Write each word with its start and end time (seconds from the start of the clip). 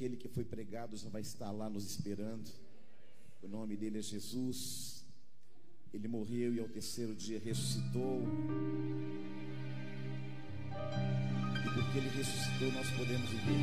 Aquele 0.00 0.16
que 0.16 0.28
foi 0.28 0.44
pregado 0.44 0.96
já 0.96 1.10
vai 1.10 1.20
estar 1.20 1.50
lá 1.50 1.68
nos 1.68 1.84
esperando. 1.84 2.50
O 3.42 3.46
nome 3.46 3.76
dele 3.76 3.98
é 3.98 4.00
Jesus. 4.00 5.04
Ele 5.92 6.08
morreu 6.08 6.54
e 6.54 6.58
ao 6.58 6.66
terceiro 6.66 7.14
dia 7.14 7.38
ressuscitou. 7.38 8.22
E 10.72 11.74
porque 11.74 11.98
ele 11.98 12.08
ressuscitou, 12.16 12.72
nós 12.72 12.90
podemos 12.92 13.28
viver. 13.28 13.60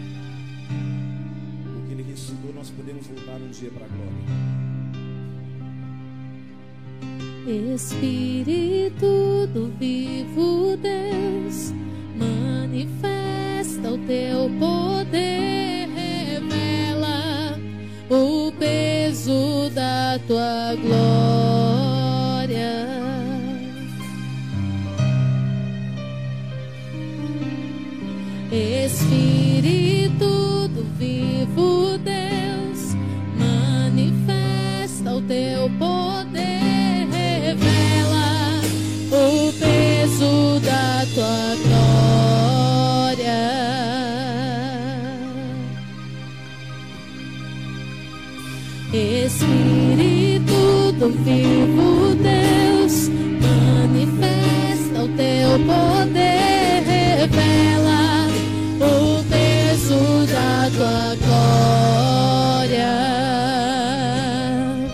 Porque 1.73 1.93
ele 1.93 2.03
ressuscitou, 2.03 2.53
nós 2.53 2.69
podemos 2.69 3.07
voltar 3.07 3.41
um 3.41 3.49
dia 3.49 3.71
para 3.71 3.85
a 3.85 3.87
glória. 3.87 4.25
Espírito 7.73 9.47
do 9.55 9.71
vivo 9.79 10.77
Deus, 10.77 11.71
manifesta 12.15 13.91
o 13.91 13.97
teu 14.05 14.51
poder, 14.59 15.86
o 18.09 18.51
peso 18.57 19.69
da 19.73 20.19
tua 20.27 20.75
glória. 20.75 21.66
Do 51.07 51.13
vivo 51.23 52.15
Deus, 52.15 53.07
manifesta 53.41 55.03
o 55.03 55.07
teu 55.15 55.51
poder, 55.65 56.83
revela 56.85 58.27
o 58.81 59.23
peso 59.23 60.27
da 60.27 60.69
tua 60.75 61.15
glória. 62.65 62.91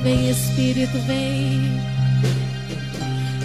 Vem 0.03 0.29
Espírito, 0.29 0.99
vem. 1.07 1.81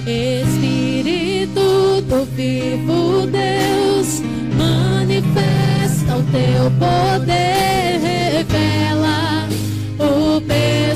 Espírito 0.06 2.02
do 2.02 2.26
vivo 2.36 3.26
Deus, 3.28 4.20
manifesta 4.58 6.18
o 6.18 6.22
teu 6.24 6.70
poder, 6.78 7.98
revela 8.02 9.07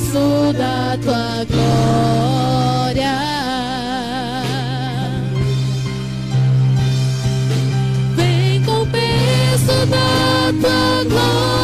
peso 0.03 0.53
da 0.53 0.99
tua 1.01 1.45
glória. 1.49 3.13
Vem 8.17 8.63
com 8.65 8.83
o 8.83 8.87
peso 8.87 9.87
da 9.87 10.53
tua 10.61 11.05
glória, 11.09 11.62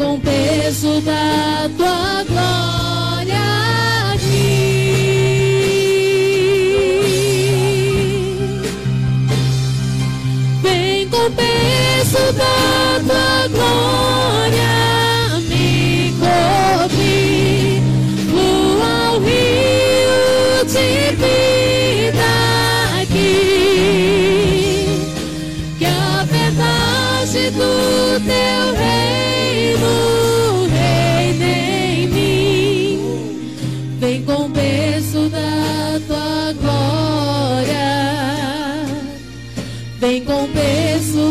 com 0.00 0.18
peso 0.18 0.98
da 1.02 1.68
tua 1.76 2.19
peso 41.00 41.29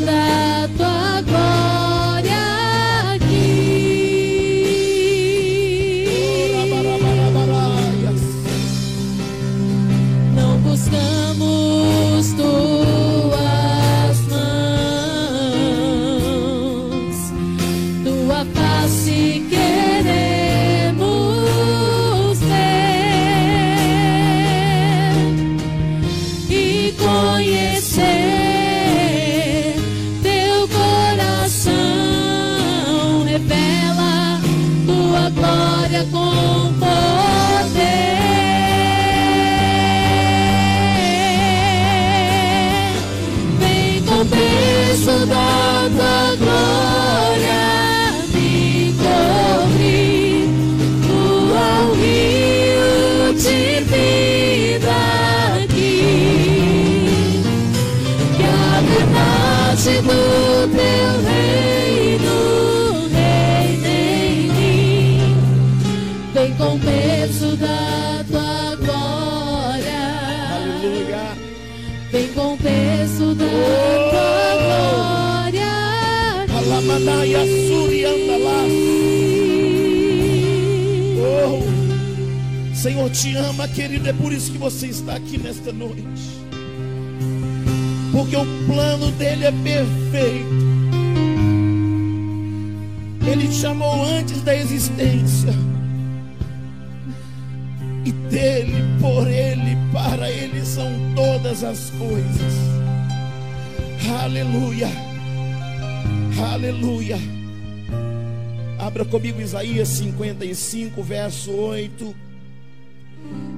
com 66.60 66.76
o 66.76 66.80
peso 66.80 67.56
da 67.56 68.26
tua 68.28 68.76
glória. 68.76 70.02
Aleluia. 70.52 71.38
Vem 72.12 72.28
com 72.34 72.54
o 72.54 72.58
peso 72.58 73.34
da 73.34 73.46
tua 74.12 74.58
glória. 75.48 75.72
Alamanaya 76.58 77.40
suriandalas. 77.70 78.72
Oh, 81.22 82.76
Senhor 82.76 83.10
te 83.10 83.38
ama, 83.38 83.66
querido, 83.70 84.10
é 84.10 84.14
por 84.14 84.34
isso 84.34 84.52
que 84.52 84.58
você 84.58 84.88
está 84.88 85.16
aqui 85.16 85.38
nesta 85.38 85.72
noite. 85.72 86.04
Porque 88.12 88.36
o 88.36 88.46
plano 88.68 89.12
dele 89.12 89.46
é 89.46 89.52
perfeito. 89.52 90.70
Ele 93.26 93.48
te 93.48 93.56
chamou 93.56 94.04
antes 94.04 94.42
da 94.42 94.54
existência. 94.54 95.69
Dele, 98.40 98.86
por 99.02 99.28
ele, 99.28 99.76
para 99.92 100.32
ele 100.32 100.66
são 100.66 100.90
todas 101.14 101.62
as 101.62 101.90
coisas. 101.90 102.54
Aleluia. 104.24 104.88
Aleluia. 106.54 107.18
Abra 108.80 109.04
comigo 109.04 109.42
Isaías 109.42 109.90
55, 109.90 111.04
verso 111.04 111.52
8. 111.52 112.16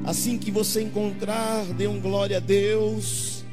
Assim 0.04 0.40
que 0.40 0.50
você 0.50 0.82
encontrar, 0.82 1.64
dê 1.78 1.86
um 1.86 2.00
glória 2.00 2.38
a 2.38 2.40
Deus. 2.40 3.46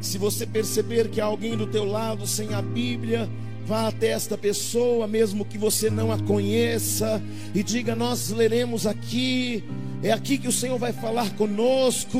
Se 0.00 0.16
você 0.16 0.46
perceber 0.46 1.10
que 1.10 1.20
há 1.20 1.26
alguém 1.26 1.58
do 1.58 1.66
teu 1.66 1.84
lado 1.84 2.26
sem 2.26 2.54
a 2.54 2.62
Bíblia, 2.62 3.28
Vá 3.66 3.86
até 3.86 4.08
esta 4.08 4.36
pessoa, 4.36 5.06
mesmo 5.06 5.44
que 5.44 5.56
você 5.56 5.90
não 5.90 6.10
a 6.10 6.18
conheça, 6.18 7.22
e 7.54 7.62
diga: 7.62 7.94
Nós 7.94 8.30
leremos 8.30 8.84
aqui 8.84 9.62
É 10.02 10.12
aqui 10.12 10.38
que 10.38 10.48
o 10.48 10.52
Senhor 10.52 10.78
vai 10.78 10.92
falar 10.92 11.30
conosco. 11.36 12.18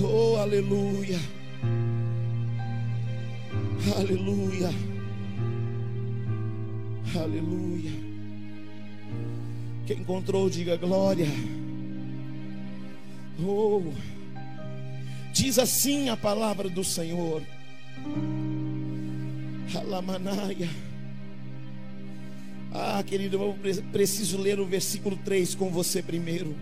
Oh, 0.00 0.36
aleluia. 0.36 1.18
Aleluia. 3.96 4.70
Aleluia. 7.14 7.92
Quem 9.86 9.98
encontrou, 9.98 10.48
diga 10.48 10.76
glória. 10.76 11.26
Oh, 13.44 13.82
diz 15.34 15.58
assim 15.58 16.08
a 16.08 16.16
palavra 16.16 16.70
do 16.70 16.82
Senhor. 16.82 17.42
Alamanaia. 19.74 20.89
Ah, 22.72 23.02
querido, 23.04 23.36
eu 23.36 23.58
preciso 23.90 24.38
ler 24.38 24.60
o 24.60 24.66
versículo 24.66 25.16
3 25.24 25.54
com 25.56 25.70
você 25.70 26.02
primeiro. 26.02 26.54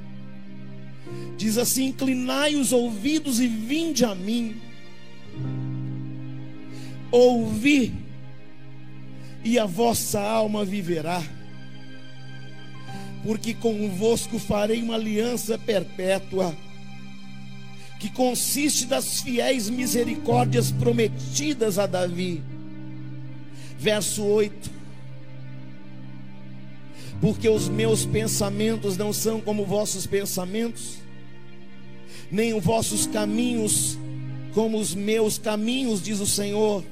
Diz 1.37 1.59
assim: 1.59 1.87
Inclinai 1.87 2.57
os 2.57 2.73
ouvidos 2.73 3.41
e 3.41 3.47
vinde 3.47 4.05
a 4.05 4.15
mim. 4.15 4.57
Ouvi, 7.11 7.95
e 9.45 9.59
a 9.59 9.67
vossa 9.67 10.21
alma 10.21 10.65
viverá. 10.65 11.23
Porque 13.23 13.53
convosco 13.53 14.39
farei 14.39 14.83
uma 14.83 14.95
aliança 14.95 15.59
perpétua, 15.59 16.57
que 17.99 18.09
consiste 18.11 18.87
das 18.87 19.21
fiéis 19.21 19.69
misericórdias 19.69 20.71
prometidas 20.73 21.79
a 21.79 21.87
Davi. 21.87 22.43
Verso 23.79 24.25
8 24.25 24.78
porque 27.21 27.49
os 27.49 27.69
meus 27.69 28.05
pensamentos 28.05 28.97
não 28.97 29.13
são 29.13 29.41
como 29.41 29.65
vossos 29.65 30.07
pensamentos, 30.07 30.99
nem 32.31 32.55
os 32.55 32.63
vossos 32.63 33.07
caminhos 33.07 33.99
como 34.55 34.79
os 34.79 34.95
meus 34.95 35.39
caminhos, 35.39 36.03
diz 36.03 36.21
o 36.21 36.27
Senhor. 36.27 36.83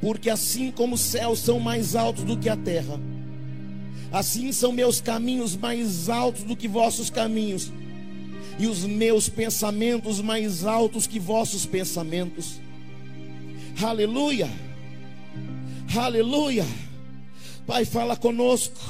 Porque 0.00 0.30
assim 0.30 0.70
como 0.70 0.94
os 0.94 1.00
céus 1.00 1.38
são 1.38 1.60
mais 1.60 1.94
altos 1.94 2.24
do 2.24 2.36
que 2.36 2.48
a 2.48 2.56
terra, 2.56 2.98
assim 4.10 4.50
são 4.50 4.72
meus 4.72 5.00
caminhos 5.00 5.56
mais 5.56 6.08
altos 6.08 6.42
do 6.42 6.56
que 6.56 6.66
vossos 6.66 7.10
caminhos, 7.10 7.70
e 8.58 8.66
os 8.66 8.84
meus 8.84 9.28
pensamentos 9.28 10.20
mais 10.20 10.64
altos 10.64 11.06
que 11.06 11.18
vossos 11.18 11.66
pensamentos. 11.66 12.60
Aleluia, 13.80 14.50
aleluia. 15.94 16.66
Pai, 17.66 17.84
fala 17.84 18.16
conosco, 18.16 18.80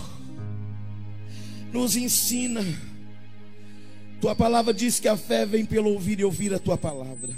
nos 1.72 1.94
ensina. 1.96 2.62
Tua 4.20 4.34
palavra 4.34 4.72
diz 4.72 4.98
que 4.98 5.08
a 5.08 5.16
fé 5.16 5.44
vem 5.44 5.66
pelo 5.66 5.90
ouvir 5.90 6.20
e 6.20 6.24
ouvir 6.24 6.54
a 6.54 6.58
tua 6.58 6.78
palavra. 6.78 7.36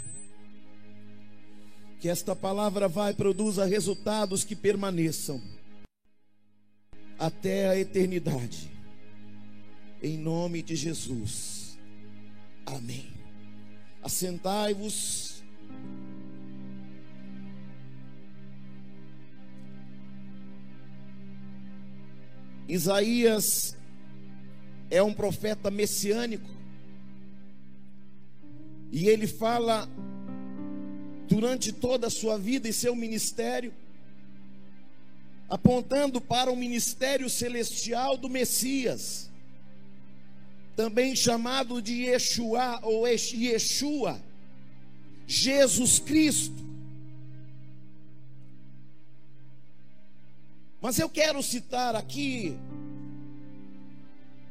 Que 1.98 2.08
esta 2.08 2.36
palavra 2.36 2.88
vai 2.88 3.14
produza 3.14 3.64
resultados 3.64 4.44
que 4.44 4.54
permaneçam 4.54 5.40
até 7.18 7.68
a 7.68 7.78
eternidade. 7.78 8.70
Em 10.02 10.18
nome 10.18 10.62
de 10.62 10.76
Jesus. 10.76 11.78
Amém. 12.66 13.10
Assentai-vos. 14.02 15.33
Isaías 22.68 23.76
é 24.90 25.02
um 25.02 25.12
profeta 25.12 25.70
messiânico. 25.70 26.48
E 28.90 29.08
ele 29.08 29.26
fala 29.26 29.88
durante 31.28 31.72
toda 31.72 32.06
a 32.06 32.10
sua 32.10 32.38
vida 32.38 32.68
e 32.68 32.72
seu 32.72 32.94
ministério, 32.94 33.72
apontando 35.48 36.20
para 36.20 36.50
o 36.50 36.56
ministério 36.56 37.28
celestial 37.28 38.16
do 38.16 38.28
Messias, 38.28 39.30
também 40.76 41.14
chamado 41.14 41.82
de 41.82 42.04
Yeshua 42.04 42.80
ou 42.82 43.06
Yeshua, 43.06 44.20
Jesus 45.26 45.98
Cristo. 45.98 46.73
Mas 50.84 50.98
eu 50.98 51.08
quero 51.08 51.42
citar 51.42 51.96
aqui 51.96 52.58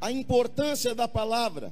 a 0.02 0.12
importância 0.12 0.96
da 0.96 1.08
palavra. 1.08 1.72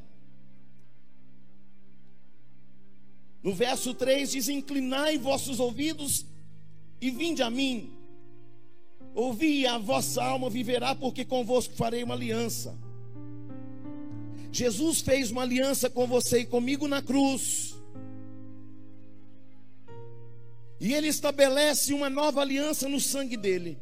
No 3.42 3.56
verso 3.56 3.96
3 3.96 4.34
diz: 4.34 4.50
Inclinai 4.50 5.18
vossos 5.18 5.60
ouvidos 5.60 6.28
e 7.02 7.10
vinde 7.10 7.42
a 7.42 7.50
mim. 7.50 7.92
Ouvi, 9.16 9.66
a 9.66 9.80
vossa 9.80 10.24
alma 10.24 10.48
viverá, 10.48 10.94
porque 10.94 11.26
convosco 11.26 11.74
farei 11.74 12.04
uma 12.04 12.14
aliança. 12.14 12.78
Jesus 14.52 15.02
fez 15.02 15.32
uma 15.32 15.42
aliança 15.42 15.90
com 15.90 16.06
você 16.06 16.42
e 16.42 16.46
comigo 16.46 16.88
na 16.88 17.02
cruz. 17.02 17.76
E 20.80 20.94
ele 20.94 21.08
estabelece 21.08 21.96
uma 21.96 22.12
nova 22.12 22.42
aliança 22.42 22.88
no 22.88 23.00
sangue 23.00 23.36
dele. 23.36 23.80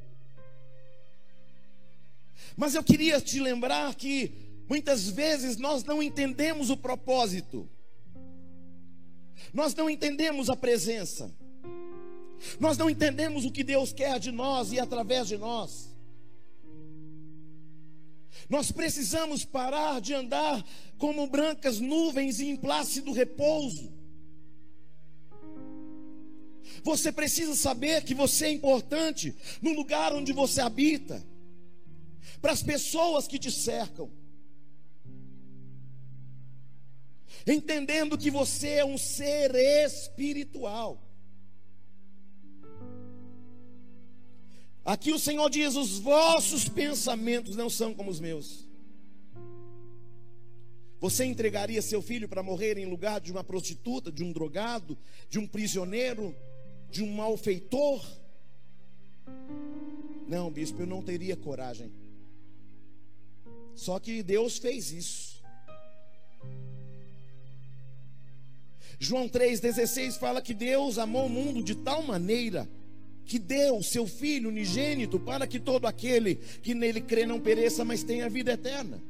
Mas 2.59 2.75
eu 2.75 2.83
queria 2.83 3.21
te 3.21 3.39
lembrar 3.39 3.95
que 3.95 4.33
muitas 4.67 5.07
vezes 5.09 5.55
nós 5.55 5.85
não 5.85 6.03
entendemos 6.03 6.69
o 6.69 6.75
propósito, 6.75 7.69
nós 9.53 9.73
não 9.73 9.89
entendemos 9.89 10.49
a 10.49 10.57
presença, 10.57 11.33
nós 12.59 12.77
não 12.77 12.89
entendemos 12.89 13.45
o 13.45 13.51
que 13.51 13.63
Deus 13.63 13.93
quer 13.93 14.19
de 14.19 14.29
nós 14.29 14.73
e 14.73 14.79
através 14.79 15.29
de 15.29 15.37
nós. 15.37 15.95
Nós 18.49 18.73
precisamos 18.73 19.45
parar 19.45 20.01
de 20.01 20.13
andar 20.13 20.61
como 20.97 21.27
brancas 21.27 21.79
nuvens 21.79 22.41
em 22.41 22.57
plácido 22.57 23.13
repouso. 23.13 23.89
Você 26.83 27.09
precisa 27.09 27.55
saber 27.55 28.03
que 28.03 28.13
você 28.13 28.47
é 28.47 28.51
importante 28.51 29.33
no 29.61 29.71
lugar 29.71 30.11
onde 30.13 30.33
você 30.33 30.59
habita 30.59 31.25
para 32.41 32.51
as 32.51 32.63
pessoas 32.63 33.27
que 33.27 33.39
te 33.39 33.51
cercam. 33.51 34.11
Entendendo 37.45 38.17
que 38.17 38.29
você 38.29 38.69
é 38.75 38.85
um 38.85 38.97
ser 38.97 39.55
espiritual. 39.55 41.01
Aqui 44.83 45.11
o 45.11 45.19
Senhor 45.19 45.49
diz: 45.49 45.75
os 45.75 45.99
vossos 45.99 46.67
pensamentos 46.67 47.55
não 47.55 47.69
são 47.69 47.93
como 47.93 48.09
os 48.09 48.19
meus. 48.19 48.67
Você 50.99 51.23
entregaria 51.23 51.81
seu 51.81 52.01
filho 52.01 52.27
para 52.27 52.43
morrer 52.43 52.77
em 52.77 52.85
lugar 52.85 53.21
de 53.21 53.31
uma 53.31 53.43
prostituta, 53.43 54.11
de 54.11 54.23
um 54.23 54.33
drogado, 54.33 54.97
de 55.29 55.39
um 55.39 55.47
prisioneiro, 55.47 56.35
de 56.89 57.01
um 57.01 57.13
malfeitor? 57.13 58.05
Não, 60.27 60.51
bispo, 60.51 60.81
eu 60.81 60.87
não 60.87 61.01
teria 61.01 61.37
coragem. 61.37 61.91
Só 63.79 63.97
que 63.97 64.21
Deus 64.21 64.57
fez 64.57 64.91
isso. 64.91 65.41
João 68.99 69.29
3,16 69.29 70.19
fala 70.19 70.41
que 70.41 70.53
Deus 70.53 70.97
amou 70.97 71.27
o 71.27 71.29
mundo 71.29 71.63
de 71.63 71.75
tal 71.75 72.03
maneira 72.03 72.67
que 73.25 73.39
deu 73.39 73.81
seu 73.81 74.05
Filho 74.05 74.49
unigênito 74.49 75.17
para 75.17 75.47
que 75.47 75.61
todo 75.61 75.85
aquele 75.85 76.35
que 76.61 76.73
nele 76.73 76.99
crê 76.99 77.25
não 77.25 77.39
pereça, 77.39 77.85
mas 77.85 78.03
tenha 78.03 78.29
vida 78.29 78.51
eterna. 78.51 79.01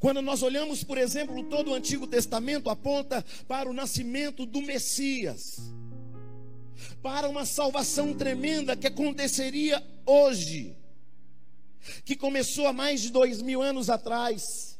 Quando 0.00 0.22
nós 0.22 0.42
olhamos, 0.42 0.82
por 0.82 0.96
exemplo, 0.96 1.44
todo 1.44 1.70
o 1.70 1.74
Antigo 1.74 2.06
Testamento 2.06 2.70
aponta 2.70 3.22
para 3.46 3.68
o 3.68 3.74
nascimento 3.74 4.46
do 4.46 4.62
Messias, 4.62 5.60
para 7.02 7.28
uma 7.28 7.44
salvação 7.44 8.14
tremenda 8.14 8.74
que 8.74 8.86
aconteceria 8.86 9.82
hoje 10.06 10.74
que 12.04 12.16
começou 12.16 12.66
há 12.66 12.72
mais 12.72 13.00
de 13.00 13.10
dois 13.10 13.42
mil 13.42 13.62
anos 13.62 13.90
atrás. 13.90 14.78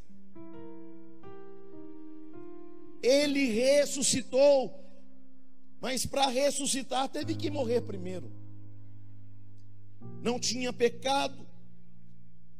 Ele 3.02 3.46
ressuscitou, 3.46 4.72
mas 5.80 6.06
para 6.06 6.28
ressuscitar 6.28 7.08
teve 7.08 7.34
que 7.34 7.50
morrer 7.50 7.80
primeiro. 7.80 8.30
Não 10.22 10.38
tinha 10.38 10.72
pecado, 10.72 11.46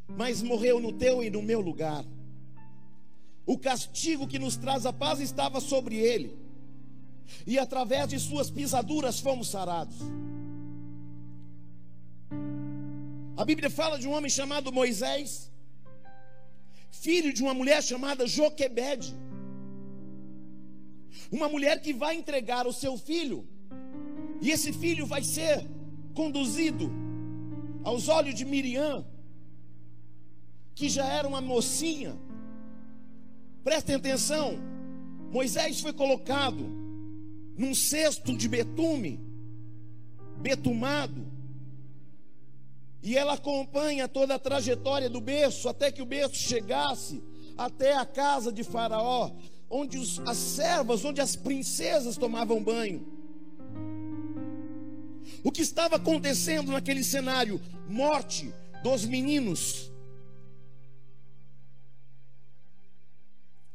mas 0.09 0.43
morreu 0.43 0.81
no 0.81 0.93
teu 0.93 1.23
e 1.23 1.31
no 1.31 1.43
meu 1.43 1.61
lugar. 1.61 2.05
O 3.47 3.59
castigo 3.59 4.27
que 4.27 4.39
nos 4.39 4.57
traz 4.57 4.87
a 4.87 4.93
paz 4.93 5.21
estava 5.21 5.61
sobre 5.61 5.97
ele, 5.97 6.37
e 7.47 7.59
através 7.59 8.09
de 8.09 8.19
suas 8.19 8.51
pisaduras 8.51 9.21
fomos 9.21 9.49
sarados. 9.49 9.97
A 13.43 13.45
Bíblia 13.45 13.69
fala 13.69 13.99
de 13.99 14.07
um 14.07 14.13
homem 14.13 14.31
chamado 14.31 14.73
Moisés, 14.73 15.51
filho 16.93 17.33
de 17.33 17.43
uma 17.43 17.53
mulher 17.53 17.83
chamada 17.83 18.25
Joquebede. 18.25 19.13
Uma 21.29 21.49
mulher 21.49 21.81
que 21.83 21.93
vai 21.93 22.15
entregar 22.15 22.69
o 22.69 22.73
seu 22.73 22.97
filho, 22.97 23.45
e 24.41 24.53
esse 24.53 24.73
filho 24.73 25.07
vai 25.07 25.25
ser 25.25 25.67
conduzido 26.15 26.89
aos 27.83 28.07
olhos 28.07 28.37
de 28.37 28.45
Miriam, 28.45 29.05
que 30.73 30.89
já 30.89 31.05
era 31.05 31.27
uma 31.27 31.41
mocinha. 31.41 32.17
Prestem 33.65 33.97
atenção, 33.97 34.57
Moisés 35.33 35.81
foi 35.81 35.93
colocado 35.93 36.65
num 37.59 37.75
cesto 37.75 38.37
de 38.37 38.49
betume, 38.49 39.19
betumado, 40.39 41.32
e 43.03 43.17
ela 43.17 43.35
acompanha 43.35 44.07
toda 44.07 44.35
a 44.35 44.39
trajetória 44.39 45.11
do 45.11 45.21
berço 45.21 45.69
até 45.69 45.91
que 45.91 46.01
o 46.01 46.07
berço 46.07 46.37
chegasse 46.37 47.23
até 47.59 47.97
a 47.97 48.07
casa 48.07 48.53
de 48.53 48.63
Faraó, 48.63 49.33
onde 49.69 49.99
os, 49.99 50.21
as 50.21 50.37
servas, 50.37 51.05
onde 51.05 51.21
as 51.21 51.35
princesas 51.35 52.17
tomavam 52.17 52.63
banho. 52.63 53.05
O 55.43 55.51
que 55.51 55.63
estava 55.63 55.97
acontecendo 55.97 56.71
naquele 56.71 57.03
cenário? 57.03 57.61
Morte 57.89 58.53
dos 58.83 59.05
meninos. 59.05 59.91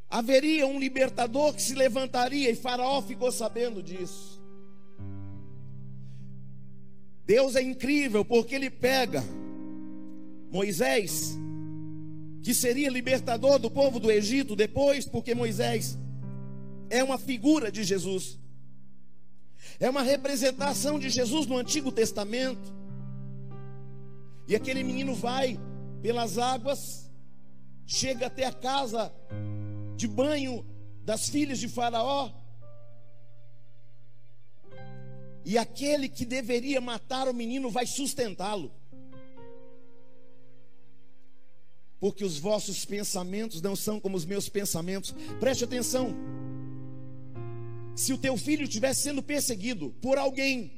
Haveria 0.10 0.66
um 0.66 0.80
libertador 0.80 1.54
que 1.54 1.62
se 1.62 1.76
levantaria 1.76 2.50
e 2.50 2.56
Faraó 2.56 3.02
ficou 3.02 3.32
sabendo 3.32 3.84
disso. 3.84 4.37
Deus 7.28 7.58
é 7.58 7.62
incrível 7.62 8.24
porque 8.24 8.56
ele 8.56 8.70
pega 8.70 9.22
Moisés, 10.50 11.38
que 12.42 12.54
seria 12.54 12.90
libertador 12.90 13.60
do 13.60 13.70
povo 13.70 14.00
do 14.00 14.10
Egito 14.10 14.56
depois, 14.56 15.06
porque 15.06 15.36
Moisés 15.36 15.98
é 16.90 17.04
uma 17.04 17.18
figura 17.18 17.70
de 17.70 17.84
Jesus. 17.84 18.40
É 19.78 19.90
uma 19.90 20.04
representação 20.04 20.98
de 20.98 21.10
Jesus 21.10 21.46
no 21.46 21.58
Antigo 21.58 21.92
Testamento. 21.92 22.74
E 24.48 24.56
aquele 24.56 24.82
menino 24.82 25.14
vai 25.14 25.60
pelas 26.02 26.38
águas, 26.38 27.12
chega 27.86 28.28
até 28.28 28.46
a 28.46 28.54
casa 28.54 29.14
de 29.98 30.08
banho 30.08 30.66
das 31.04 31.28
filhas 31.28 31.60
de 31.60 31.68
Faraó. 31.68 32.32
E 35.48 35.58
aquele 35.58 36.10
que 36.10 36.26
deveria 36.26 36.82
matar 36.82 37.26
o 37.30 37.34
menino 37.34 37.72
vai 37.72 37.88
sustentá-lo. 37.88 38.70
Porque 42.02 42.26
os 42.26 42.38
vossos 42.38 42.84
pensamentos 42.84 43.62
não 43.62 43.74
são 43.74 43.98
como 43.98 44.18
os 44.18 44.26
meus 44.26 44.50
pensamentos. 44.50 45.16
Preste 45.40 45.64
atenção. 45.64 46.14
Se 47.96 48.12
o 48.12 48.18
teu 48.18 48.36
filho 48.36 48.64
estivesse 48.64 49.04
sendo 49.04 49.24
perseguido 49.24 49.96
por 50.02 50.18
alguém, 50.18 50.74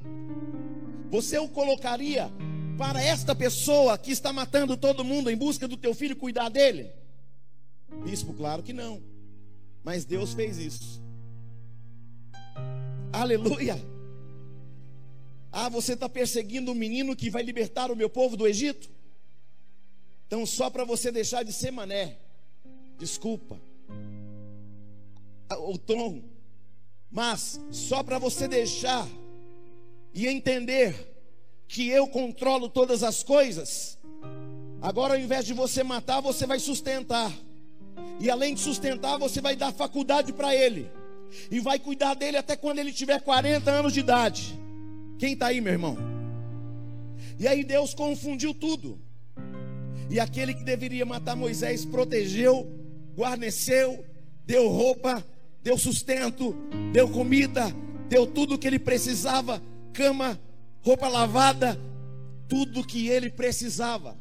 você 1.10 1.36
o 1.36 1.48
colocaria 1.48 2.30
para 2.78 3.02
esta 3.02 3.34
pessoa 3.34 3.98
que 3.98 4.12
está 4.12 4.32
matando 4.32 4.76
todo 4.76 5.04
mundo 5.04 5.28
em 5.28 5.36
busca 5.36 5.66
do 5.66 5.76
teu 5.76 5.92
filho 5.96 6.14
cuidar 6.14 6.48
dele? 6.48 6.92
Bispo, 8.04 8.32
claro 8.34 8.62
que 8.62 8.72
não. 8.72 9.02
Mas 9.82 10.04
Deus 10.04 10.32
fez 10.32 10.58
isso. 10.58 11.02
Aleluia. 13.12 13.76
Ah, 15.62 15.68
você 15.68 15.92
está 15.92 16.08
perseguindo 16.08 16.72
um 16.72 16.74
menino 16.74 17.14
que 17.14 17.28
vai 17.28 17.42
libertar 17.42 17.90
o 17.90 17.94
meu 17.94 18.08
povo 18.08 18.34
do 18.34 18.46
Egito? 18.46 18.88
Então, 20.26 20.46
só 20.46 20.70
para 20.70 20.84
você 20.84 21.12
deixar 21.12 21.42
de 21.42 21.52
ser 21.52 21.70
mané, 21.70 22.16
desculpa 22.96 23.60
ah, 25.50 25.58
o 25.58 25.76
tom, 25.76 26.22
mas 27.10 27.60
só 27.70 28.02
para 28.02 28.18
você 28.18 28.48
deixar 28.48 29.06
e 30.14 30.26
entender 30.26 30.94
que 31.68 31.90
eu 31.90 32.08
controlo 32.08 32.66
todas 32.66 33.02
as 33.02 33.22
coisas. 33.22 33.98
Agora, 34.80 35.12
ao 35.12 35.20
invés 35.20 35.44
de 35.44 35.52
você 35.52 35.82
matar, 35.82 36.22
você 36.22 36.46
vai 36.46 36.58
sustentar. 36.58 37.30
E 38.18 38.30
além 38.30 38.54
de 38.54 38.60
sustentar, 38.60 39.18
você 39.18 39.42
vai 39.42 39.54
dar 39.56 39.74
faculdade 39.74 40.32
para 40.32 40.56
ele. 40.56 40.90
E 41.50 41.60
vai 41.60 41.78
cuidar 41.78 42.14
dele 42.14 42.38
até 42.38 42.56
quando 42.56 42.78
ele 42.78 42.94
tiver 42.94 43.20
40 43.20 43.70
anos 43.70 43.92
de 43.92 44.00
idade. 44.00 44.59
Quem 45.20 45.34
está 45.34 45.48
aí, 45.48 45.60
meu 45.60 45.74
irmão? 45.74 45.98
E 47.38 47.46
aí 47.46 47.62
Deus 47.62 47.92
confundiu 47.92 48.54
tudo. 48.54 48.98
E 50.08 50.18
aquele 50.18 50.54
que 50.54 50.64
deveria 50.64 51.04
matar 51.04 51.36
Moisés 51.36 51.84
protegeu, 51.84 52.66
guarneceu, 53.14 54.02
deu 54.46 54.70
roupa, 54.70 55.22
deu 55.62 55.76
sustento, 55.76 56.56
deu 56.90 57.06
comida, 57.06 57.66
deu 58.08 58.26
tudo 58.26 58.54
o 58.54 58.58
que 58.58 58.66
ele 58.66 58.78
precisava, 58.78 59.62
cama, 59.92 60.40
roupa 60.80 61.06
lavada, 61.06 61.78
tudo 62.48 62.82
que 62.82 63.08
ele 63.08 63.28
precisava. 63.30 64.16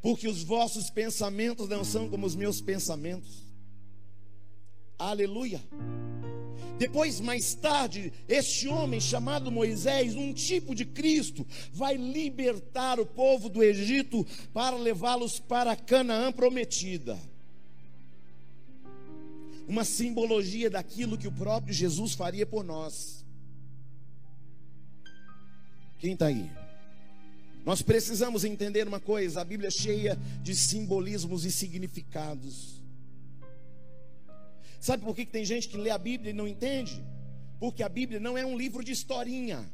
Porque 0.00 0.28
os 0.28 0.44
vossos 0.44 0.90
pensamentos 0.90 1.68
não 1.68 1.82
são 1.82 2.08
como 2.08 2.24
os 2.24 2.36
meus 2.36 2.60
pensamentos. 2.60 3.44
Aleluia. 4.96 5.60
Depois, 6.78 7.20
mais 7.20 7.54
tarde, 7.54 8.12
este 8.28 8.66
homem 8.66 9.00
chamado 9.00 9.50
Moisés, 9.50 10.16
um 10.16 10.32
tipo 10.32 10.74
de 10.74 10.84
Cristo, 10.84 11.46
vai 11.72 11.96
libertar 11.96 12.98
o 12.98 13.06
povo 13.06 13.48
do 13.48 13.62
Egito 13.62 14.26
para 14.52 14.76
levá-los 14.76 15.38
para 15.38 15.76
Canaã 15.76 16.32
prometida. 16.32 17.18
Uma 19.68 19.84
simbologia 19.84 20.68
daquilo 20.68 21.16
que 21.16 21.28
o 21.28 21.32
próprio 21.32 21.72
Jesus 21.72 22.12
faria 22.14 22.44
por 22.44 22.64
nós. 22.64 23.24
Quem 25.98 26.12
está 26.12 26.26
aí? 26.26 26.50
Nós 27.64 27.80
precisamos 27.80 28.44
entender 28.44 28.86
uma 28.86 29.00
coisa: 29.00 29.40
a 29.40 29.44
Bíblia 29.44 29.68
é 29.68 29.70
cheia 29.70 30.18
de 30.42 30.54
simbolismos 30.54 31.44
e 31.44 31.52
significados. 31.52 32.73
Sabe 34.84 35.02
por 35.02 35.16
que, 35.16 35.24
que 35.24 35.32
tem 35.32 35.46
gente 35.46 35.66
que 35.66 35.78
lê 35.78 35.88
a 35.88 35.96
Bíblia 35.96 36.28
e 36.28 36.34
não 36.34 36.46
entende? 36.46 37.02
Porque 37.58 37.82
a 37.82 37.88
Bíblia 37.88 38.20
não 38.20 38.36
é 38.36 38.44
um 38.44 38.54
livro 38.54 38.84
de 38.84 38.92
historinha. 38.92 39.64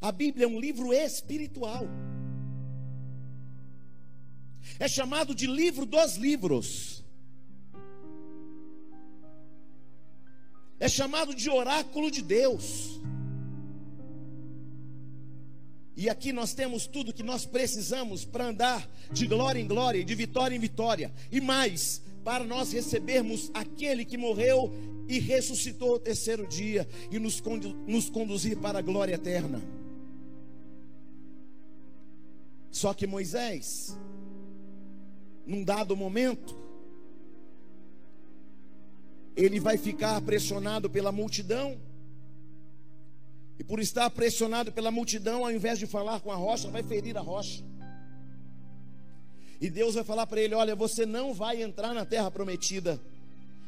A 0.00 0.12
Bíblia 0.12 0.44
é 0.44 0.48
um 0.48 0.60
livro 0.60 0.92
espiritual. 0.92 1.84
É 4.78 4.86
chamado 4.86 5.34
de 5.34 5.48
livro 5.48 5.84
dos 5.84 6.14
livros. 6.14 7.04
É 10.78 10.88
chamado 10.88 11.34
de 11.34 11.50
oráculo 11.50 12.12
de 12.12 12.22
Deus. 12.22 13.00
E 15.96 16.08
aqui 16.08 16.32
nós 16.32 16.54
temos 16.54 16.86
tudo 16.86 17.12
que 17.12 17.24
nós 17.24 17.44
precisamos 17.44 18.24
para 18.24 18.46
andar 18.46 18.88
de 19.10 19.26
glória 19.26 19.60
em 19.60 19.66
glória, 19.66 20.04
de 20.04 20.14
vitória 20.14 20.54
em 20.54 20.60
vitória. 20.60 21.12
E 21.32 21.40
mais, 21.40 22.06
para 22.24 22.44
nós 22.44 22.72
recebermos 22.72 23.50
aquele 23.54 24.04
que 24.04 24.16
morreu 24.16 24.72
e 25.08 25.18
ressuscitou 25.18 25.94
o 25.94 25.98
terceiro 25.98 26.46
dia 26.46 26.86
e 27.10 27.18
nos, 27.18 27.40
condu 27.40 27.74
nos 27.86 28.10
conduzir 28.10 28.58
para 28.58 28.78
a 28.78 28.82
glória 28.82 29.14
eterna. 29.14 29.62
Só 32.70 32.92
que 32.92 33.06
Moisés, 33.06 33.98
num 35.46 35.64
dado 35.64 35.96
momento, 35.96 36.56
ele 39.34 39.58
vai 39.58 39.78
ficar 39.78 40.20
pressionado 40.20 40.90
pela 40.90 41.10
multidão 41.10 41.80
e 43.58 43.64
por 43.64 43.80
estar 43.80 44.08
pressionado 44.10 44.70
pela 44.70 44.90
multidão, 44.90 45.44
ao 45.44 45.50
invés 45.50 45.78
de 45.78 45.86
falar 45.86 46.20
com 46.20 46.30
a 46.30 46.36
rocha, 46.36 46.70
vai 46.70 46.82
ferir 46.82 47.16
a 47.16 47.20
rocha. 47.20 47.64
E 49.60 49.68
Deus 49.68 49.94
vai 49.94 50.04
falar 50.04 50.26
para 50.26 50.40
ele: 50.40 50.54
Olha, 50.54 50.74
você 50.74 51.04
não 51.04 51.34
vai 51.34 51.62
entrar 51.62 51.92
na 51.92 52.04
terra 52.04 52.30
prometida, 52.30 53.00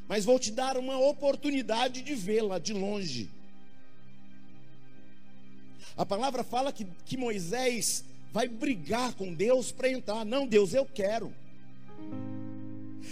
mas 0.09 0.25
vou 0.25 0.39
te 0.39 0.51
dar 0.51 0.77
uma 0.77 0.99
oportunidade 0.99 2.03
de 2.03 2.15
vê-la 2.15 2.59
de 2.59 2.73
longe. 2.73 3.29
A 5.97 6.07
palavra 6.07 6.43
fala 6.43 6.73
que, 6.73 6.87
que 7.05 7.17
Moisés 7.17 8.05
vai 8.33 8.49
brigar 8.49 9.15
com 9.15 9.35
Deus 9.35 9.73
para 9.73 9.91
entrar. 9.91 10.25
Não, 10.25 10.47
Deus, 10.47 10.73
eu 10.73 10.87
quero. 10.87 11.35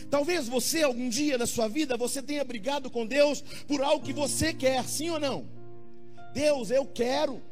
Talvez 0.09 0.49
você, 0.49 0.83
algum 0.83 1.09
dia 1.09 1.37
da 1.37 1.47
sua 1.47 1.69
vida, 1.69 1.97
você 1.97 2.23
tenha 2.23 2.45
brigado 2.45 2.91
com 2.91 3.05
Deus 3.07 3.43
por 3.67 3.83
algo 3.83 4.05
que 4.05 4.13
você 4.13 4.55
quer, 4.55 4.85
sim 4.85 5.11
ou 5.11 5.21
não? 5.21 5.47
Deus, 6.33 6.71
eu 6.71 6.87
quero. 6.87 7.43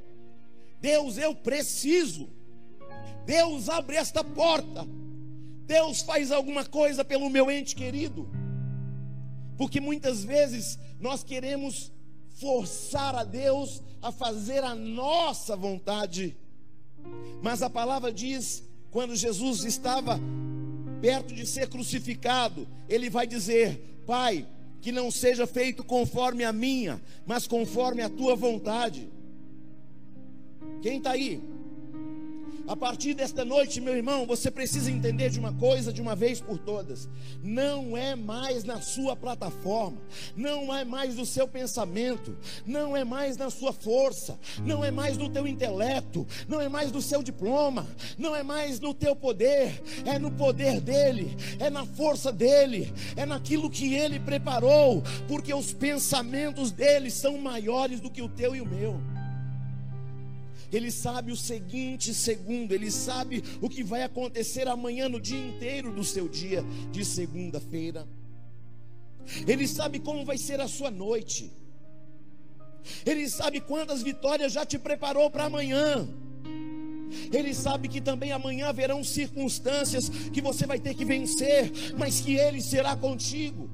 Deus, 0.80 1.18
eu 1.18 1.34
preciso. 1.34 2.28
Deus, 3.26 3.68
abre 3.68 3.96
esta 3.96 4.22
porta. 4.22 4.86
Deus, 5.66 6.02
faz 6.02 6.30
alguma 6.30 6.64
coisa 6.64 7.04
pelo 7.04 7.28
meu 7.28 7.50
ente 7.50 7.74
querido. 7.74 8.28
Porque 9.56 9.80
muitas 9.80 10.22
vezes 10.22 10.78
nós 11.00 11.24
queremos 11.24 11.92
forçar 12.36 13.14
a 13.14 13.24
Deus 13.24 13.82
a 14.00 14.12
fazer 14.12 14.62
a 14.62 14.74
nossa 14.74 15.56
vontade. 15.56 16.36
Mas 17.42 17.62
a 17.62 17.70
palavra 17.70 18.12
diz, 18.12 18.62
quando 18.90 19.16
Jesus 19.16 19.64
estava 19.64 20.20
perto 21.00 21.34
de 21.34 21.46
ser 21.46 21.68
crucificado, 21.68 22.66
ele 22.88 23.10
vai 23.10 23.26
dizer: 23.26 24.02
Pai, 24.06 24.46
que 24.80 24.92
não 24.92 25.10
seja 25.10 25.46
feito 25.46 25.82
conforme 25.82 26.44
a 26.44 26.52
minha, 26.52 27.02
mas 27.26 27.46
conforme 27.46 28.02
a 28.02 28.08
tua 28.08 28.36
vontade. 28.36 29.08
Quem 30.82 30.98
está 30.98 31.12
aí? 31.12 31.42
A 32.68 32.74
partir 32.74 33.14
desta 33.14 33.44
noite, 33.44 33.80
meu 33.80 33.94
irmão, 33.94 34.26
você 34.26 34.50
precisa 34.50 34.90
entender 34.90 35.30
de 35.30 35.38
uma 35.38 35.52
coisa 35.52 35.92
de 35.92 36.02
uma 36.02 36.16
vez 36.16 36.40
por 36.40 36.58
todas: 36.58 37.08
não 37.40 37.96
é 37.96 38.16
mais 38.16 38.64
na 38.64 38.80
sua 38.80 39.14
plataforma, 39.14 39.98
não 40.34 40.74
é 40.74 40.84
mais 40.84 41.14
no 41.14 41.24
seu 41.24 41.46
pensamento, 41.46 42.36
não 42.66 42.96
é 42.96 43.04
mais 43.04 43.36
na 43.36 43.50
sua 43.50 43.72
força, 43.72 44.36
não 44.64 44.84
é 44.84 44.90
mais 44.90 45.16
no 45.16 45.28
teu 45.28 45.46
intelecto, 45.46 46.26
não 46.48 46.60
é 46.60 46.68
mais 46.68 46.90
no 46.90 47.00
seu 47.00 47.22
diploma, 47.22 47.86
não 48.18 48.34
é 48.34 48.42
mais 48.42 48.80
no 48.80 48.92
teu 48.92 49.14
poder, 49.14 49.80
é 50.04 50.18
no 50.18 50.32
poder 50.32 50.80
dele, 50.80 51.36
é 51.60 51.70
na 51.70 51.86
força 51.86 52.32
dele, 52.32 52.92
é 53.14 53.24
naquilo 53.24 53.70
que 53.70 53.94
ele 53.94 54.18
preparou, 54.18 55.04
porque 55.28 55.54
os 55.54 55.72
pensamentos 55.72 56.72
dele 56.72 57.12
são 57.12 57.38
maiores 57.38 58.00
do 58.00 58.10
que 58.10 58.22
o 58.22 58.28
teu 58.28 58.56
e 58.56 58.60
o 58.60 58.66
meu. 58.66 59.00
Ele 60.72 60.90
sabe 60.90 61.32
o 61.32 61.36
seguinte 61.36 62.12
segundo, 62.12 62.72
ele 62.72 62.90
sabe 62.90 63.42
o 63.60 63.68
que 63.68 63.82
vai 63.82 64.02
acontecer 64.02 64.66
amanhã 64.68 65.08
no 65.08 65.20
dia 65.20 65.38
inteiro 65.38 65.92
do 65.92 66.04
seu 66.04 66.28
dia 66.28 66.64
de 66.90 67.04
segunda-feira. 67.04 68.06
Ele 69.46 69.66
sabe 69.66 69.98
como 69.98 70.24
vai 70.24 70.38
ser 70.38 70.60
a 70.60 70.68
sua 70.68 70.90
noite. 70.90 71.52
Ele 73.04 73.28
sabe 73.28 73.60
quantas 73.60 74.02
vitórias 74.02 74.52
já 74.52 74.64
te 74.64 74.78
preparou 74.78 75.30
para 75.30 75.44
amanhã. 75.44 76.08
Ele 77.32 77.54
sabe 77.54 77.88
que 77.88 78.00
também 78.00 78.32
amanhã 78.32 78.68
haverão 78.68 79.02
circunstâncias 79.02 80.08
que 80.08 80.40
você 80.40 80.66
vai 80.66 80.78
ter 80.78 80.94
que 80.94 81.04
vencer, 81.04 81.72
mas 81.96 82.20
que 82.20 82.36
Ele 82.36 82.60
será 82.60 82.96
contigo. 82.96 83.70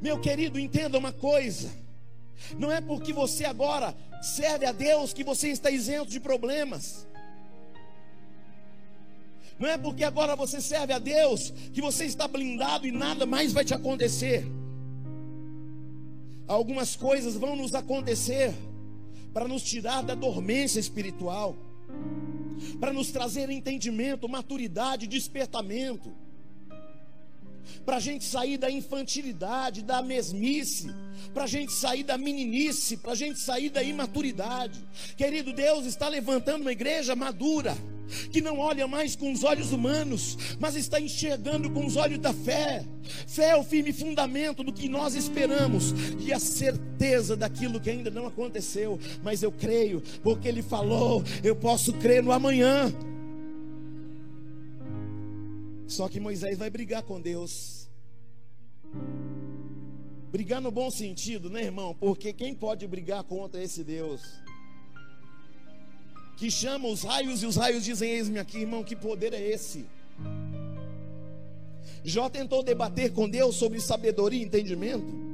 Meu 0.00 0.18
querido, 0.20 0.58
entenda 0.58 0.98
uma 0.98 1.12
coisa: 1.12 1.70
não 2.58 2.70
é 2.70 2.80
porque 2.80 3.12
você 3.12 3.44
agora 3.44 3.94
serve 4.22 4.66
a 4.66 4.72
Deus 4.72 5.12
que 5.12 5.24
você 5.24 5.48
está 5.48 5.70
isento 5.70 6.10
de 6.10 6.20
problemas. 6.20 7.06
Não 9.58 9.68
é 9.68 9.78
porque 9.78 10.04
agora 10.04 10.36
você 10.36 10.60
serve 10.60 10.92
a 10.92 10.98
Deus 10.98 11.50
que 11.72 11.80
você 11.80 12.04
está 12.04 12.28
blindado 12.28 12.86
e 12.86 12.92
nada 12.92 13.24
mais 13.24 13.52
vai 13.52 13.64
te 13.64 13.72
acontecer. 13.72 14.46
Algumas 16.46 16.94
coisas 16.94 17.34
vão 17.34 17.56
nos 17.56 17.74
acontecer 17.74 18.54
para 19.32 19.48
nos 19.48 19.62
tirar 19.62 20.02
da 20.02 20.14
dormência 20.14 20.78
espiritual, 20.78 21.56
para 22.78 22.92
nos 22.92 23.10
trazer 23.10 23.50
entendimento, 23.50 24.28
maturidade, 24.28 25.06
despertamento 25.06 26.12
para 27.84 27.96
a 27.96 28.00
gente 28.00 28.24
sair 28.24 28.56
da 28.56 28.70
infantilidade, 28.70 29.82
da 29.82 30.02
mesmice, 30.02 30.90
para 31.32 31.44
a 31.44 31.46
gente 31.46 31.72
sair 31.72 32.02
da 32.02 32.16
meninice, 32.16 32.96
para 32.96 33.12
a 33.12 33.16
gente 33.16 33.38
sair 33.38 33.70
da 33.70 33.82
imaturidade. 33.82 34.84
Querido 35.16 35.52
Deus 35.52 35.86
está 35.86 36.08
levantando 36.08 36.62
uma 36.62 36.72
igreja 36.72 37.14
madura, 37.14 37.76
que 38.30 38.40
não 38.40 38.58
olha 38.58 38.86
mais 38.86 39.16
com 39.16 39.32
os 39.32 39.44
olhos 39.44 39.72
humanos, 39.72 40.36
mas 40.58 40.76
está 40.76 41.00
enxergando 41.00 41.70
com 41.70 41.84
os 41.84 41.96
olhos 41.96 42.18
da 42.18 42.32
fé. 42.32 42.84
Fé 43.26 43.50
é 43.50 43.56
o 43.56 43.64
firme 43.64 43.92
fundamento 43.92 44.62
do 44.62 44.72
que 44.72 44.88
nós 44.88 45.14
esperamos 45.14 45.94
e 46.20 46.32
a 46.32 46.38
certeza 46.38 47.36
daquilo 47.36 47.80
que 47.80 47.90
ainda 47.90 48.10
não 48.10 48.26
aconteceu, 48.26 48.98
mas 49.22 49.42
eu 49.42 49.52
creio, 49.52 50.02
porque 50.22 50.48
Ele 50.48 50.62
falou, 50.62 51.22
eu 51.42 51.54
posso 51.56 51.92
crer 51.94 52.22
no 52.22 52.32
amanhã. 52.32 52.92
Só 55.86 56.08
que 56.08 56.18
Moisés 56.18 56.58
vai 56.58 56.68
brigar 56.68 57.02
com 57.02 57.20
Deus. 57.20 57.88
Brigar 60.30 60.60
no 60.60 60.70
bom 60.70 60.90
sentido, 60.90 61.48
né, 61.48 61.62
irmão? 61.62 61.94
Porque 61.94 62.32
quem 62.32 62.54
pode 62.54 62.86
brigar 62.86 63.22
contra 63.24 63.62
esse 63.62 63.84
Deus? 63.84 64.22
Que 66.36 66.50
chama 66.50 66.88
os 66.88 67.02
raios 67.02 67.42
e 67.42 67.46
os 67.46 67.56
raios 67.56 67.84
dizem: 67.84 68.10
Eis-me 68.10 68.38
aqui, 68.38 68.58
irmão, 68.58 68.84
que 68.84 68.96
poder 68.96 69.32
é 69.32 69.40
esse? 69.40 69.86
Jó 72.04 72.28
tentou 72.28 72.62
debater 72.62 73.12
com 73.12 73.28
Deus 73.28 73.56
sobre 73.56 73.80
sabedoria 73.80 74.40
e 74.40 74.44
entendimento 74.44 75.26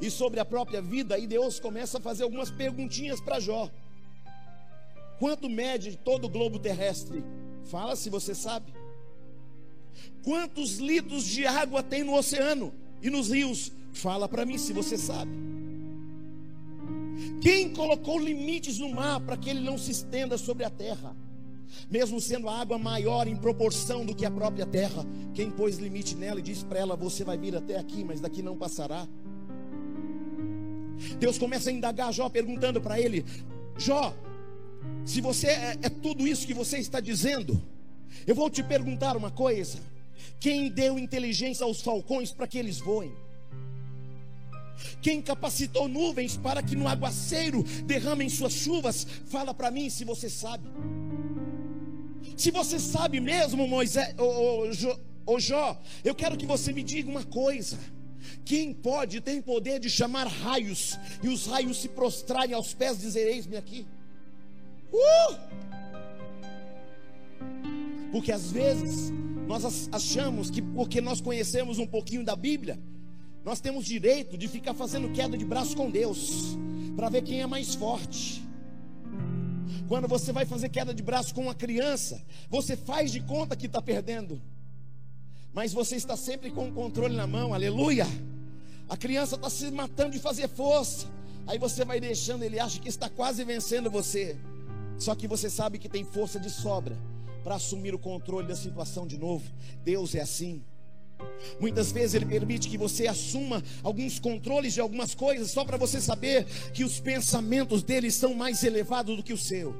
e 0.00 0.10
sobre 0.10 0.38
a 0.38 0.44
própria 0.44 0.80
vida, 0.80 1.18
e 1.18 1.26
Deus 1.26 1.58
começa 1.58 1.98
a 1.98 2.00
fazer 2.00 2.22
algumas 2.22 2.50
perguntinhas 2.50 3.20
para 3.20 3.40
Jó. 3.40 3.68
Quanto 5.18 5.50
mede 5.50 5.96
todo 5.96 6.26
o 6.26 6.28
globo 6.28 6.58
terrestre? 6.58 7.24
Fala 7.64 7.96
se 7.96 8.08
você 8.08 8.34
sabe. 8.34 8.77
Quantos 10.28 10.76
litros 10.76 11.24
de 11.24 11.46
água 11.46 11.82
tem 11.82 12.04
no 12.04 12.14
oceano 12.14 12.70
e 13.02 13.08
nos 13.08 13.30
rios? 13.30 13.72
Fala 13.94 14.28
para 14.28 14.44
mim 14.44 14.58
se 14.58 14.74
você 14.74 14.98
sabe. 14.98 15.32
Quem 17.40 17.72
colocou 17.72 18.18
limites 18.18 18.78
no 18.78 18.90
mar 18.90 19.20
para 19.20 19.38
que 19.38 19.48
ele 19.48 19.60
não 19.60 19.78
se 19.78 19.90
estenda 19.90 20.36
sobre 20.36 20.66
a 20.66 20.70
terra? 20.70 21.16
Mesmo 21.90 22.20
sendo 22.20 22.46
a 22.46 22.60
água 22.60 22.76
maior 22.76 23.26
em 23.26 23.36
proporção 23.36 24.04
do 24.04 24.14
que 24.14 24.26
a 24.26 24.30
própria 24.30 24.66
terra, 24.66 25.02
quem 25.32 25.50
pôs 25.50 25.78
limite 25.78 26.14
nela 26.14 26.40
e 26.40 26.42
disse 26.42 26.62
para 26.62 26.78
ela: 26.78 26.94
Você 26.94 27.24
vai 27.24 27.38
vir 27.38 27.56
até 27.56 27.78
aqui, 27.78 28.04
mas 28.04 28.20
daqui 28.20 28.42
não 28.42 28.54
passará. 28.54 29.08
Deus 31.18 31.38
começa 31.38 31.70
a 31.70 31.72
indagar 31.72 32.12
Jó, 32.12 32.28
perguntando 32.28 32.82
para 32.82 33.00
ele: 33.00 33.24
Jó, 33.78 34.14
se 35.06 35.22
você 35.22 35.46
é, 35.46 35.78
é 35.84 35.88
tudo 35.88 36.28
isso 36.28 36.46
que 36.46 36.52
você 36.52 36.76
está 36.76 37.00
dizendo, 37.00 37.58
eu 38.26 38.34
vou 38.34 38.50
te 38.50 38.62
perguntar 38.62 39.16
uma 39.16 39.30
coisa: 39.30 39.78
quem 40.40 40.68
deu 40.68 40.98
inteligência 40.98 41.64
aos 41.64 41.80
falcões 41.80 42.30
para 42.30 42.46
que 42.46 42.58
eles 42.58 42.78
voem? 42.78 43.12
Quem 45.00 45.20
capacitou 45.20 45.88
nuvens 45.88 46.36
para 46.36 46.62
que 46.62 46.76
no 46.76 46.88
aguaceiro 46.88 47.62
derramem 47.84 48.28
suas 48.28 48.52
chuvas? 48.52 49.06
Fala 49.26 49.52
para 49.52 49.70
mim 49.70 49.90
se 49.90 50.04
você 50.04 50.28
sabe. 50.30 50.68
Se 52.36 52.50
você 52.50 52.78
sabe 52.78 53.20
mesmo, 53.20 53.66
Moisés, 53.66 54.14
ô, 55.26 55.38
Jó, 55.40 55.80
eu 56.04 56.14
quero 56.14 56.36
que 56.36 56.46
você 56.46 56.72
me 56.72 56.82
diga 56.82 57.10
uma 57.10 57.24
coisa. 57.24 57.78
Quem 58.44 58.72
pode, 58.72 59.20
tem 59.20 59.40
poder 59.42 59.78
de 59.80 59.90
chamar 59.90 60.26
raios 60.26 60.98
e 61.22 61.28
os 61.28 61.46
raios 61.46 61.80
se 61.80 61.88
prostrarem 61.88 62.54
aos 62.54 62.74
pés, 62.74 62.98
dizer: 62.98 63.26
Eis-me 63.26 63.56
aqui. 63.56 63.86
Uh! 64.92 65.36
Porque 68.10 68.32
às 68.32 68.50
vezes 68.50 69.12
nós 69.48 69.88
achamos 69.90 70.50
que 70.50 70.60
porque 70.60 71.00
nós 71.00 71.22
conhecemos 71.22 71.78
um 71.78 71.86
pouquinho 71.86 72.22
da 72.22 72.36
Bíblia, 72.36 72.78
nós 73.42 73.60
temos 73.60 73.86
direito 73.86 74.36
de 74.36 74.46
ficar 74.46 74.74
fazendo 74.74 75.10
queda 75.10 75.38
de 75.38 75.44
braço 75.44 75.74
com 75.74 75.90
Deus, 75.90 76.54
para 76.94 77.08
ver 77.08 77.22
quem 77.22 77.40
é 77.40 77.46
mais 77.46 77.74
forte. 77.74 78.46
Quando 79.88 80.06
você 80.06 80.32
vai 80.32 80.44
fazer 80.44 80.68
queda 80.68 80.92
de 80.92 81.02
braço 81.02 81.34
com 81.34 81.44
uma 81.44 81.54
criança, 81.54 82.22
você 82.50 82.76
faz 82.76 83.10
de 83.10 83.20
conta 83.20 83.56
que 83.56 83.64
está 83.64 83.80
perdendo, 83.80 84.38
mas 85.54 85.72
você 85.72 85.96
está 85.96 86.14
sempre 86.14 86.50
com 86.50 86.68
o 86.68 86.72
controle 86.72 87.16
na 87.16 87.26
mão, 87.26 87.54
aleluia. 87.54 88.06
A 88.86 88.98
criança 88.98 89.36
está 89.36 89.48
se 89.48 89.70
matando 89.70 90.10
de 90.10 90.18
fazer 90.18 90.46
força, 90.46 91.06
aí 91.46 91.58
você 91.58 91.86
vai 91.86 91.98
deixando, 91.98 92.42
ele 92.42 92.60
acha 92.60 92.78
que 92.78 92.88
está 92.90 93.08
quase 93.08 93.42
vencendo 93.44 93.90
você, 93.90 94.36
só 94.98 95.14
que 95.14 95.26
você 95.26 95.48
sabe 95.48 95.78
que 95.78 95.88
tem 95.88 96.04
força 96.04 96.38
de 96.38 96.50
sobra 96.50 96.98
para 97.48 97.56
assumir 97.56 97.94
o 97.94 97.98
controle 97.98 98.46
da 98.46 98.54
situação 98.54 99.06
de 99.06 99.16
novo. 99.16 99.42
Deus 99.82 100.14
é 100.14 100.20
assim. 100.20 100.62
Muitas 101.58 101.90
vezes 101.90 102.12
Ele 102.12 102.26
permite 102.26 102.68
que 102.68 102.76
você 102.76 103.06
assuma 103.06 103.64
alguns 103.82 104.18
controles 104.18 104.74
de 104.74 104.82
algumas 104.82 105.14
coisas, 105.14 105.50
só 105.50 105.64
para 105.64 105.78
você 105.78 105.98
saber 105.98 106.44
que 106.74 106.84
os 106.84 107.00
pensamentos 107.00 107.82
dele 107.82 108.10
são 108.10 108.34
mais 108.34 108.62
elevados 108.62 109.16
do 109.16 109.22
que 109.22 109.32
o 109.32 109.38
seu, 109.38 109.74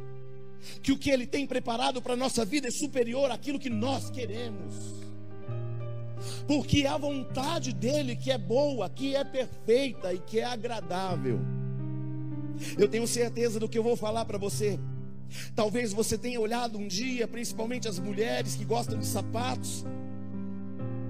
que 0.82 0.92
o 0.92 0.98
que 0.98 1.10
Ele 1.10 1.26
tem 1.26 1.46
preparado 1.46 2.00
para 2.00 2.14
a 2.14 2.16
nossa 2.16 2.42
vida 2.42 2.68
é 2.68 2.70
superior 2.70 3.30
àquilo 3.30 3.58
que 3.58 3.68
nós 3.68 4.08
queremos, 4.08 4.74
porque 6.46 6.86
a 6.86 6.96
vontade 6.96 7.74
dele, 7.74 8.16
que 8.16 8.30
é 8.30 8.38
boa, 8.38 8.88
que 8.88 9.14
é 9.14 9.24
perfeita 9.24 10.14
e 10.14 10.18
que 10.20 10.38
é 10.38 10.44
agradável. 10.44 11.38
Eu 12.78 12.88
tenho 12.88 13.06
certeza 13.06 13.60
do 13.60 13.68
que 13.68 13.76
eu 13.76 13.82
vou 13.82 13.94
falar 13.94 14.24
para 14.24 14.38
você. 14.38 14.80
Talvez 15.54 15.92
você 15.92 16.16
tenha 16.16 16.40
olhado 16.40 16.78
um 16.78 16.86
dia, 16.86 17.26
principalmente 17.28 17.88
as 17.88 17.98
mulheres 17.98 18.54
que 18.54 18.64
gostam 18.64 18.98
de 18.98 19.06
sapatos, 19.06 19.84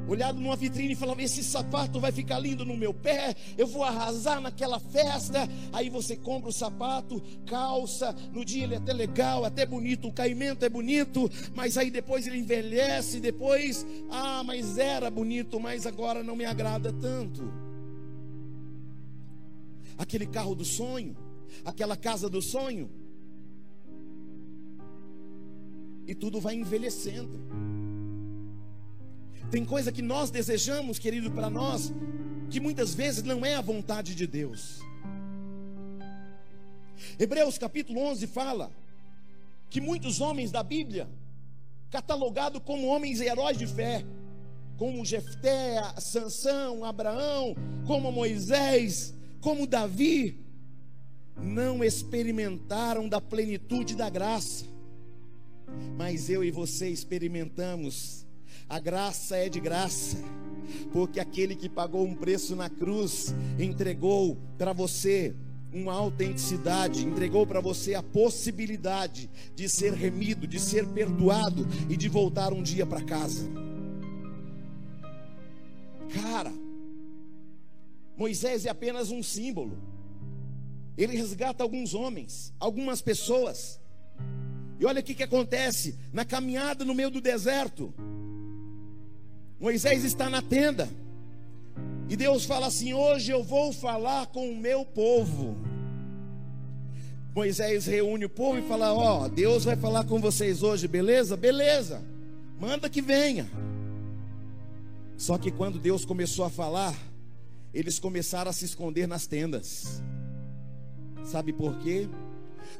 olhado 0.09 0.41
numa 0.41 0.57
vitrine 0.57 0.93
e 0.93 0.97
falado: 0.97 1.21
Esse 1.21 1.43
sapato 1.45 2.01
vai 2.01 2.11
ficar 2.11 2.39
lindo 2.39 2.65
no 2.65 2.77
meu 2.77 2.93
pé, 2.95 3.35
eu 3.57 3.67
vou 3.67 3.85
arrasar 3.85 4.41
naquela 4.41 4.81
festa. 4.81 5.49
Aí 5.73 5.89
você 5.91 6.17
compra 6.17 6.49
o 6.49 6.53
sapato, 6.53 7.23
calça, 7.47 8.15
no 8.33 8.45
dia 8.45 8.65
ele 8.65 8.75
é 8.75 8.79
até 8.79 8.93
legal, 8.93 9.45
até 9.45 9.67
bonito, 9.67 10.09
o 10.09 10.13
caimento 10.13 10.65
é 10.65 10.69
bonito, 10.69 11.31
mas 11.55 11.77
aí 11.77 11.91
depois 11.91 12.27
ele 12.27 12.39
envelhece, 12.39 13.21
depois, 13.21 13.87
ah, 14.11 14.43
mas 14.45 14.79
era 14.79 15.11
bonito, 15.11 15.61
mas 15.61 15.87
agora 15.87 16.23
não 16.23 16.35
me 16.35 16.45
agrada 16.45 16.93
tanto. 16.93 17.53
Aquele 19.97 20.27
carro 20.27 20.55
do 20.55 20.65
sonho, 20.65 21.17
aquela 21.65 21.97
casa 21.97 22.29
do 22.29 22.41
sonho, 22.41 22.89
e 26.09 26.15
tudo 26.15 26.41
vai 26.41 26.55
envelhecendo. 26.55 27.39
Tem 29.51 29.63
coisa 29.63 29.93
que 29.93 30.01
nós 30.01 30.31
desejamos, 30.31 30.99
querido, 30.99 31.31
para 31.31 31.51
nós, 31.51 31.93
que 32.49 32.59
muitas 32.59 32.95
vezes 32.95 33.23
não 33.23 33.45
é 33.45 33.55
a 33.55 33.61
vontade 33.61 34.15
de 34.15 34.27
Deus. 34.27 34.81
Hebreus 37.19 37.59
capítulo 37.59 38.01
11 38.01 38.27
fala 38.27 38.73
que 39.69 39.83
muitos 39.83 40.19
homens 40.19 40.51
da 40.51 40.63
Bíblia, 40.63 41.07
catalogados 41.91 42.63
como 42.65 42.87
homens 42.87 43.21
heróis 43.21 43.59
de 43.59 43.67
fé, 43.67 44.03
como 44.79 45.05
Jefté, 45.05 45.77
Sansão, 45.99 46.85
Abraão, 46.85 47.55
como 47.87 48.11
Moisés, 48.11 49.15
como 49.43 49.67
Davi, 49.67 50.43
não 51.37 51.85
experimentaram 51.85 53.09
da 53.09 53.21
plenitude 53.21 53.95
da 53.95 54.09
graça. 54.09 54.78
Mas 55.97 56.31
eu 56.31 56.45
e 56.45 56.51
você 56.51 56.89
experimentamos. 56.89 58.27
A 58.69 58.79
graça 58.79 59.37
é 59.37 59.49
de 59.49 59.61
graça, 59.61 60.19
porque 60.93 61.19
aquele 61.19 61.57
que 61.57 61.69
pagou 61.69 62.05
um 62.05 62.15
preço 62.15 62.55
na 62.55 62.69
cruz 62.69 63.35
entregou 63.59 64.37
para 64.59 64.73
você 64.73 65.35
uma 65.73 65.93
autenticidade, 65.93 67.05
entregou 67.05 67.47
para 67.47 67.61
você 67.61 67.95
a 67.95 68.03
possibilidade 68.03 69.31
de 69.55 69.69
ser 69.69 69.93
remido, 69.93 70.47
de 70.47 70.59
ser 70.59 70.87
perdoado 70.89 71.67
e 71.89 71.97
de 71.97 72.09
voltar 72.09 72.53
um 72.53 72.63
dia 72.63 72.87
para 72.87 73.03
casa. 73.03 73.49
Cara, 76.23 76.53
Moisés 78.17 78.65
é 78.65 78.71
apenas 78.71 79.11
um 79.11 79.23
símbolo. 79.23 79.79
Ele 80.97 81.17
resgata 81.17 81.63
alguns 81.63 81.95
homens, 81.95 82.53
algumas 82.59 83.01
pessoas. 83.01 83.81
E 84.79 84.87
olha 84.87 85.01
o 85.01 85.03
que, 85.03 85.15
que 85.15 85.23
acontece 85.23 85.97
na 86.13 86.25
caminhada 86.25 86.85
no 86.85 86.95
meio 86.95 87.11
do 87.11 87.21
deserto. 87.21 87.93
Moisés 89.59 90.05
está 90.05 90.31
na 90.31 90.41
tenda. 90.41 90.89
E 92.09 92.17
Deus 92.17 92.45
fala 92.45 92.67
assim: 92.67 92.95
Hoje 92.95 93.33
eu 93.33 93.43
vou 93.43 93.73
falar 93.73 94.27
com 94.27 94.51
o 94.51 94.57
meu 94.57 94.85
povo. 94.85 95.57
Moisés 97.35 97.87
reúne 97.87 98.25
o 98.25 98.31
povo 98.31 98.59
e 98.59 98.63
fala: 98.63 98.93
Ó, 98.93 99.25
oh, 99.25 99.29
Deus 99.29 99.65
vai 99.65 99.77
falar 99.77 100.05
com 100.05 100.21
vocês 100.21 100.63
hoje, 100.63 100.87
beleza? 100.87 101.37
Beleza, 101.37 102.03
manda 102.61 102.89
que 102.89 103.03
venha. 103.03 103.51
Só 105.17 105.37
que 105.37 105.51
quando 105.51 105.81
Deus 105.81 106.05
começou 106.05 106.45
a 106.45 106.51
falar, 106.51 106.97
eles 107.75 107.99
começaram 107.99 108.51
a 108.51 108.53
se 108.53 108.65
esconder 108.65 109.09
nas 109.09 109.27
tendas. 109.27 110.03
Sabe 111.25 111.53
por 111.53 111.77
quê? 111.79 112.09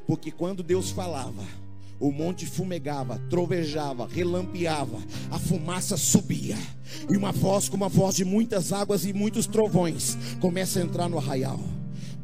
Porque 0.07 0.31
quando 0.31 0.63
Deus 0.63 0.89
falava, 0.89 1.43
o 1.99 2.11
monte 2.11 2.45
fumegava, 2.45 3.19
trovejava, 3.29 4.07
relampeava, 4.07 4.97
a 5.29 5.37
fumaça 5.37 5.97
subia, 5.97 6.57
e 7.09 7.17
uma 7.17 7.31
voz 7.31 7.67
como 7.67 7.85
a 7.85 7.89
voz 7.89 8.15
de 8.15 8.23
muitas 8.23 8.71
águas 8.71 9.05
e 9.05 9.11
muitos 9.11 9.45
trovões 9.45 10.17
começa 10.39 10.79
a 10.79 10.83
entrar 10.83 11.09
no 11.09 11.17
arraial. 11.17 11.59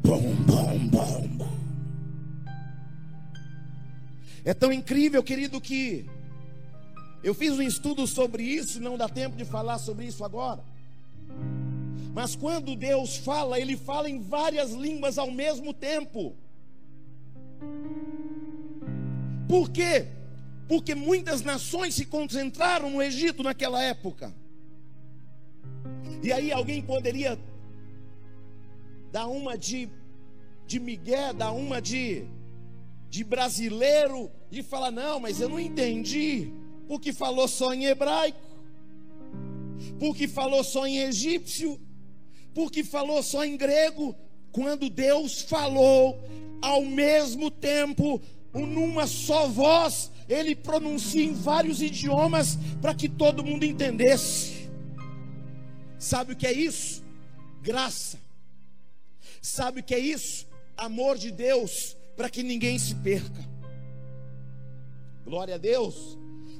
Bom, 0.02 0.34
bom, 0.46 0.78
bom, 0.88 1.28
bom. 1.28 1.56
É 4.44 4.54
tão 4.54 4.72
incrível, 4.72 5.22
querido, 5.22 5.60
que 5.60 6.06
eu 7.22 7.34
fiz 7.34 7.52
um 7.52 7.62
estudo 7.62 8.06
sobre 8.06 8.44
isso, 8.44 8.80
não 8.80 8.96
dá 8.96 9.08
tempo 9.08 9.36
de 9.36 9.44
falar 9.44 9.78
sobre 9.78 10.06
isso 10.06 10.24
agora. 10.24 10.62
Mas 12.14 12.34
quando 12.34 12.76
Deus 12.76 13.16
fala, 13.16 13.60
Ele 13.60 13.76
fala 13.76 14.08
em 14.08 14.20
várias 14.20 14.70
línguas 14.72 15.18
ao 15.18 15.30
mesmo 15.30 15.74
tempo. 15.74 16.34
Por 19.48 19.70
quê? 19.70 20.06
Porque 20.68 20.94
muitas 20.94 21.42
nações 21.42 21.94
se 21.94 22.06
concentraram 22.06 22.90
no 22.90 23.00
Egito 23.00 23.42
naquela 23.42 23.82
época. 23.82 24.34
E 26.22 26.32
aí 26.32 26.50
alguém 26.50 26.82
poderia 26.82 27.38
dar 29.12 29.28
uma 29.28 29.56
de, 29.56 29.88
de 30.66 30.80
Miguel, 30.80 31.32
dar 31.34 31.52
uma 31.52 31.80
de, 31.80 32.24
de 33.08 33.22
brasileiro 33.22 34.30
e 34.50 34.62
falar: 34.62 34.90
não, 34.90 35.20
mas 35.20 35.40
eu 35.40 35.48
não 35.48 35.60
entendi, 35.60 36.52
porque 36.88 37.12
falou 37.12 37.46
só 37.46 37.72
em 37.72 37.84
hebraico, 37.84 38.38
porque 40.00 40.26
falou 40.26 40.64
só 40.64 40.86
em 40.86 40.98
egípcio, 40.98 41.80
porque 42.52 42.82
falou 42.82 43.22
só 43.22 43.44
em 43.44 43.56
grego. 43.56 44.14
Quando 44.50 44.88
Deus 44.88 45.42
falou 45.42 46.18
ao 46.62 46.82
mesmo 46.82 47.50
tempo, 47.50 48.20
numa 48.64 49.06
só 49.06 49.48
voz, 49.48 50.10
ele 50.28 50.54
pronuncia 50.54 51.22
em 51.22 51.34
vários 51.34 51.82
idiomas 51.82 52.56
para 52.80 52.94
que 52.94 53.08
todo 53.08 53.44
mundo 53.44 53.64
entendesse. 53.64 54.70
Sabe 55.98 56.32
o 56.32 56.36
que 56.36 56.46
é 56.46 56.52
isso? 56.52 57.02
Graça. 57.60 58.18
Sabe 59.42 59.80
o 59.80 59.82
que 59.82 59.94
é 59.94 59.98
isso? 59.98 60.46
Amor 60.76 61.18
de 61.18 61.30
Deus 61.30 61.96
para 62.16 62.30
que 62.30 62.42
ninguém 62.42 62.78
se 62.78 62.94
perca. 62.94 63.44
Glória 65.24 65.56
a 65.56 65.58
Deus. 65.58 66.16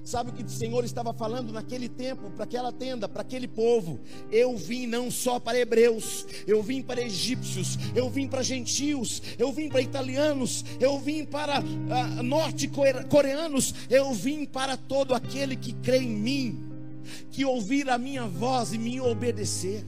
Sabe 0.06 0.30
o 0.30 0.32
que 0.32 0.44
o 0.44 0.48
Senhor 0.48 0.84
estava 0.84 1.12
falando 1.12 1.52
naquele 1.52 1.88
tempo, 1.88 2.30
para 2.30 2.44
aquela 2.44 2.70
tenda, 2.70 3.08
para 3.08 3.22
aquele 3.22 3.48
povo? 3.48 3.98
Eu 4.30 4.56
vim 4.56 4.86
não 4.86 5.10
só 5.10 5.40
para 5.40 5.58
hebreus, 5.58 6.24
eu 6.46 6.62
vim 6.62 6.80
para 6.80 7.02
egípcios, 7.02 7.76
eu 7.92 8.08
vim 8.08 8.28
para 8.28 8.40
gentios, 8.40 9.20
eu 9.36 9.50
vim 9.50 9.68
para 9.68 9.80
italianos, 9.80 10.64
eu 10.78 10.96
vim 11.00 11.24
para 11.24 11.58
uh, 11.60 12.22
norte-coreanos, 12.22 13.74
eu 13.90 14.12
vim 14.14 14.44
para 14.44 14.76
todo 14.76 15.12
aquele 15.12 15.56
que 15.56 15.72
crê 15.72 15.98
em 15.98 16.16
mim, 16.16 16.70
que 17.32 17.44
ouvir 17.44 17.90
a 17.90 17.98
minha 17.98 18.28
voz 18.28 18.72
e 18.72 18.78
me 18.78 19.00
obedecer. 19.00 19.84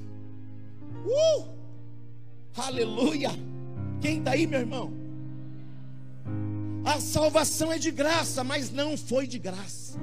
Uh! 1.07 1.45
Aleluia! 2.57 3.31
Quem 4.01 4.19
está 4.19 4.33
aí, 4.33 4.49
meu 4.49 4.59
irmão? 4.59 5.08
A 6.89 7.03
salvação 7.03 7.71
é 7.71 7.79
de 7.79 7.91
graça, 7.91 8.43
mas 8.43 8.71
não 8.71 8.97
foi 8.97 9.27
de 9.27 9.39
graça. 9.39 9.99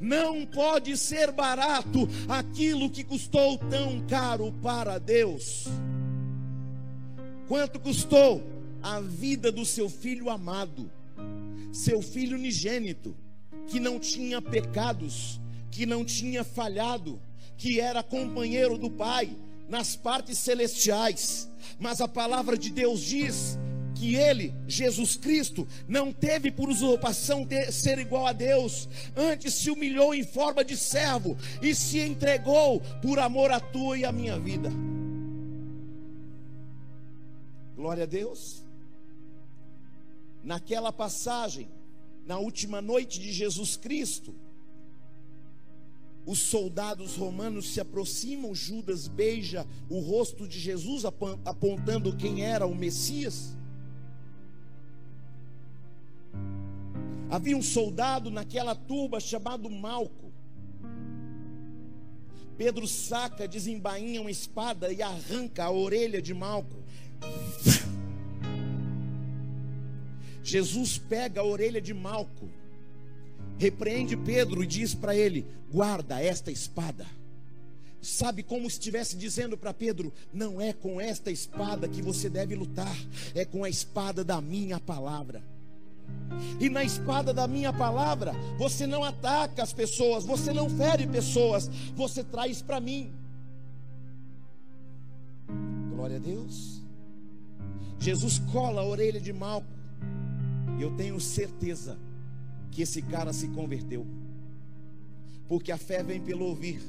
Não 0.00 0.46
pode 0.46 0.96
ser 0.96 1.32
barato 1.32 2.08
aquilo 2.28 2.88
que 2.88 3.02
custou 3.02 3.58
tão 3.58 4.06
caro 4.06 4.54
para 4.62 5.00
Deus. 5.00 5.64
Quanto 7.48 7.80
custou 7.80 8.40
a 8.80 9.00
vida 9.00 9.50
do 9.50 9.66
seu 9.66 9.90
filho 9.90 10.30
amado, 10.30 10.88
seu 11.72 12.00
filho 12.00 12.36
unigênito, 12.36 13.16
que 13.66 13.80
não 13.80 13.98
tinha 13.98 14.40
pecados, 14.40 15.40
que 15.72 15.86
não 15.86 16.04
tinha 16.04 16.44
falhado, 16.44 17.20
que 17.56 17.80
era 17.80 18.00
companheiro 18.00 18.78
do 18.78 18.88
Pai 18.88 19.28
nas 19.68 19.96
partes 19.96 20.38
celestiais. 20.38 21.50
Mas 21.80 22.00
a 22.00 22.06
palavra 22.06 22.56
de 22.56 22.70
Deus 22.70 23.00
diz 23.00 23.58
que 23.98 24.14
ele, 24.14 24.54
Jesus 24.66 25.16
Cristo, 25.16 25.66
não 25.88 26.12
teve 26.12 26.50
por 26.50 26.68
usurpação 26.68 27.44
de 27.44 27.72
ser 27.72 27.98
igual 27.98 28.26
a 28.26 28.32
Deus, 28.32 28.88
antes 29.16 29.54
se 29.54 29.70
humilhou 29.70 30.14
em 30.14 30.24
forma 30.24 30.64
de 30.64 30.76
servo 30.76 31.36
e 31.60 31.74
se 31.74 31.98
entregou 31.98 32.80
por 33.02 33.18
amor 33.18 33.50
a 33.50 33.58
tua 33.58 33.98
e 33.98 34.04
a 34.04 34.12
minha 34.12 34.38
vida. 34.38 34.70
Glória 37.74 38.04
a 38.04 38.06
Deus. 38.06 38.64
Naquela 40.44 40.92
passagem, 40.92 41.68
na 42.24 42.38
última 42.38 42.80
noite 42.80 43.18
de 43.18 43.32
Jesus 43.32 43.76
Cristo, 43.76 44.34
os 46.24 46.38
soldados 46.38 47.16
romanos 47.16 47.72
se 47.72 47.80
aproximam, 47.80 48.54
Judas 48.54 49.08
beija 49.08 49.66
o 49.88 49.98
rosto 49.98 50.46
de 50.46 50.60
Jesus, 50.60 51.04
apontando 51.04 52.16
quem 52.16 52.44
era 52.44 52.66
o 52.66 52.74
Messias. 52.74 53.57
Havia 57.30 57.56
um 57.56 57.62
soldado 57.62 58.30
naquela 58.30 58.74
turba 58.74 59.20
chamado 59.20 59.68
Malco. 59.68 60.32
Pedro 62.56 62.88
saca, 62.88 63.46
desembainha 63.46 64.20
uma 64.20 64.30
espada 64.30 64.92
e 64.92 65.02
arranca 65.02 65.64
a 65.64 65.70
orelha 65.70 66.20
de 66.20 66.32
Malco. 66.32 66.82
Jesus 70.42 70.96
pega 70.96 71.42
a 71.42 71.44
orelha 71.44 71.80
de 71.80 71.92
Malco, 71.92 72.48
repreende 73.58 74.16
Pedro 74.16 74.64
e 74.64 74.66
diz 74.66 74.94
para 74.94 75.14
ele: 75.14 75.46
guarda 75.70 76.20
esta 76.20 76.50
espada. 76.50 77.06
Sabe 78.00 78.42
como 78.42 78.66
estivesse 78.66 79.16
dizendo 79.16 79.58
para 79.58 79.74
Pedro: 79.74 80.12
não 80.32 80.60
é 80.60 80.72
com 80.72 80.98
esta 80.98 81.30
espada 81.30 81.86
que 81.86 82.00
você 82.00 82.30
deve 82.30 82.54
lutar, 82.54 82.96
é 83.34 83.44
com 83.44 83.62
a 83.62 83.68
espada 83.68 84.24
da 84.24 84.40
minha 84.40 84.80
palavra. 84.80 85.57
E 86.60 86.68
na 86.68 86.82
espada 86.84 87.32
da 87.32 87.46
minha 87.46 87.72
palavra, 87.72 88.32
você 88.58 88.86
não 88.86 89.02
ataca 89.04 89.62
as 89.62 89.72
pessoas, 89.72 90.24
você 90.24 90.52
não 90.52 90.68
fere 90.68 91.06
pessoas, 91.06 91.68
você 91.94 92.22
traz 92.22 92.60
para 92.62 92.80
mim. 92.80 93.12
Glória 95.90 96.16
a 96.16 96.20
Deus. 96.20 96.82
Jesus 97.98 98.38
cola 98.52 98.82
a 98.82 98.84
orelha 98.84 99.20
de 99.20 99.32
Malco. 99.32 99.66
E 100.78 100.82
eu 100.82 100.94
tenho 100.96 101.20
certeza 101.20 101.98
que 102.70 102.82
esse 102.82 103.02
cara 103.02 103.32
se 103.32 103.48
converteu. 103.48 104.06
Porque 105.48 105.72
a 105.72 105.78
fé 105.78 106.02
vem 106.02 106.20
pelo 106.20 106.44
ouvir 106.44 106.80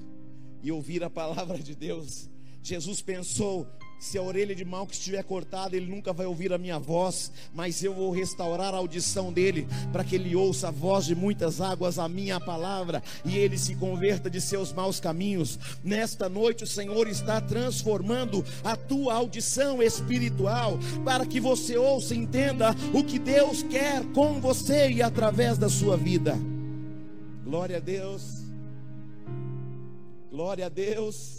e 0.62 0.72
ouvir 0.72 1.04
a 1.04 1.10
palavra 1.10 1.58
de 1.58 1.74
Deus. 1.74 2.30
Jesus 2.62 3.02
pensou: 3.02 3.68
se 4.00 4.18
a 4.18 4.22
orelha 4.22 4.56
de 4.56 4.64
Malco 4.64 4.94
estiver 4.94 5.22
cortada, 5.24 5.76
ele 5.76 5.92
nunca 5.92 6.14
vai 6.14 6.26
ouvir 6.26 6.54
a 6.54 6.58
minha 6.58 6.80
voz, 6.80 7.32
mas 7.54 7.84
eu 7.84 7.94
vou 7.94 8.12
restaurar 8.12 8.74
a 8.74 8.78
audição 8.78 9.32
dele, 9.32 9.68
para 9.92 10.06
que 10.06 10.16
ele 10.16 10.36
ouça 10.36 10.70
a 10.70 10.72
voz 10.72 11.06
de 11.06 11.14
muitas 11.14 11.60
águas, 11.60 12.00
a 12.00 12.08
minha 12.08 12.40
palavra, 12.40 13.04
e 13.26 13.38
ele 13.38 13.58
se 13.58 13.76
converta 13.76 14.30
de 14.30 14.40
seus 14.40 14.72
maus 14.72 15.02
caminhos. 15.02 15.60
Nesta 15.84 16.30
noite, 16.30 16.64
o 16.64 16.68
Senhor 16.68 17.10
está 17.10 17.42
transformando 17.42 18.46
a 18.64 18.78
tua 18.78 19.16
audição 19.16 19.84
espiritual, 19.84 20.80
para 21.04 21.26
que 21.26 21.42
você 21.42 21.78
ouça 21.78 22.16
e 22.16 22.20
entenda 22.20 22.74
o 22.94 23.04
que 23.04 23.20
Deus 23.20 23.64
quer 23.64 24.06
com 24.14 24.40
você 24.40 24.90
e 24.90 25.02
através 25.02 25.58
da 25.58 25.68
sua 25.68 25.98
vida. 25.98 26.38
Glória 27.44 27.78
a 27.78 27.80
Deus, 27.82 28.44
glória 30.32 30.68
a 30.68 30.70
Deus. 30.70 31.39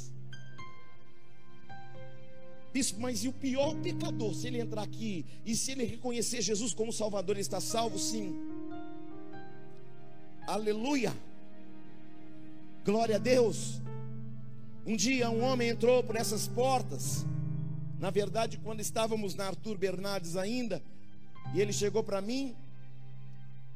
Bispo, 2.72 3.00
mas 3.00 3.24
e 3.24 3.28
o 3.28 3.32
pior 3.32 3.74
pecador, 3.76 4.32
se 4.32 4.46
ele 4.46 4.60
entrar 4.60 4.82
aqui 4.82 5.26
e 5.44 5.56
se 5.56 5.72
ele 5.72 5.84
reconhecer 5.84 6.40
Jesus 6.40 6.72
como 6.72 6.92
Salvador, 6.92 7.34
ele 7.34 7.40
está 7.40 7.60
salvo? 7.60 7.98
Sim. 7.98 8.38
Aleluia. 10.46 11.12
Glória 12.84 13.16
a 13.16 13.18
Deus. 13.18 13.80
Um 14.86 14.96
dia 14.96 15.28
um 15.30 15.42
homem 15.42 15.68
entrou 15.68 16.02
por 16.02 16.14
essas 16.14 16.46
portas. 16.46 17.26
Na 17.98 18.10
verdade, 18.10 18.56
quando 18.58 18.80
estávamos 18.80 19.34
na 19.34 19.46
Arthur 19.46 19.76
Bernardes 19.76 20.36
ainda, 20.36 20.82
e 21.54 21.60
ele 21.60 21.72
chegou 21.72 22.02
para 22.02 22.20
mim, 22.20 22.56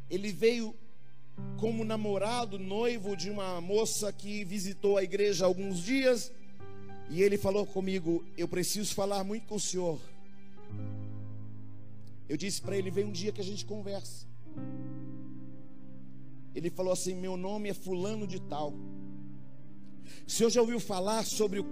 ele 0.09 0.33
veio 0.33 0.75
como 1.59 1.85
namorado, 1.85 2.59
noivo 2.59 3.17
de 3.17 3.29
uma 3.29 3.61
moça 3.61 4.13
que 4.13 4.45
visitou 4.45 4.97
a 4.97 5.03
igreja 5.03 5.45
alguns 5.45 5.81
dias 5.81 6.33
e 7.11 7.23
ele 7.23 7.37
falou 7.37 7.67
comigo: 7.67 8.25
Eu 8.37 8.49
preciso 8.49 8.95
falar 8.95 9.23
muito 9.25 9.47
com 9.47 9.57
o 9.57 9.61
senhor. 9.61 10.01
Eu 12.29 12.37
disse 12.37 12.61
para 12.61 12.77
ele: 12.77 12.91
Vem 12.91 13.07
um 13.07 13.13
dia 13.13 13.33
que 13.33 13.41
a 13.41 13.45
gente 13.45 13.65
conversa. 13.65 14.27
Ele 16.55 16.71
falou 16.71 16.93
assim: 16.93 17.15
Meu 17.15 17.37
nome 17.37 17.69
é 17.69 17.75
Fulano 17.75 18.27
de 18.27 18.41
Tal. 18.41 18.73
O 20.27 20.31
senhor 20.31 20.51
já 20.51 20.61
ouviu 20.61 20.81
falar 20.81 21.25
sobre 21.25 21.61
o 21.61 21.67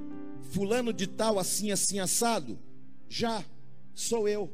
Fulano 0.50 0.92
de 0.92 1.06
Tal, 1.06 1.38
assim, 1.38 1.70
assim, 1.70 1.98
assado? 1.98 2.58
Já, 3.08 3.44
sou 3.94 4.28
eu. 4.28 4.52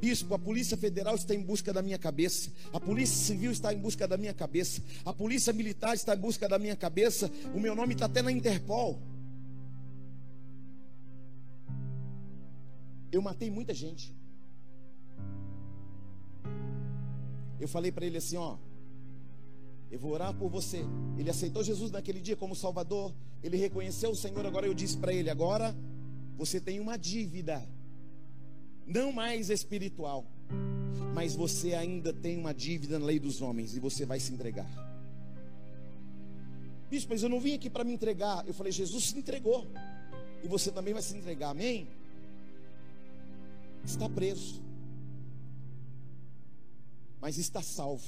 Bispo, 0.00 0.34
a 0.34 0.38
Polícia 0.38 0.76
Federal 0.76 1.14
está 1.16 1.34
em 1.34 1.42
busca 1.42 1.72
da 1.72 1.82
minha 1.82 1.98
cabeça, 1.98 2.52
a 2.72 2.78
Polícia 2.78 3.16
Civil 3.16 3.50
está 3.50 3.72
em 3.72 3.78
busca 3.78 4.06
da 4.06 4.16
minha 4.16 4.32
cabeça, 4.32 4.80
a 5.04 5.12
Polícia 5.12 5.52
Militar 5.52 5.94
está 5.94 6.14
em 6.14 6.18
busca 6.18 6.48
da 6.48 6.58
minha 6.58 6.76
cabeça, 6.76 7.30
o 7.54 7.58
meu 7.58 7.74
nome 7.74 7.94
está 7.94 8.06
até 8.06 8.22
na 8.22 8.30
Interpol. 8.30 9.00
Eu 13.10 13.22
matei 13.22 13.50
muita 13.50 13.74
gente. 13.74 14.14
Eu 17.58 17.66
falei 17.66 17.90
para 17.90 18.06
ele 18.06 18.18
assim: 18.18 18.36
Ó, 18.36 18.56
eu 19.90 19.98
vou 19.98 20.12
orar 20.12 20.32
por 20.34 20.48
você. 20.48 20.84
Ele 21.18 21.30
aceitou 21.30 21.64
Jesus 21.64 21.90
naquele 21.90 22.20
dia 22.20 22.36
como 22.36 22.54
Salvador, 22.54 23.12
ele 23.42 23.56
reconheceu 23.56 24.10
o 24.10 24.16
Senhor. 24.16 24.44
Agora 24.46 24.66
eu 24.66 24.74
disse 24.74 24.96
para 24.96 25.12
ele: 25.12 25.30
Agora 25.30 25.74
você 26.36 26.60
tem 26.60 26.78
uma 26.78 26.96
dívida 26.96 27.66
não 28.88 29.12
mais 29.12 29.50
espiritual, 29.50 30.24
mas 31.14 31.34
você 31.34 31.74
ainda 31.74 32.12
tem 32.12 32.38
uma 32.38 32.54
dívida 32.54 32.98
na 32.98 33.04
lei 33.04 33.18
dos 33.18 33.42
homens 33.42 33.76
e 33.76 33.80
você 33.80 34.06
vai 34.06 34.18
se 34.18 34.32
entregar. 34.32 34.66
Bispo, 36.90 37.12
mas 37.12 37.22
eu 37.22 37.28
não 37.28 37.38
vim 37.38 37.54
aqui 37.54 37.68
para 37.68 37.84
me 37.84 37.92
entregar. 37.92 38.46
Eu 38.46 38.54
falei, 38.54 38.72
Jesus 38.72 39.04
se 39.04 39.18
entregou. 39.18 39.66
E 40.42 40.48
você 40.48 40.70
também 40.70 40.94
vai 40.94 41.02
se 41.02 41.14
entregar, 41.14 41.50
amém? 41.50 41.86
Está 43.84 44.08
preso, 44.08 44.62
mas 47.20 47.38
está 47.38 47.60
salvo. 47.62 48.06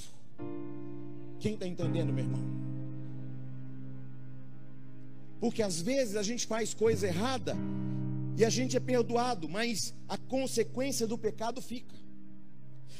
Quem 1.39 1.53
está 1.53 1.67
entendendo, 1.67 2.13
meu 2.13 2.23
irmão? 2.23 2.41
Porque 5.39 5.61
às 5.61 5.81
vezes 5.81 6.15
a 6.15 6.23
gente 6.23 6.45
faz 6.45 6.73
coisa 6.73 7.07
errada 7.07 7.55
e 8.37 8.45
a 8.45 8.49
gente 8.49 8.77
é 8.77 8.79
perdoado, 8.79 9.47
mas 9.49 9.93
a 10.07 10.17
consequência 10.17 11.05
do 11.05 11.17
pecado 11.17 11.61
fica. 11.61 11.95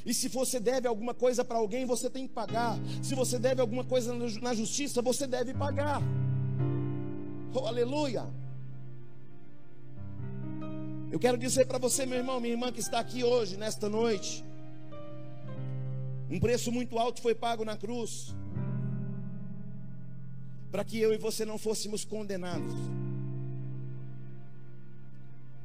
E 0.06 0.14
se 0.14 0.28
você 0.28 0.60
deve 0.60 0.88
alguma 0.88 1.14
coisa 1.14 1.44
para 1.44 1.58
alguém, 1.58 1.86
você 1.86 2.10
tem 2.10 2.28
que 2.28 2.34
pagar. 2.34 2.78
Se 3.04 3.14
você 3.14 3.38
deve 3.38 3.62
alguma 3.62 3.84
coisa 3.84 4.14
na 4.42 4.54
justiça, 4.54 5.02
você 5.02 5.28
deve 5.28 5.54
pagar. 5.54 6.02
Oh, 7.54 7.66
aleluia. 7.68 8.26
Eu 11.12 11.20
quero 11.20 11.38
dizer 11.38 11.66
para 11.66 11.78
você, 11.78 12.06
meu 12.06 12.18
irmão, 12.18 12.40
minha 12.40 12.54
irmã 12.54 12.72
que 12.72 12.80
está 12.80 13.00
aqui 13.00 13.24
hoje, 13.24 13.58
nesta 13.58 13.90
noite. 13.90 14.44
Um 16.30 16.40
preço 16.40 16.72
muito 16.72 16.98
alto 16.98 17.22
foi 17.22 17.36
pago 17.36 17.66
na 17.66 17.76
cruz. 17.76 18.34
Para 20.72 20.86
que 20.86 20.98
eu 20.98 21.14
e 21.14 21.18
você 21.18 21.44
não 21.44 21.58
fôssemos 21.58 22.06
condenados. 22.06 23.01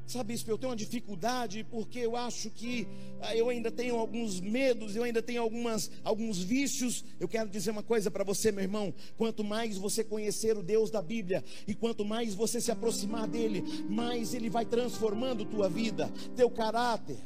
Sabe, 0.06 0.34
isso 0.34 0.48
eu 0.48 0.56
tenho 0.56 0.70
uma 0.70 0.76
dificuldade 0.76 1.64
porque 1.68 1.98
eu 1.98 2.14
acho 2.14 2.48
que 2.50 2.86
ah, 3.20 3.34
eu 3.34 3.48
ainda 3.48 3.72
tenho 3.72 3.96
alguns 3.96 4.40
medos, 4.40 4.94
eu 4.94 5.02
ainda 5.02 5.20
tenho 5.20 5.42
algumas, 5.42 5.90
alguns 6.04 6.38
vícios. 6.38 7.04
Eu 7.18 7.26
quero 7.26 7.48
dizer 7.48 7.72
uma 7.72 7.82
coisa 7.82 8.08
para 8.08 8.22
você, 8.22 8.52
meu 8.52 8.62
irmão: 8.62 8.94
quanto 9.16 9.42
mais 9.42 9.76
você 9.76 10.04
conhecer 10.04 10.56
o 10.56 10.62
Deus 10.62 10.90
da 10.90 11.02
Bíblia 11.02 11.42
e 11.66 11.74
quanto 11.74 12.04
mais 12.04 12.34
você 12.34 12.60
se 12.60 12.70
aproximar 12.70 13.26
dele, 13.26 13.64
mais 13.88 14.32
ele 14.32 14.48
vai 14.48 14.64
transformando 14.64 15.44
tua 15.44 15.68
vida, 15.68 16.08
teu 16.36 16.48
caráter, 16.48 17.18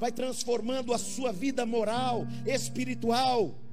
vai 0.00 0.10
transformando 0.10 0.92
a 0.92 0.98
sua 0.98 1.32
vida 1.32 1.64
moral, 1.64 2.26
espiritual. 2.46 3.63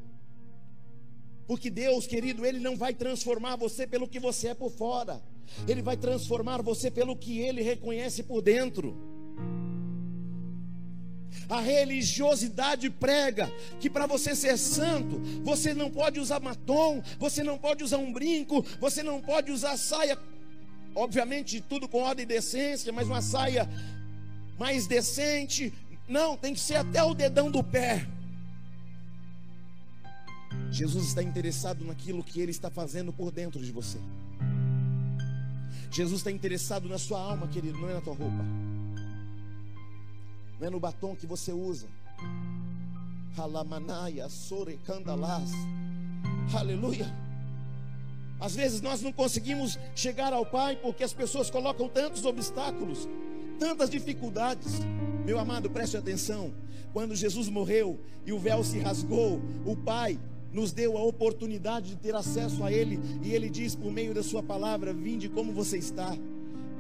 Porque 1.52 1.70
Deus, 1.70 2.08
querido, 2.08 2.46
Ele 2.46 2.62
não 2.62 2.78
vai 2.78 2.94
transformar 2.94 3.58
você 3.58 3.86
pelo 3.86 4.08
que 4.08 4.22
você 4.22 4.48
é 4.48 4.54
por 4.54 4.72
fora. 4.72 5.22
Ele 5.68 5.82
vai 5.82 5.98
transformar 5.98 6.62
você 6.62 6.90
pelo 6.90 7.14
que 7.14 7.40
ele 7.40 7.62
reconhece 7.62 8.24
por 8.24 8.42
dentro. 8.42 8.96
A 11.50 11.60
religiosidade 11.60 12.90
prega 12.90 13.52
que 13.82 13.90
para 13.90 14.06
você 14.08 14.34
ser 14.34 14.58
santo, 14.58 15.20
você 15.44 15.74
não 15.74 15.92
pode 15.92 16.22
usar 16.22 16.40
matom, 16.40 17.04
você 17.20 17.44
não 17.44 17.58
pode 17.58 17.84
usar 17.84 17.98
um 17.98 18.14
brinco, 18.14 18.66
você 18.80 19.04
não 19.04 19.20
pode 19.20 19.52
usar 19.52 19.76
saia, 19.76 20.18
obviamente 20.96 21.60
tudo 21.60 21.86
com 21.86 21.98
ordem 21.98 22.24
e 22.24 22.28
decência, 22.28 22.94
mas 22.94 23.08
uma 23.08 23.22
saia 23.22 23.70
mais 24.58 24.88
decente. 24.88 25.74
Não, 26.08 26.38
tem 26.38 26.54
que 26.54 26.62
ser 26.62 26.76
até 26.76 27.04
o 27.04 27.14
dedão 27.14 27.52
do 27.52 27.62
pé. 27.62 28.08
Jesus 30.72 31.08
está 31.08 31.22
interessado 31.22 31.84
naquilo 31.84 32.24
que 32.24 32.40
ele 32.40 32.52
está 32.52 32.70
fazendo 32.70 33.12
por 33.12 33.30
dentro 33.30 33.62
de 33.62 33.72
você. 33.72 34.00
Jesus 35.92 36.20
está 36.20 36.32
interessado 36.32 36.88
na 36.88 36.98
sua 36.98 37.20
alma, 37.20 37.48
querido, 37.50 37.78
não 37.78 37.90
é 37.90 37.94
na 37.96 38.02
tua 38.02 38.16
roupa, 38.16 38.46
não 40.58 40.68
é 40.68 40.70
no 40.70 40.80
batom 40.80 41.14
que 41.14 41.28
você 41.28 41.52
usa. 41.52 41.88
Halamanaya, 43.38 44.30
sore, 44.30 44.80
candalás. 44.86 45.52
Aleluia. 46.54 47.14
Às 48.40 48.56
vezes 48.56 48.82
nós 48.82 49.02
não 49.02 49.12
conseguimos 49.12 49.78
chegar 49.94 50.32
ao 50.32 50.46
Pai 50.46 50.78
porque 50.78 51.04
as 51.04 51.14
pessoas 51.14 51.50
colocam 51.50 51.90
tantos 51.90 52.26
obstáculos, 52.26 53.08
tantas 53.60 53.90
dificuldades. 53.90 54.80
Meu 55.26 55.38
amado, 55.38 55.70
preste 55.70 55.98
atenção. 55.98 56.54
Quando 56.94 57.16
Jesus 57.16 57.50
morreu 57.50 58.00
e 58.26 58.34
o 58.34 58.40
véu 58.40 58.64
se 58.64 58.80
rasgou, 58.80 59.42
o 59.66 59.76
Pai 59.76 60.20
nos 60.54 60.72
deu 60.72 60.98
a 60.98 61.04
oportunidade 61.04 61.90
de 61.90 61.96
ter 61.96 62.16
acesso 62.16 62.64
a 62.64 62.72
Ele, 62.72 63.00
e 63.24 63.34
Ele 63.34 63.50
diz 63.50 63.76
por 63.76 63.92
meio 63.92 64.14
da 64.14 64.24
Sua 64.24 64.44
palavra: 64.44 64.94
Vinde 64.94 65.30
como 65.30 65.54
você 65.54 65.78
está. 65.78 66.18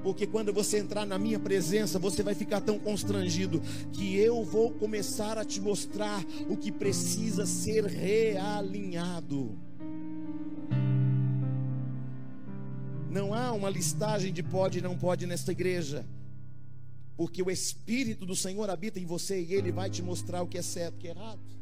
Porque 0.03 0.25
quando 0.25 0.51
você 0.51 0.79
entrar 0.79 1.05
na 1.05 1.19
minha 1.19 1.39
presença, 1.39 1.99
você 1.99 2.23
vai 2.23 2.33
ficar 2.33 2.59
tão 2.61 2.79
constrangido 2.79 3.61
que 3.93 4.15
eu 4.17 4.43
vou 4.43 4.71
começar 4.71 5.37
a 5.37 5.45
te 5.45 5.61
mostrar 5.61 6.23
o 6.49 6.57
que 6.57 6.71
precisa 6.71 7.45
ser 7.45 7.85
realinhado. 7.85 9.57
Não 13.11 13.33
há 13.33 13.51
uma 13.51 13.69
listagem 13.69 14.33
de 14.33 14.41
pode 14.41 14.79
e 14.79 14.81
não 14.81 14.97
pode 14.97 15.27
nesta 15.27 15.51
igreja, 15.51 16.05
porque 17.15 17.43
o 17.43 17.51
Espírito 17.51 18.25
do 18.25 18.35
Senhor 18.35 18.69
habita 18.69 18.99
em 18.99 19.05
você 19.05 19.39
e 19.39 19.53
Ele 19.53 19.71
vai 19.71 19.89
te 19.89 20.01
mostrar 20.01 20.41
o 20.41 20.47
que 20.47 20.57
é 20.57 20.61
certo 20.61 20.95
e 20.95 20.97
o 20.97 20.99
que 20.99 21.07
é 21.09 21.11
errado. 21.11 21.60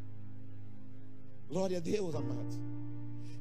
Glória 1.49 1.77
a 1.77 1.81
Deus, 1.81 2.13
amado. 2.13 2.69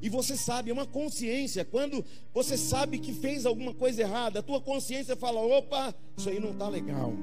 E 0.01 0.09
você 0.09 0.35
sabe, 0.35 0.71
é 0.71 0.73
uma 0.73 0.87
consciência. 0.87 1.63
Quando 1.63 2.03
você 2.33 2.57
sabe 2.57 2.97
que 2.99 3.13
fez 3.13 3.45
alguma 3.45 3.73
coisa 3.73 4.01
errada, 4.01 4.39
a 4.39 4.43
tua 4.43 4.59
consciência 4.61 5.15
fala: 5.15 5.39
opa, 5.41 5.93
isso 6.17 6.29
aí 6.29 6.39
não 6.39 6.51
está 6.51 6.67
legal. 6.67 7.13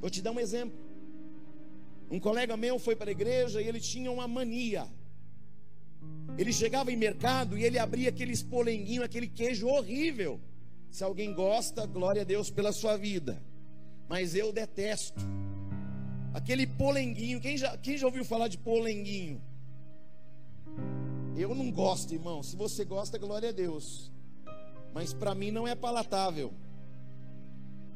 Vou 0.00 0.10
te 0.10 0.20
dar 0.20 0.32
um 0.32 0.40
exemplo. 0.40 0.76
Um 2.10 2.20
colega 2.20 2.56
meu 2.56 2.78
foi 2.78 2.94
para 2.94 3.10
a 3.10 3.12
igreja 3.12 3.62
e 3.62 3.66
ele 3.66 3.80
tinha 3.80 4.10
uma 4.10 4.28
mania. 4.28 4.86
Ele 6.36 6.52
chegava 6.52 6.92
em 6.92 6.96
mercado 6.96 7.56
e 7.56 7.64
ele 7.64 7.78
abria 7.78 8.08
aqueles 8.10 8.42
polenguinhos, 8.42 9.04
aquele 9.04 9.28
queijo 9.28 9.68
horrível. 9.68 10.40
Se 10.90 11.02
alguém 11.02 11.32
gosta, 11.32 11.86
glória 11.86 12.22
a 12.22 12.24
Deus 12.24 12.50
pela 12.50 12.72
sua 12.72 12.96
vida. 12.96 13.40
Mas 14.08 14.34
eu 14.34 14.52
detesto. 14.52 15.20
Aquele 16.34 16.66
polenguinho, 16.66 17.40
quem 17.40 17.56
já, 17.56 17.76
quem 17.78 17.96
já 17.96 18.06
ouviu 18.06 18.24
falar 18.24 18.48
de 18.48 18.58
polenguinho? 18.58 19.40
Eu 21.36 21.54
não 21.54 21.70
gosto, 21.70 22.14
irmão. 22.14 22.42
Se 22.42 22.54
você 22.54 22.84
gosta, 22.84 23.18
glória 23.18 23.48
a 23.48 23.52
Deus. 23.52 24.10
Mas 24.92 25.12
para 25.12 25.34
mim 25.34 25.50
não 25.50 25.66
é 25.66 25.74
palatável. 25.74 26.52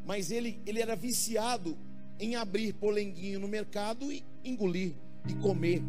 Mas 0.04 0.30
ele, 0.30 0.60
ele 0.66 0.80
era 0.80 0.96
viciado 0.96 1.76
em 2.18 2.34
abrir 2.34 2.72
polenguinho 2.72 3.38
no 3.38 3.46
mercado 3.46 4.12
e 4.12 4.24
engolir 4.44 4.94
e 5.28 5.34
comer. 5.34 5.82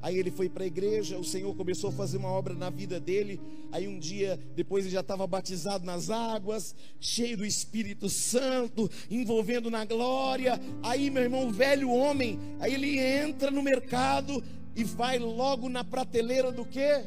Aí 0.00 0.18
ele 0.18 0.32
foi 0.32 0.48
para 0.48 0.64
a 0.64 0.66
igreja, 0.66 1.16
o 1.16 1.24
Senhor 1.24 1.54
começou 1.54 1.90
a 1.90 1.92
fazer 1.92 2.16
uma 2.16 2.28
obra 2.28 2.54
na 2.54 2.70
vida 2.70 2.98
dele. 2.98 3.40
Aí 3.70 3.86
um 3.86 3.98
dia, 3.98 4.40
depois 4.56 4.84
ele 4.84 4.94
já 4.94 5.00
estava 5.00 5.26
batizado 5.26 5.84
nas 5.84 6.10
águas, 6.10 6.74
cheio 6.98 7.36
do 7.36 7.46
Espírito 7.46 8.08
Santo, 8.08 8.90
envolvendo 9.10 9.70
na 9.70 9.84
glória. 9.84 10.60
Aí, 10.82 11.08
meu 11.08 11.22
irmão, 11.22 11.52
velho 11.52 11.90
homem, 11.90 12.38
aí 12.58 12.74
ele 12.74 12.98
entra 12.98 13.50
no 13.50 13.62
mercado 13.62 14.42
e 14.74 14.84
vai 14.84 15.18
logo 15.18 15.68
na 15.68 15.84
prateleira 15.84 16.50
do 16.50 16.64
quê? 16.64 17.04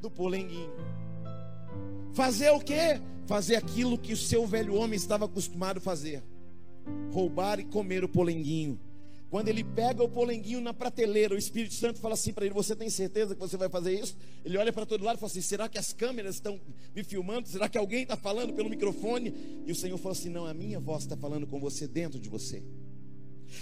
Do 0.00 0.10
polenguinho. 0.10 0.72
Fazer 2.12 2.50
o 2.50 2.60
quê? 2.60 3.00
Fazer 3.26 3.56
aquilo 3.56 3.98
que 3.98 4.12
o 4.12 4.16
seu 4.16 4.46
velho 4.46 4.74
homem 4.74 4.96
estava 4.96 5.26
acostumado 5.26 5.78
a 5.78 5.80
fazer: 5.80 6.22
roubar 7.12 7.60
e 7.60 7.64
comer 7.64 8.02
o 8.02 8.08
polenguinho. 8.08 8.78
Quando 9.30 9.46
ele 9.46 9.62
pega 9.62 10.02
o 10.02 10.08
polenguinho 10.08 10.60
na 10.60 10.74
prateleira, 10.74 11.36
o 11.36 11.38
Espírito 11.38 11.74
Santo 11.74 12.00
fala 12.00 12.14
assim 12.14 12.32
para 12.32 12.44
ele: 12.44 12.54
Você 12.54 12.74
tem 12.74 12.90
certeza 12.90 13.34
que 13.34 13.40
você 13.40 13.56
vai 13.56 13.68
fazer 13.68 14.00
isso? 14.00 14.16
Ele 14.44 14.58
olha 14.58 14.72
para 14.72 14.84
todo 14.84 15.04
lado 15.04 15.16
e 15.16 15.20
fala 15.20 15.30
assim: 15.30 15.40
Será 15.40 15.68
que 15.68 15.78
as 15.78 15.92
câmeras 15.92 16.34
estão 16.34 16.60
me 16.94 17.04
filmando? 17.04 17.46
Será 17.48 17.68
que 17.68 17.78
alguém 17.78 18.02
está 18.02 18.16
falando 18.16 18.52
pelo 18.52 18.68
microfone? 18.68 19.62
E 19.64 19.70
o 19.70 19.74
Senhor 19.74 19.96
fala 19.98 20.14
assim: 20.14 20.30
Não, 20.30 20.46
a 20.46 20.52
minha 20.52 20.80
voz 20.80 21.04
está 21.04 21.16
falando 21.16 21.46
com 21.46 21.60
você 21.60 21.86
dentro 21.86 22.18
de 22.18 22.28
você. 22.28 22.60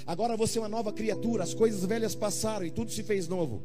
Agora 0.06 0.36
você 0.36 0.58
é 0.58 0.62
uma 0.62 0.68
nova 0.68 0.92
criatura, 0.92 1.44
as 1.44 1.54
coisas 1.54 1.84
velhas 1.84 2.14
passaram 2.14 2.64
e 2.64 2.70
tudo 2.70 2.90
se 2.90 3.02
fez 3.02 3.28
novo. 3.28 3.62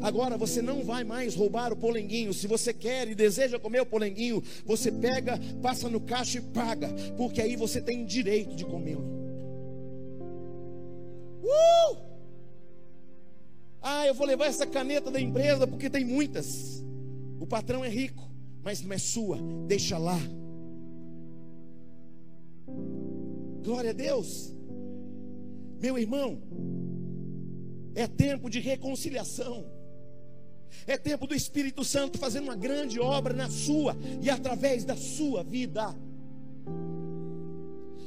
Agora 0.00 0.36
você 0.36 0.62
não 0.62 0.84
vai 0.84 1.04
mais 1.04 1.34
roubar 1.34 1.72
o 1.72 1.76
polenguinho. 1.76 2.32
Se 2.32 2.46
você 2.46 2.72
quer 2.72 3.08
e 3.08 3.14
deseja 3.14 3.58
comer 3.58 3.80
o 3.80 3.86
polenguinho, 3.86 4.42
você 4.64 4.90
pega, 4.92 5.38
passa 5.60 5.88
no 5.88 6.00
caixa 6.00 6.38
e 6.38 6.40
paga, 6.40 6.88
porque 7.16 7.40
aí 7.40 7.56
você 7.56 7.80
tem 7.80 8.04
direito 8.04 8.54
de 8.54 8.64
comê-lo. 8.64 9.04
Uh! 11.42 11.96
Ah, 13.82 14.06
eu 14.06 14.14
vou 14.14 14.26
levar 14.26 14.46
essa 14.46 14.66
caneta 14.66 15.10
da 15.10 15.20
empresa 15.20 15.66
porque 15.66 15.88
tem 15.88 16.04
muitas. 16.04 16.84
O 17.38 17.46
patrão 17.46 17.84
é 17.84 17.88
rico, 17.88 18.28
mas 18.62 18.82
não 18.82 18.92
é 18.92 18.98
sua. 18.98 19.38
Deixa 19.66 19.96
lá. 19.98 20.18
Glória 23.62 23.90
a 23.90 23.92
Deus. 23.92 24.55
Meu 25.80 25.98
irmão, 25.98 26.40
é 27.94 28.06
tempo 28.06 28.48
de 28.50 28.60
reconciliação. 28.60 29.64
É 30.86 30.96
tempo 30.98 31.26
do 31.26 31.34
Espírito 31.34 31.84
Santo 31.84 32.18
fazendo 32.18 32.44
uma 32.44 32.56
grande 32.56 33.00
obra 33.00 33.32
na 33.32 33.48
sua 33.48 33.96
e 34.20 34.28
através 34.28 34.84
da 34.84 34.96
sua 34.96 35.42
vida. 35.42 35.94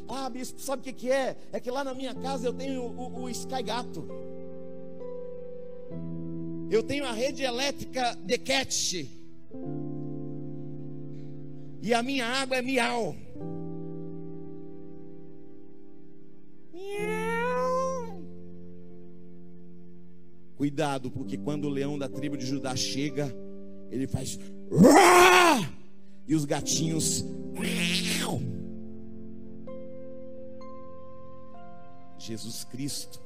Ah, 0.08 0.30
bispo, 0.30 0.60
sabe 0.60 0.90
o 0.90 0.94
que, 0.94 1.12
é? 1.12 1.38
É 1.52 1.60
que 1.60 1.70
lá 1.70 1.84
na 1.84 1.94
minha 1.94 2.16
casa 2.16 2.48
eu 2.48 2.54
tenho 2.54 2.82
o, 2.82 3.22
o 3.22 3.30
Sky 3.30 3.64
Gato. 3.64 4.08
Eu 6.70 6.84
tenho 6.84 7.06
a 7.06 7.12
rede 7.12 7.44
elétrica 7.44 8.16
de 8.24 8.38
Cat. 8.38 9.10
E 11.82 11.94
a 11.94 12.04
minha 12.04 12.26
água 12.26 12.58
é. 12.58 12.62
Miau. 12.62 13.16
Cuidado, 20.60 21.10
porque 21.10 21.38
quando 21.38 21.63
o 21.63 21.69
leão 21.69 21.98
da 21.98 22.10
tribo 22.10 22.36
de 22.36 22.45
Judá 22.45 22.76
chega, 22.76 23.34
ele 23.89 24.06
faz. 24.06 24.38
E 26.28 26.36
os 26.36 26.43
gatinhos. 26.43 27.24
Jesus 32.17 32.65
Cristo 32.65 33.22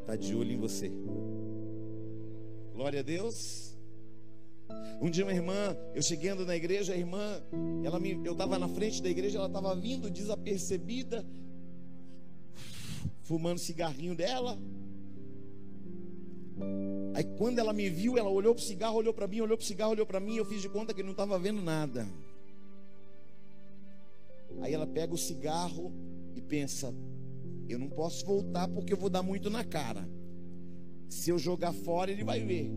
está 0.00 0.16
de 0.16 0.34
olho 0.34 0.52
em 0.52 0.56
você. 0.56 0.90
Glória 2.72 3.00
a 3.00 3.02
Deus. 3.02 3.76
Um 5.02 5.10
dia 5.10 5.22
uma 5.22 5.34
irmã, 5.34 5.76
eu 5.94 6.00
chegando 6.00 6.46
na 6.46 6.56
igreja, 6.56 6.94
a 6.94 6.96
irmã, 6.96 7.42
ela 7.84 8.00
me, 8.00 8.18
eu 8.24 8.32
estava 8.32 8.58
na 8.58 8.68
frente 8.68 9.02
da 9.02 9.10
igreja, 9.10 9.36
ela 9.36 9.48
estava 9.48 9.76
vindo 9.76 10.10
desapercebida, 10.10 11.26
fumando 13.22 13.58
cigarrinho 13.58 14.14
dela. 14.14 14.58
Aí 17.14 17.24
quando 17.36 17.58
ela 17.58 17.72
me 17.72 17.88
viu, 17.88 18.16
ela 18.18 18.28
olhou 18.28 18.54
para 18.54 18.62
o 18.62 18.64
cigarro, 18.64 18.96
olhou 18.96 19.14
para 19.14 19.26
mim, 19.26 19.40
olhou 19.40 19.56
para 19.56 19.64
o 19.64 19.66
cigarro, 19.66 19.92
olhou 19.92 20.06
para 20.06 20.20
mim, 20.20 20.36
eu 20.36 20.44
fiz 20.44 20.60
de 20.62 20.68
conta 20.68 20.94
que 20.94 21.02
não 21.02 21.12
estava 21.12 21.38
vendo 21.38 21.62
nada. 21.62 22.06
Aí 24.60 24.72
ela 24.72 24.86
pega 24.86 25.12
o 25.12 25.18
cigarro 25.18 25.92
e 26.34 26.40
pensa: 26.40 26.94
eu 27.68 27.78
não 27.78 27.88
posso 27.88 28.24
voltar 28.24 28.68
porque 28.68 28.92
eu 28.92 28.96
vou 28.96 29.10
dar 29.10 29.22
muito 29.22 29.50
na 29.50 29.64
cara. 29.64 30.08
Se 31.08 31.30
eu 31.30 31.38
jogar 31.38 31.72
fora, 31.72 32.10
ele 32.10 32.24
vai 32.24 32.40
ver. 32.40 32.70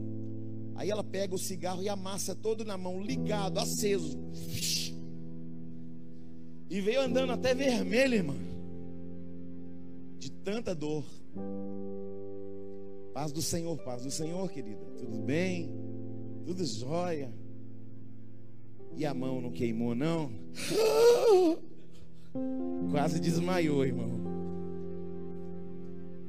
Aí 0.76 0.90
ela 0.92 1.04
pega 1.04 1.34
o 1.34 1.40
cigarro 1.40 1.82
e 1.82 1.90
amassa 1.90 2.36
todo 2.36 2.64
na 2.64 2.78
mão, 2.78 3.02
ligado, 3.02 3.60
aceso. 3.60 4.18
E 6.70 6.82
veio 6.82 7.02
andando 7.02 7.32
até 7.32 7.56
vermelho, 7.56 8.14
irmã. 8.14 8.36
De 10.20 10.32
tanta 10.32 10.76
dor. 10.76 11.04
Paz 13.18 13.32
do 13.32 13.42
Senhor, 13.42 13.76
paz 13.80 14.04
do 14.04 14.12
Senhor, 14.12 14.48
querida. 14.48 14.86
Tudo 14.96 15.18
bem? 15.18 15.72
Tudo 16.46 16.64
jóia. 16.64 17.34
E 18.96 19.04
a 19.08 19.12
mão 19.12 19.42
não 19.42 19.52
queimou, 19.52 19.96
não? 19.96 20.32
Quase 22.92 23.20
desmaiou, 23.20 23.84
irmão. 23.84 24.12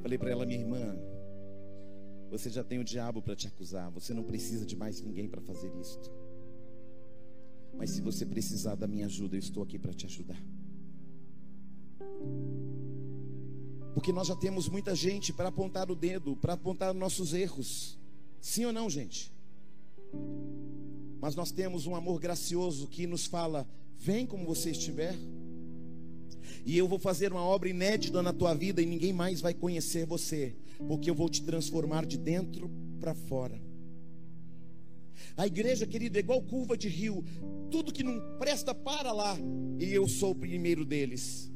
Falei 0.01 0.17
para 0.17 0.31
ela, 0.31 0.47
minha 0.47 0.61
irmã, 0.61 0.97
você 2.31 2.49
já 2.49 2.63
tem 2.63 2.79
o 2.79 2.83
diabo 2.83 3.21
para 3.21 3.35
te 3.35 3.47
acusar, 3.47 3.91
você 3.91 4.11
não 4.11 4.23
precisa 4.23 4.65
de 4.65 4.75
mais 4.75 4.99
ninguém 4.99 5.29
para 5.29 5.41
fazer 5.41 5.71
isto. 5.79 6.11
Mas 7.77 7.91
se 7.91 8.01
você 8.01 8.25
precisar 8.25 8.73
da 8.73 8.87
minha 8.87 9.05
ajuda, 9.05 9.35
eu 9.35 9.39
estou 9.39 9.61
aqui 9.61 9.77
para 9.77 9.93
te 9.93 10.07
ajudar. 10.07 10.43
Porque 13.93 14.13
nós 14.13 14.27
já 14.27 14.35
temos 14.35 14.69
muita 14.69 14.95
gente 14.95 15.33
para 15.33 15.49
apontar 15.49 15.89
o 15.89 15.95
dedo, 15.95 16.35
para 16.35 16.53
apontar 16.53 16.93
nossos 16.93 17.33
erros. 17.33 17.97
Sim 18.39 18.65
ou 18.65 18.73
não, 18.73 18.89
gente? 18.89 19.33
Mas 21.21 21.35
nós 21.35 21.51
temos 21.51 21.85
um 21.85 21.95
amor 21.95 22.19
gracioso 22.19 22.87
que 22.87 23.05
nos 23.05 23.25
fala: 23.25 23.67
vem 23.97 24.25
como 24.25 24.45
você 24.45 24.71
estiver. 24.71 25.15
E 26.65 26.77
eu 26.77 26.87
vou 26.87 26.99
fazer 26.99 27.31
uma 27.31 27.43
obra 27.43 27.69
inédita 27.69 28.21
na 28.21 28.33
tua 28.33 28.53
vida 28.53 28.81
e 28.81 28.85
ninguém 28.85 29.13
mais 29.13 29.41
vai 29.41 29.53
conhecer 29.53 30.05
você, 30.05 30.55
porque 30.87 31.09
eu 31.09 31.15
vou 31.15 31.29
te 31.29 31.43
transformar 31.43 32.05
de 32.05 32.17
dentro 32.17 32.69
para 32.99 33.13
fora. 33.13 33.59
A 35.37 35.47
igreja, 35.47 35.85
querida, 35.85 36.17
é 36.17 36.21
igual 36.21 36.41
curva 36.41 36.77
de 36.77 36.89
rio. 36.89 37.23
Tudo 37.71 37.93
que 37.93 38.03
não 38.03 38.37
presta 38.37 38.73
para 38.73 39.11
lá, 39.11 39.37
e 39.77 39.85
eu 39.93 40.07
sou 40.07 40.31
o 40.31 40.35
primeiro 40.35 40.83
deles. 40.83 41.51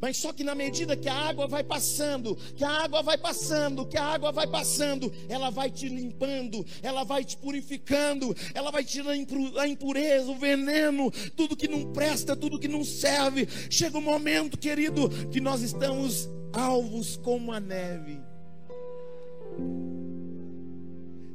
Mas 0.00 0.16
só 0.16 0.32
que 0.32 0.44
na 0.44 0.54
medida 0.54 0.96
que 0.96 1.08
a 1.08 1.14
água 1.14 1.46
vai 1.46 1.64
passando, 1.64 2.36
que 2.56 2.64
a 2.64 2.70
água 2.70 3.02
vai 3.02 3.18
passando, 3.18 3.86
que 3.86 3.96
a 3.96 4.04
água 4.04 4.32
vai 4.32 4.46
passando, 4.46 5.12
ela 5.28 5.50
vai 5.50 5.70
te 5.70 5.88
limpando, 5.88 6.64
ela 6.82 7.04
vai 7.04 7.24
te 7.24 7.36
purificando, 7.36 8.34
ela 8.54 8.70
vai 8.70 8.84
tirando 8.84 9.58
a 9.58 9.68
impureza, 9.68 10.30
o 10.30 10.38
veneno, 10.38 11.10
tudo 11.36 11.56
que 11.56 11.68
não 11.68 11.92
presta, 11.92 12.36
tudo 12.36 12.58
que 12.58 12.68
não 12.68 12.84
serve. 12.84 13.48
Chega 13.70 13.98
um 13.98 14.02
momento, 14.02 14.58
querido, 14.58 15.08
que 15.30 15.40
nós 15.40 15.62
estamos 15.62 16.28
alvos 16.52 17.16
como 17.16 17.52
a 17.52 17.60
neve. 17.60 18.20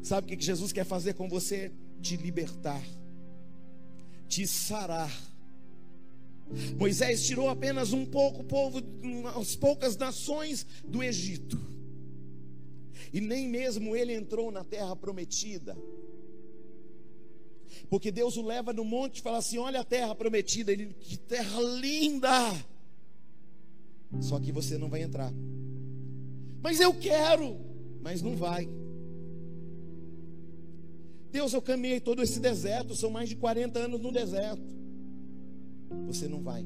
Sabe 0.01 0.33
o 0.33 0.37
que 0.37 0.45
Jesus 0.45 0.71
quer 0.71 0.85
fazer 0.85 1.13
com 1.13 1.29
você? 1.29 1.71
Te 2.01 2.17
libertar, 2.17 2.83
te 4.27 4.45
sarar 4.45 5.32
Moisés 6.77 7.25
tirou 7.25 7.49
apenas 7.49 7.93
um 7.93 8.05
pouco 8.05 8.43
povo, 8.43 8.81
umas 9.01 9.55
poucas 9.55 9.97
nações 9.97 10.65
do 10.85 11.01
Egito. 11.01 11.59
E 13.11 13.21
nem 13.21 13.47
mesmo 13.47 13.95
ele 13.95 14.13
entrou 14.13 14.51
na 14.51 14.63
terra 14.63 14.95
prometida. 14.95 15.77
Porque 17.89 18.11
Deus 18.11 18.37
o 18.37 18.41
leva 18.41 18.73
no 18.73 18.83
monte 18.83 19.17
e 19.17 19.21
fala 19.21 19.37
assim: 19.37 19.57
Olha 19.57 19.81
a 19.81 19.83
terra 19.83 20.13
prometida. 20.15 20.71
Ele, 20.71 20.93
que 20.99 21.17
terra 21.17 21.59
linda! 21.61 22.53
Só 24.21 24.39
que 24.39 24.51
você 24.51 24.77
não 24.77 24.89
vai 24.89 25.01
entrar. 25.01 25.31
Mas 26.61 26.79
eu 26.79 26.93
quero, 26.93 27.59
mas 28.01 28.21
não 28.21 28.35
vai. 28.35 28.69
Deus, 31.31 31.51
eu 31.51 31.61
caminhei 31.61 31.99
todo 31.99 32.21
esse 32.21 32.39
deserto, 32.39 32.95
são 32.95 33.09
mais 33.09 33.27
de 33.27 33.35
40 33.35 33.79
anos 33.79 33.99
no 33.99 34.11
deserto. 34.11 34.82
Você 36.07 36.27
não 36.27 36.41
vai. 36.41 36.65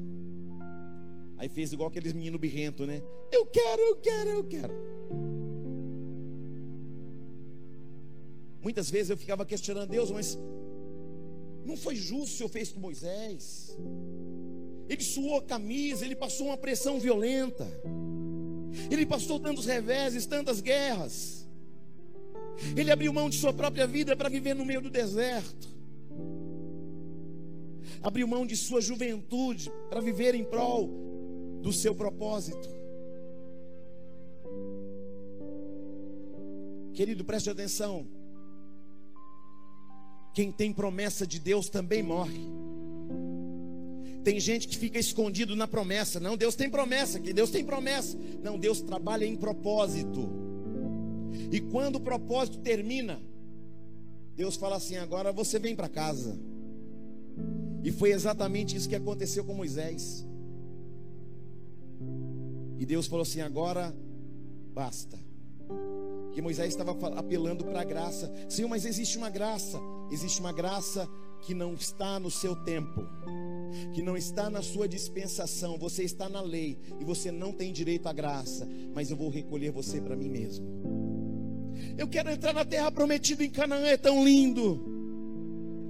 Aí 1.36 1.48
fez 1.48 1.72
igual 1.72 1.88
aqueles 1.88 2.12
meninos 2.12 2.40
birrento, 2.40 2.84
né? 2.84 3.02
Eu 3.30 3.46
quero, 3.46 3.80
eu 3.80 3.96
quero, 3.96 4.30
eu 4.30 4.44
quero. 4.44 4.74
Muitas 8.60 8.90
vezes 8.90 9.10
eu 9.10 9.16
ficava 9.16 9.46
questionando 9.46 9.88
Deus, 9.88 10.10
mas 10.10 10.38
não 11.64 11.76
foi 11.76 11.94
justo 11.94 12.34
o 12.34 12.36
Senhor 12.36 12.48
fez 12.48 12.72
com 12.72 12.80
Moisés. 12.80 13.76
Ele 14.88 15.02
suou 15.02 15.36
a 15.36 15.42
camisa, 15.42 16.04
ele 16.04 16.16
passou 16.16 16.46
uma 16.48 16.56
pressão 16.56 16.98
violenta. 16.98 17.66
Ele 18.90 19.06
passou 19.06 19.38
tantos 19.38 19.66
reveses, 19.66 20.26
tantas 20.26 20.60
guerras. 20.60 21.46
Ele 22.76 22.90
abriu 22.90 23.12
mão 23.12 23.30
de 23.30 23.36
sua 23.36 23.52
própria 23.52 23.86
vida 23.86 24.16
para 24.16 24.28
viver 24.28 24.54
no 24.54 24.64
meio 24.64 24.80
do 24.80 24.90
deserto. 24.90 25.77
Abriu 28.02 28.26
mão 28.26 28.46
de 28.46 28.56
sua 28.56 28.80
juventude 28.80 29.70
para 29.88 30.00
viver 30.00 30.34
em 30.34 30.44
prol 30.44 30.88
do 31.62 31.72
seu 31.72 31.94
propósito. 31.94 32.68
Querido, 36.92 37.24
preste 37.24 37.48
atenção. 37.48 38.06
Quem 40.34 40.50
tem 40.52 40.72
promessa 40.72 41.26
de 41.26 41.38
Deus 41.38 41.68
também 41.68 42.02
morre. 42.02 42.48
Tem 44.24 44.38
gente 44.38 44.68
que 44.68 44.76
fica 44.76 44.98
escondido 44.98 45.56
na 45.56 45.66
promessa. 45.66 46.20
Não, 46.20 46.36
Deus 46.36 46.54
tem 46.54 46.68
promessa, 46.68 47.18
que 47.18 47.32
Deus 47.32 47.50
tem 47.50 47.64
promessa. 47.64 48.18
Não, 48.42 48.58
Deus 48.58 48.80
trabalha 48.80 49.24
em 49.24 49.36
propósito. 49.36 50.28
E 51.50 51.60
quando 51.60 51.96
o 51.96 52.00
propósito 52.00 52.58
termina, 52.58 53.20
Deus 54.36 54.56
fala 54.56 54.76
assim: 54.76 54.96
agora 54.96 55.32
você 55.32 55.58
vem 55.58 55.74
para 55.74 55.88
casa. 55.88 56.38
E 57.82 57.92
foi 57.92 58.12
exatamente 58.12 58.76
isso 58.76 58.88
que 58.88 58.96
aconteceu 58.96 59.44
com 59.44 59.54
Moisés. 59.54 60.26
E 62.78 62.86
Deus 62.86 63.06
falou 63.06 63.22
assim: 63.22 63.40
agora 63.40 63.94
basta. 64.72 65.18
Que 66.32 66.40
Moisés 66.40 66.68
estava 66.68 66.92
apelando 67.18 67.64
para 67.64 67.80
a 67.80 67.84
graça. 67.84 68.32
Senhor, 68.48 68.68
mas 68.68 68.84
existe 68.84 69.18
uma 69.18 69.30
graça. 69.30 69.78
Existe 70.10 70.40
uma 70.40 70.52
graça 70.52 71.08
que 71.42 71.54
não 71.54 71.74
está 71.74 72.18
no 72.18 72.30
seu 72.30 72.54
tempo, 72.56 73.06
que 73.92 74.02
não 74.02 74.16
está 74.16 74.48
na 74.48 74.62
sua 74.62 74.88
dispensação. 74.88 75.78
Você 75.78 76.04
está 76.04 76.28
na 76.28 76.40
lei 76.40 76.78
e 77.00 77.04
você 77.04 77.30
não 77.30 77.52
tem 77.52 77.72
direito 77.72 78.06
à 78.06 78.12
graça. 78.12 78.68
Mas 78.94 79.10
eu 79.10 79.16
vou 79.16 79.28
recolher 79.28 79.70
você 79.70 80.00
para 80.00 80.16
mim 80.16 80.28
mesmo. 80.28 80.66
Eu 81.96 82.08
quero 82.08 82.30
entrar 82.30 82.52
na 82.52 82.64
terra 82.64 82.90
prometida 82.90 83.44
em 83.44 83.50
Canaã, 83.50 83.86
é 83.86 83.96
tão 83.96 84.24
lindo. 84.24 84.80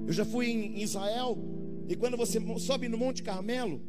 Eu 0.06 0.12
já 0.12 0.24
fui 0.24 0.46
em 0.46 0.82
Israel, 0.82 1.36
e 1.88 1.96
quando 1.96 2.16
você 2.16 2.38
sobe 2.58 2.86
no 2.86 2.98
Monte 2.98 3.22
Carmelo, 3.22 3.80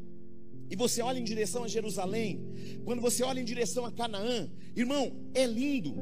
e 0.70 0.76
você 0.76 1.02
olha 1.02 1.20
em 1.20 1.24
direção 1.24 1.66
a 1.66 1.68
Jerusalém, 1.68 2.40
quando 2.86 3.02
você 3.02 3.24
olha 3.24 3.42
em 3.42 3.44
direção 3.44 3.86
a 3.86 3.92
Canaã, 3.92 4.50
irmão, 4.76 5.12
é 5.34 5.46
lindo, 5.46 5.94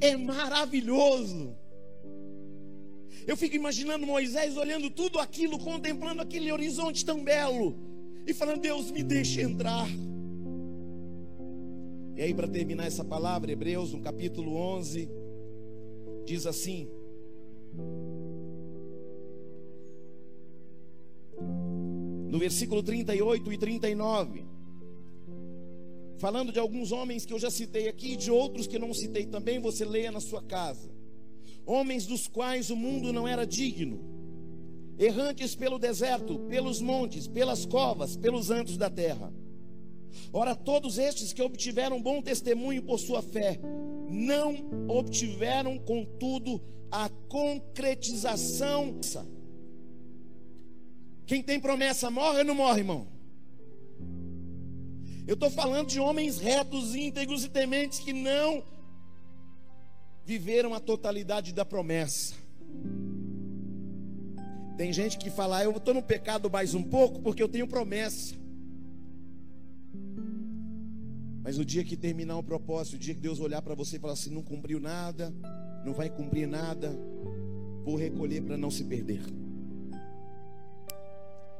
é 0.00 0.16
maravilhoso. 0.16 1.56
Eu 3.26 3.36
fico 3.36 3.56
imaginando 3.56 4.06
Moisés 4.06 4.56
olhando 4.56 4.90
tudo 4.90 5.18
aquilo, 5.18 5.58
contemplando 5.58 6.22
aquele 6.22 6.52
horizonte 6.52 7.04
tão 7.04 7.24
belo, 7.24 7.76
e 8.26 8.32
falando: 8.32 8.60
Deus, 8.60 8.92
me 8.92 9.02
deixe 9.02 9.40
entrar. 9.40 9.88
E 12.16 12.22
aí, 12.22 12.32
para 12.32 12.46
terminar 12.46 12.86
essa 12.86 13.04
palavra, 13.04 13.50
Hebreus, 13.50 13.92
no 13.92 14.00
capítulo 14.00 14.54
11, 14.54 15.08
diz 16.24 16.46
assim: 16.46 16.88
no 22.34 22.38
versículo 22.38 22.82
38 22.82 23.52
e 23.52 23.56
39, 23.56 24.44
falando 26.18 26.52
de 26.52 26.58
alguns 26.58 26.92
homens 26.92 27.24
que 27.24 27.32
eu 27.32 27.38
já 27.38 27.50
citei 27.50 27.88
aqui 27.88 28.14
e 28.14 28.16
de 28.16 28.30
outros 28.30 28.66
que 28.66 28.78
não 28.78 28.92
citei 28.92 29.24
também, 29.24 29.58
você 29.58 29.84
leia 29.84 30.10
na 30.10 30.20
sua 30.20 30.42
casa. 30.42 30.90
Homens 31.64 32.06
dos 32.06 32.26
quais 32.26 32.68
o 32.70 32.76
mundo 32.76 33.12
não 33.12 33.26
era 33.26 33.46
digno, 33.46 34.00
errantes 34.98 35.54
pelo 35.54 35.78
deserto, 35.78 36.40
pelos 36.40 36.80
montes, 36.80 37.26
pelas 37.28 37.64
covas, 37.64 38.16
pelos 38.16 38.50
antos 38.50 38.76
da 38.76 38.90
terra 38.90 39.32
Ora, 40.32 40.54
todos 40.54 40.98
estes 40.98 41.32
que 41.32 41.42
obtiveram 41.42 42.00
bom 42.00 42.20
testemunho 42.20 42.82
por 42.82 42.98
sua 42.98 43.22
fé, 43.22 43.58
não 44.08 44.56
obtiveram, 44.88 45.78
contudo, 45.78 46.60
a 46.90 47.08
concretização. 47.28 48.98
Quem 51.26 51.42
tem 51.42 51.58
promessa 51.58 52.10
morre 52.10 52.38
ou 52.38 52.44
não 52.44 52.54
morre, 52.54 52.80
irmão? 52.80 53.06
Eu 55.26 55.34
estou 55.34 55.50
falando 55.50 55.88
de 55.88 55.98
homens 55.98 56.38
retos, 56.38 56.94
íntegros 56.94 57.44
e 57.44 57.48
tementes 57.48 57.98
que 57.98 58.12
não 58.12 58.62
viveram 60.24 60.74
a 60.74 60.80
totalidade 60.80 61.52
da 61.52 61.64
promessa. 61.64 62.34
Tem 64.76 64.92
gente 64.92 65.16
que 65.16 65.30
fala, 65.30 65.58
ah, 65.58 65.64
eu 65.64 65.70
estou 65.70 65.94
no 65.94 66.02
pecado 66.02 66.50
mais 66.50 66.74
um 66.74 66.82
pouco 66.82 67.20
porque 67.20 67.42
eu 67.42 67.48
tenho 67.48 67.66
promessa. 67.66 68.34
Mas 71.42 71.58
o 71.58 71.64
dia 71.64 71.84
que 71.84 71.96
terminar 71.96 72.38
o 72.38 72.42
propósito, 72.42 72.94
o 72.94 72.98
dia 72.98 73.14
que 73.14 73.20
Deus 73.20 73.38
olhar 73.38 73.62
para 73.62 73.74
você 73.74 73.96
e 73.96 74.00
falar 74.00 74.14
assim: 74.14 74.30
não 74.30 74.42
cumpriu 74.42 74.80
nada, 74.80 75.32
não 75.84 75.92
vai 75.92 76.08
cumprir 76.08 76.48
nada, 76.48 76.98
vou 77.84 77.96
recolher 77.96 78.42
para 78.42 78.56
não 78.56 78.70
se 78.70 78.82
perder. 78.82 79.20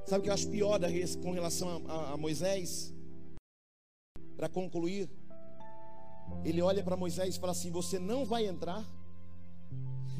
Sabe 0.06 0.20
o 0.20 0.22
que 0.22 0.28
eu 0.28 0.34
acho 0.34 0.48
pior 0.48 0.78
com 1.22 1.32
relação 1.32 1.82
a, 1.86 1.92
a, 1.92 2.12
a 2.12 2.16
Moisés? 2.16 2.94
Para 4.36 4.48
concluir, 4.48 5.08
ele 6.44 6.60
olha 6.60 6.82
para 6.82 6.96
Moisés 6.96 7.36
e 7.36 7.40
fala 7.40 7.52
assim: 7.52 7.70
Você 7.70 7.98
não 7.98 8.24
vai 8.24 8.46
entrar, 8.46 8.84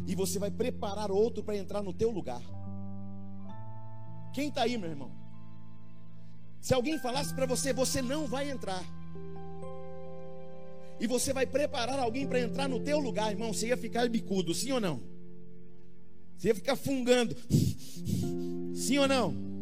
e 0.07 0.15
você 0.15 0.39
vai 0.39 0.51
preparar 0.51 1.11
outro 1.11 1.43
para 1.43 1.57
entrar 1.57 1.83
no 1.83 1.93
teu 1.93 2.11
lugar. 2.11 2.43
Quem 4.33 4.49
está 4.49 4.63
aí, 4.63 4.77
meu 4.79 4.91
irmão? 4.91 5.13
Se 6.61 6.73
alguém 6.73 6.99
falasse 6.99 7.35
para 7.35 7.47
você, 7.47 7.73
você 7.73 8.01
não 8.01 8.27
vai 8.27 8.51
entrar 8.51 8.83
e 10.99 11.07
você 11.07 11.33
vai 11.33 11.45
preparar 11.45 11.99
alguém 11.99 12.27
para 12.27 12.41
entrar 12.41 12.69
no 12.69 12.81
teu 12.81 12.99
lugar, 12.99 13.31
irmão, 13.31 13.53
você 13.53 13.69
ia 13.69 13.77
ficar 13.77 14.09
bicudo, 14.09 14.55
sim 14.55 14.73
ou 14.73 14.81
não? 14.81 15.03
Você 16.37 16.49
ia 16.49 16.55
ficar 16.55 16.77
fungando, 16.77 17.37
sim 18.75 18.99
ou 18.99 19.07
não? 19.07 19.54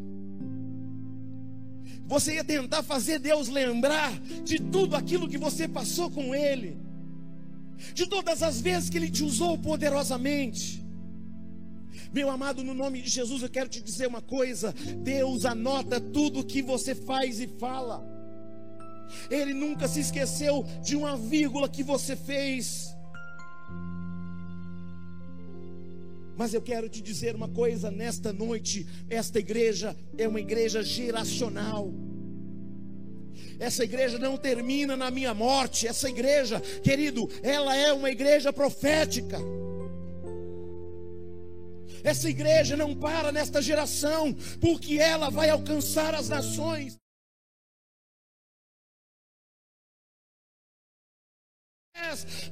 Você 2.12 2.34
ia 2.34 2.44
tentar 2.44 2.82
fazer 2.82 3.18
Deus 3.18 3.48
lembrar 3.48 4.12
de 4.44 4.60
tudo 4.60 4.94
aquilo 4.94 5.26
que 5.26 5.38
você 5.38 5.66
passou 5.66 6.10
com 6.10 6.34
Ele, 6.34 6.76
de 7.94 8.06
todas 8.06 8.42
as 8.42 8.60
vezes 8.60 8.90
que 8.90 8.98
Ele 8.98 9.10
te 9.10 9.24
usou 9.24 9.56
poderosamente. 9.56 10.84
Meu 12.12 12.28
amado, 12.28 12.62
no 12.62 12.74
nome 12.74 13.00
de 13.00 13.08
Jesus, 13.08 13.42
eu 13.42 13.48
quero 13.48 13.70
te 13.70 13.80
dizer 13.80 14.08
uma 14.08 14.20
coisa: 14.20 14.74
Deus 14.98 15.46
anota 15.46 15.98
tudo 15.98 16.40
o 16.40 16.44
que 16.44 16.60
você 16.60 16.94
faz 16.94 17.40
e 17.40 17.46
fala. 17.46 18.06
Ele 19.30 19.54
nunca 19.54 19.88
se 19.88 20.00
esqueceu 20.00 20.66
de 20.84 20.94
uma 20.94 21.16
vírgula 21.16 21.66
que 21.66 21.82
você 21.82 22.14
fez. 22.14 22.91
Mas 26.36 26.54
eu 26.54 26.62
quero 26.62 26.88
te 26.88 27.00
dizer 27.00 27.34
uma 27.34 27.48
coisa 27.48 27.90
nesta 27.90 28.32
noite: 28.32 28.86
esta 29.08 29.38
igreja 29.38 29.96
é 30.16 30.26
uma 30.26 30.40
igreja 30.40 30.82
geracional. 30.82 31.92
Essa 33.58 33.84
igreja 33.84 34.18
não 34.18 34.36
termina 34.36 34.96
na 34.96 35.10
minha 35.10 35.32
morte. 35.34 35.86
Essa 35.86 36.08
igreja, 36.08 36.60
querido, 36.82 37.28
ela 37.42 37.76
é 37.76 37.92
uma 37.92 38.10
igreja 38.10 38.52
profética. 38.52 39.38
Essa 42.02 42.28
igreja 42.28 42.76
não 42.76 42.94
para 42.94 43.30
nesta 43.30 43.62
geração, 43.62 44.34
porque 44.60 44.98
ela 44.98 45.30
vai 45.30 45.48
alcançar 45.50 46.14
as 46.14 46.28
nações. 46.28 47.01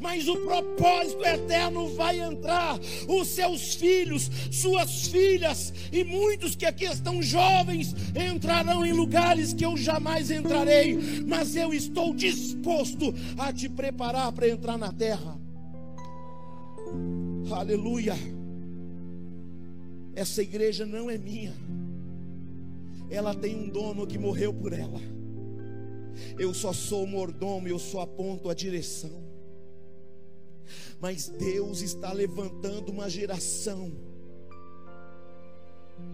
Mas 0.00 0.28
o 0.28 0.36
propósito 0.36 1.24
eterno 1.24 1.88
vai 1.94 2.20
entrar. 2.20 2.78
Os 3.08 3.28
seus 3.28 3.74
filhos, 3.74 4.30
suas 4.50 5.06
filhas 5.06 5.72
e 5.92 6.02
muitos 6.04 6.56
que 6.56 6.66
aqui 6.66 6.84
estão 6.84 7.22
jovens 7.22 7.94
entrarão 8.14 8.84
em 8.84 8.92
lugares 8.92 9.52
que 9.52 9.64
eu 9.64 9.76
jamais 9.76 10.30
entrarei, 10.30 10.98
mas 11.26 11.54
eu 11.54 11.72
estou 11.72 12.14
disposto 12.14 13.14
a 13.38 13.52
te 13.52 13.68
preparar 13.68 14.32
para 14.32 14.48
entrar 14.48 14.78
na 14.78 14.92
terra. 14.92 15.38
Aleluia. 17.52 18.14
Essa 20.14 20.42
igreja 20.42 20.86
não 20.86 21.10
é 21.10 21.18
minha. 21.18 21.54
Ela 23.10 23.34
tem 23.34 23.56
um 23.56 23.68
dono 23.68 24.06
que 24.06 24.18
morreu 24.18 24.52
por 24.54 24.72
ela. 24.72 25.00
Eu 26.38 26.54
só 26.54 26.72
sou 26.72 27.04
o 27.04 27.06
mordomo, 27.06 27.66
eu 27.66 27.78
só 27.78 28.02
aponto 28.02 28.48
a 28.48 28.54
direção. 28.54 29.29
Mas 31.00 31.28
Deus 31.28 31.80
está 31.80 32.12
levantando 32.12 32.92
uma 32.92 33.08
geração, 33.08 33.90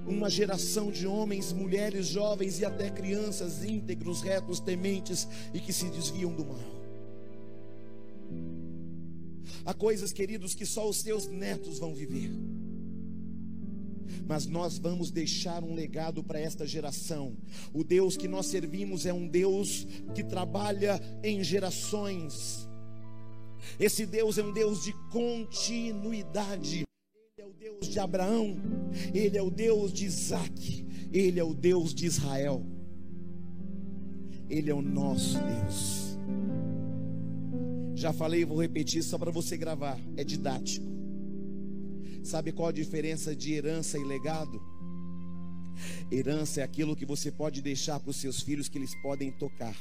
uma 0.07 0.31
geração 0.31 0.91
de 0.91 1.07
homens, 1.07 1.53
mulheres, 1.53 2.07
jovens 2.07 2.61
e 2.61 2.65
até 2.65 2.89
crianças 2.91 3.65
íntegros, 3.65 4.23
retos, 4.23 4.61
tementes 4.61 5.27
e 5.53 5.61
que 5.61 5.73
se 5.73 5.91
desviam 5.91 6.33
do 6.33 6.45
mal. 6.45 6.77
Há 9.65 9.75
coisas, 9.75 10.13
queridos, 10.13 10.55
que 10.55 10.65
só 10.65 10.89
os 10.89 11.03
teus 11.03 11.27
netos 11.27 11.81
vão 11.81 11.93
viver. 11.93 12.31
Mas 14.25 14.47
nós 14.47 14.79
vamos 14.79 15.11
deixar 15.11 15.65
um 15.65 15.75
legado 15.75 16.23
para 16.23 16.39
esta 16.39 16.65
geração. 16.65 17.37
O 17.73 17.83
Deus 17.83 18.17
que 18.17 18.29
nós 18.29 18.47
servimos 18.47 19.07
é 19.07 19.13
um 19.13 19.27
Deus 19.27 19.87
que 20.15 20.23
trabalha 20.23 21.01
em 21.23 21.43
gerações. 21.43 22.66
Esse 23.79 24.07
Deus 24.07 24.39
é 24.39 24.43
um 24.43 24.53
Deus 24.53 24.83
de 24.83 24.93
continuidade. 25.11 26.85
Ele 27.37 27.39
é 27.39 27.47
o 27.47 27.53
Deus 27.53 27.89
de 27.89 27.99
Abraão, 27.99 28.57
ele 29.15 29.37
é 29.37 29.43
o 29.43 29.51
Deus 29.51 29.93
de 29.93 30.07
Isaac, 30.07 30.87
ele 31.13 31.39
é 31.39 31.45
o 31.45 31.55
Deus 31.55 31.95
de 31.95 32.07
Israel. 32.07 32.65
Ele 34.49 34.71
é 34.71 34.75
o 34.75 34.81
nosso 34.83 35.39
Deus. 35.39 36.17
Já 37.95 38.13
falei 38.13 38.43
e 38.43 38.45
vou 38.45 38.61
repetir 38.61 39.03
só 39.03 39.19
para 39.19 39.31
você 39.31 39.57
gravar. 39.57 39.99
É 40.17 40.23
didático. 40.23 40.87
Sabe 42.23 42.53
qual 42.53 42.69
a 42.69 42.73
diferença 42.73 43.35
de 43.35 43.55
herança 43.55 43.99
e 43.99 44.05
legado? 44.05 44.63
Herança 46.11 46.61
é 46.61 46.65
aquilo 46.65 46.97
que 46.97 47.07
você 47.07 47.31
pode 47.31 47.61
deixar 47.61 47.99
para 48.01 48.11
os 48.11 48.17
seus 48.17 48.41
filhos 48.41 48.69
que 48.69 48.79
eles 48.79 48.95
podem 49.03 49.31
tocar. 49.31 49.77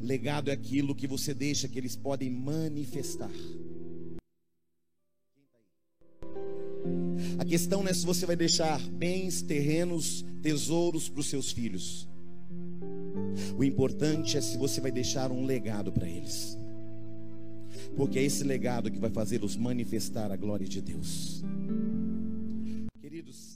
Legado 0.00 0.50
é 0.50 0.52
aquilo 0.52 0.94
que 0.94 1.06
você 1.06 1.34
deixa 1.34 1.68
que 1.68 1.78
eles 1.78 1.96
podem 1.96 2.30
manifestar. 2.30 3.30
A 7.38 7.44
questão 7.44 7.82
não 7.82 7.90
é 7.90 7.94
se 7.94 8.04
você 8.04 8.26
vai 8.26 8.36
deixar 8.36 8.80
bens, 8.90 9.42
terrenos, 9.42 10.24
tesouros 10.42 11.08
para 11.08 11.20
os 11.20 11.26
seus 11.26 11.50
filhos. 11.52 12.08
O 13.56 13.64
importante 13.64 14.36
é 14.36 14.40
se 14.40 14.56
você 14.56 14.80
vai 14.80 14.92
deixar 14.92 15.30
um 15.30 15.44
legado 15.44 15.92
para 15.92 16.08
eles. 16.08 16.56
Porque 17.96 18.18
é 18.18 18.22
esse 18.22 18.44
legado 18.44 18.90
que 18.90 18.98
vai 18.98 19.10
fazê-los 19.10 19.56
manifestar 19.56 20.30
a 20.30 20.36
glória 20.36 20.66
de 20.66 20.80
Deus. 20.80 21.42
Queridos, 23.00 23.53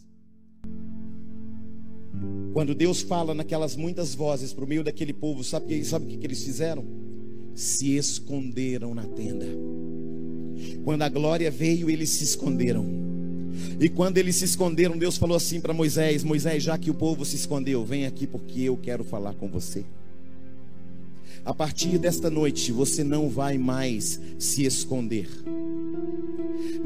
quando 2.53 2.75
Deus 2.75 3.03
fala 3.03 3.35
naquelas 3.35 3.77
muitas 3.77 4.15
vozes 4.15 4.53
para 4.53 4.65
o 4.65 4.69
meio 4.69 4.83
daquele 4.83 5.13
povo, 5.13 5.45
sabe, 5.45 5.85
sabe 5.85 6.07
o 6.07 6.09
que, 6.09 6.17
que 6.17 6.27
eles 6.27 6.43
fizeram? 6.43 6.85
Se 7.55 7.97
esconderam 7.97 8.95
na 8.95 9.05
tenda. 9.05 9.47
Quando 10.85 11.03
a 11.03 11.09
glória 11.09 11.51
veio, 11.51 11.89
eles 11.89 12.11
se 12.11 12.25
esconderam. 12.25 12.85
E 13.81 13.89
quando 13.89 14.19
eles 14.19 14.37
se 14.37 14.45
esconderam, 14.45 14.97
Deus 14.97 15.17
falou 15.17 15.37
assim 15.37 15.61
para 15.61 15.73
Moisés: 15.73 16.25
Moisés, 16.25 16.63
já 16.63 16.77
que 16.77 16.91
o 16.91 16.95
povo 16.95 17.25
se 17.25 17.37
escondeu, 17.37 17.85
vem 17.85 18.07
aqui 18.07 18.27
porque 18.27 18.63
eu 18.63 18.77
quero 18.77 19.05
falar 19.05 19.35
com 19.35 19.49
você. 19.49 19.85
A 21.45 21.55
partir 21.55 21.99
desta 21.99 22.29
noite, 22.29 22.73
você 22.73 23.03
não 23.03 23.29
vai 23.29 23.57
mais 23.57 24.21
se 24.39 24.65
esconder. 24.65 25.29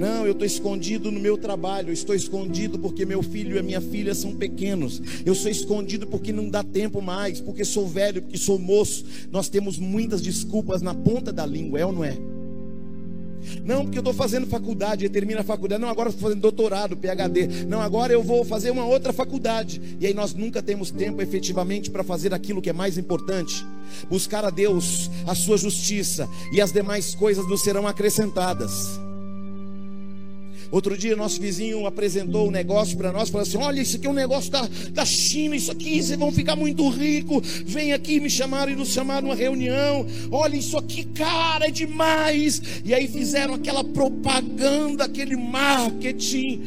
Não, 0.02 0.26
eu 0.26 0.32
estou 0.32 0.44
escondido 0.44 1.12
no 1.12 1.20
meu 1.20 1.38
trabalho, 1.38 1.92
estou 1.92 2.12
escondido 2.12 2.76
porque 2.76 3.06
meu 3.06 3.22
filho 3.22 3.56
e 3.56 3.62
minha 3.62 3.80
filha 3.80 4.16
são 4.16 4.34
pequenos. 4.34 5.00
Eu 5.24 5.32
sou 5.32 5.48
escondido 5.48 6.08
porque 6.08 6.32
não 6.32 6.48
dá 6.48 6.64
tempo 6.64 7.00
mais, 7.00 7.40
porque 7.40 7.64
sou 7.64 7.86
velho, 7.86 8.20
porque 8.20 8.36
sou 8.36 8.58
moço. 8.58 9.04
Nós 9.30 9.48
temos 9.48 9.78
muitas 9.78 10.20
desculpas 10.20 10.82
na 10.82 10.92
ponta 10.92 11.32
da 11.32 11.46
língua, 11.46 11.78
é 11.78 11.86
ou 11.86 11.92
não 11.92 12.02
é? 12.02 12.18
Não, 13.64 13.84
porque 13.84 13.96
eu 13.96 14.00
estou 14.00 14.12
fazendo 14.12 14.44
faculdade, 14.48 15.08
termina 15.08 15.42
a 15.42 15.44
faculdade. 15.44 15.80
Não, 15.80 15.88
agora 15.88 16.08
estou 16.08 16.22
fazendo 16.22 16.40
doutorado, 16.40 16.96
PhD. 16.96 17.64
Não, 17.68 17.80
agora 17.80 18.12
eu 18.12 18.24
vou 18.24 18.44
fazer 18.44 18.72
uma 18.72 18.84
outra 18.84 19.12
faculdade. 19.12 19.80
E 20.00 20.06
aí 20.08 20.14
nós 20.14 20.34
nunca 20.34 20.60
temos 20.60 20.90
tempo 20.90 21.22
efetivamente 21.22 21.92
para 21.92 22.02
fazer 22.02 22.34
aquilo 22.34 22.60
que 22.60 22.70
é 22.70 22.72
mais 22.72 22.98
importante. 22.98 23.64
Buscar 24.10 24.44
a 24.44 24.50
Deus, 24.50 25.08
a 25.28 25.34
sua 25.36 25.56
justiça, 25.56 26.28
e 26.52 26.60
as 26.60 26.72
demais 26.72 27.14
coisas 27.14 27.48
nos 27.48 27.62
serão 27.62 27.86
acrescentadas. 27.86 29.00
Outro 30.72 30.96
dia, 30.96 31.14
nosso 31.14 31.38
vizinho 31.38 31.86
apresentou 31.86 32.48
um 32.48 32.50
negócio 32.50 32.96
para 32.96 33.12
nós, 33.12 33.28
falou 33.28 33.42
assim: 33.42 33.58
Olha, 33.58 33.82
isso 33.82 33.98
aqui 33.98 34.06
é 34.06 34.10
um 34.10 34.14
negócio 34.14 34.50
da, 34.50 34.66
da 34.90 35.04
China, 35.04 35.54
isso 35.54 35.70
aqui, 35.70 36.02
vocês 36.02 36.18
vão 36.18 36.32
ficar 36.32 36.56
muito 36.56 36.88
rico. 36.88 37.42
Vem 37.66 37.92
aqui, 37.92 38.18
me 38.18 38.30
chamaram 38.30 38.72
e 38.72 38.74
nos 38.74 38.88
chamaram 38.88 39.28
uma 39.28 39.34
reunião. 39.34 40.06
Olha, 40.30 40.56
isso 40.56 40.78
aqui, 40.78 41.04
cara, 41.04 41.66
é 41.66 41.70
demais. 41.70 42.62
E 42.86 42.94
aí 42.94 43.06
fizeram 43.06 43.52
aquela 43.52 43.84
propaganda, 43.84 45.04
aquele 45.04 45.36
marketing. 45.36 46.62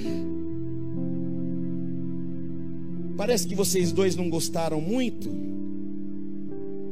Parece 3.17 3.47
que 3.47 3.55
vocês 3.55 3.91
dois 3.91 4.15
não 4.15 4.29
gostaram 4.29 4.79
muito 4.79 5.29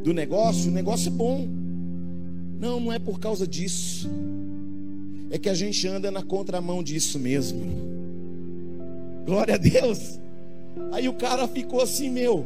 do 0.03 0.15
negócio. 0.15 0.71
O 0.71 0.73
negócio 0.73 1.09
é 1.09 1.11
bom. 1.11 1.47
Não, 2.59 2.79
não 2.79 2.91
é 2.91 2.97
por 2.97 3.19
causa 3.19 3.45
disso 3.45 4.09
é 5.33 5.39
que 5.39 5.49
a 5.49 5.55
gente 5.55 5.87
anda 5.87 6.11
na 6.11 6.21
contramão 6.21 6.83
disso 6.83 7.17
mesmo. 7.17 7.65
Glória 9.25 9.55
a 9.55 9.57
Deus. 9.57 10.19
Aí 10.91 11.09
o 11.09 11.13
cara 11.13 11.47
ficou 11.47 11.81
assim, 11.81 12.07
meu. 12.07 12.45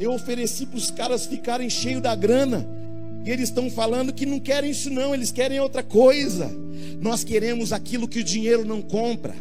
Eu 0.00 0.12
ofereci 0.12 0.66
para 0.66 0.78
os 0.78 0.90
caras 0.90 1.26
ficarem 1.26 1.70
cheios 1.70 2.02
da 2.02 2.16
grana. 2.16 2.68
E 3.24 3.30
eles 3.30 3.50
estão 3.50 3.70
falando 3.70 4.12
que 4.12 4.26
não 4.26 4.40
querem 4.40 4.72
isso, 4.72 4.90
não, 4.90 5.14
eles 5.14 5.30
querem 5.30 5.60
outra 5.60 5.80
coisa. 5.80 6.50
Nós 7.00 7.22
queremos 7.22 7.72
aquilo 7.72 8.08
que 8.08 8.18
o 8.18 8.24
dinheiro 8.24 8.64
não 8.64 8.82
compra. 8.82 9.36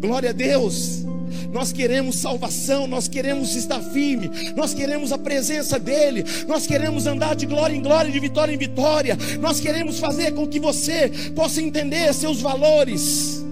Glória 0.00 0.30
a 0.30 0.32
Deus. 0.32 1.04
Nós 1.52 1.72
queremos 1.72 2.16
salvação, 2.16 2.86
nós 2.86 3.08
queremos 3.08 3.54
estar 3.54 3.80
firme, 3.80 4.30
nós 4.54 4.74
queremos 4.74 5.12
a 5.12 5.18
presença 5.18 5.78
dEle, 5.78 6.24
nós 6.46 6.66
queremos 6.66 7.06
andar 7.06 7.34
de 7.34 7.46
glória 7.46 7.74
em 7.74 7.82
glória, 7.82 8.10
de 8.10 8.20
vitória 8.20 8.52
em 8.52 8.58
vitória, 8.58 9.16
nós 9.40 9.60
queremos 9.60 9.98
fazer 9.98 10.32
com 10.32 10.46
que 10.46 10.60
você 10.60 11.10
possa 11.34 11.60
entender 11.60 12.12
seus 12.14 12.40
valores. 12.40 13.44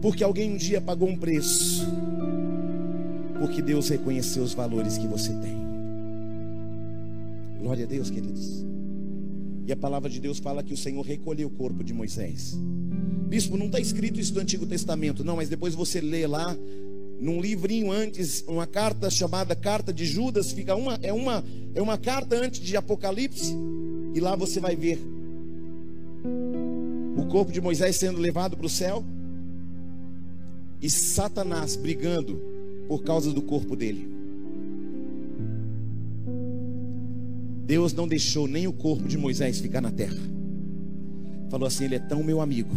Porque 0.00 0.22
alguém 0.22 0.52
um 0.52 0.56
dia 0.56 0.80
pagou 0.80 1.08
um 1.08 1.16
preço, 1.16 1.86
porque 3.38 3.62
Deus 3.62 3.88
reconheceu 3.88 4.42
os 4.42 4.52
valores 4.52 4.98
que 4.98 5.06
você 5.06 5.32
tem. 5.32 5.64
Glória 7.58 7.84
a 7.84 7.88
Deus, 7.88 8.10
queridos. 8.10 8.66
E 9.66 9.72
a 9.72 9.76
palavra 9.76 10.10
de 10.10 10.20
Deus 10.20 10.38
fala 10.38 10.62
que 10.62 10.74
o 10.74 10.76
Senhor 10.76 11.00
recolheu 11.00 11.48
o 11.48 11.50
corpo 11.50 11.82
de 11.82 11.94
Moisés. 11.94 12.54
Bispo, 13.34 13.56
não 13.56 13.66
está 13.66 13.80
escrito 13.80 14.20
isso 14.20 14.32
no 14.32 14.40
Antigo 14.40 14.64
Testamento, 14.64 15.24
não, 15.24 15.34
mas 15.34 15.48
depois 15.48 15.74
você 15.74 16.00
lê 16.00 16.24
lá, 16.24 16.56
num 17.20 17.40
livrinho 17.40 17.90
antes, 17.90 18.44
uma 18.46 18.64
carta 18.64 19.10
chamada 19.10 19.56
Carta 19.56 19.92
de 19.92 20.06
Judas, 20.06 20.52
fica 20.52 20.76
uma, 20.76 21.00
é, 21.02 21.12
uma, 21.12 21.44
é 21.74 21.82
uma 21.82 21.98
carta 21.98 22.36
antes 22.36 22.60
de 22.60 22.76
Apocalipse, 22.76 23.52
e 24.14 24.20
lá 24.20 24.36
você 24.36 24.60
vai 24.60 24.76
ver 24.76 25.00
o 27.16 27.26
corpo 27.26 27.50
de 27.50 27.60
Moisés 27.60 27.96
sendo 27.96 28.20
levado 28.20 28.56
para 28.56 28.66
o 28.66 28.70
céu 28.70 29.04
e 30.80 30.88
Satanás 30.88 31.74
brigando 31.74 32.40
por 32.86 33.02
causa 33.02 33.32
do 33.32 33.42
corpo 33.42 33.74
dele. 33.74 34.08
Deus 37.66 37.92
não 37.92 38.06
deixou 38.06 38.46
nem 38.46 38.68
o 38.68 38.72
corpo 38.72 39.08
de 39.08 39.18
Moisés 39.18 39.58
ficar 39.58 39.80
na 39.80 39.90
terra. 39.90 40.43
Falou 41.54 41.68
assim: 41.68 41.84
Ele 41.84 41.94
é 41.94 42.00
tão 42.00 42.24
meu 42.24 42.40
amigo 42.40 42.74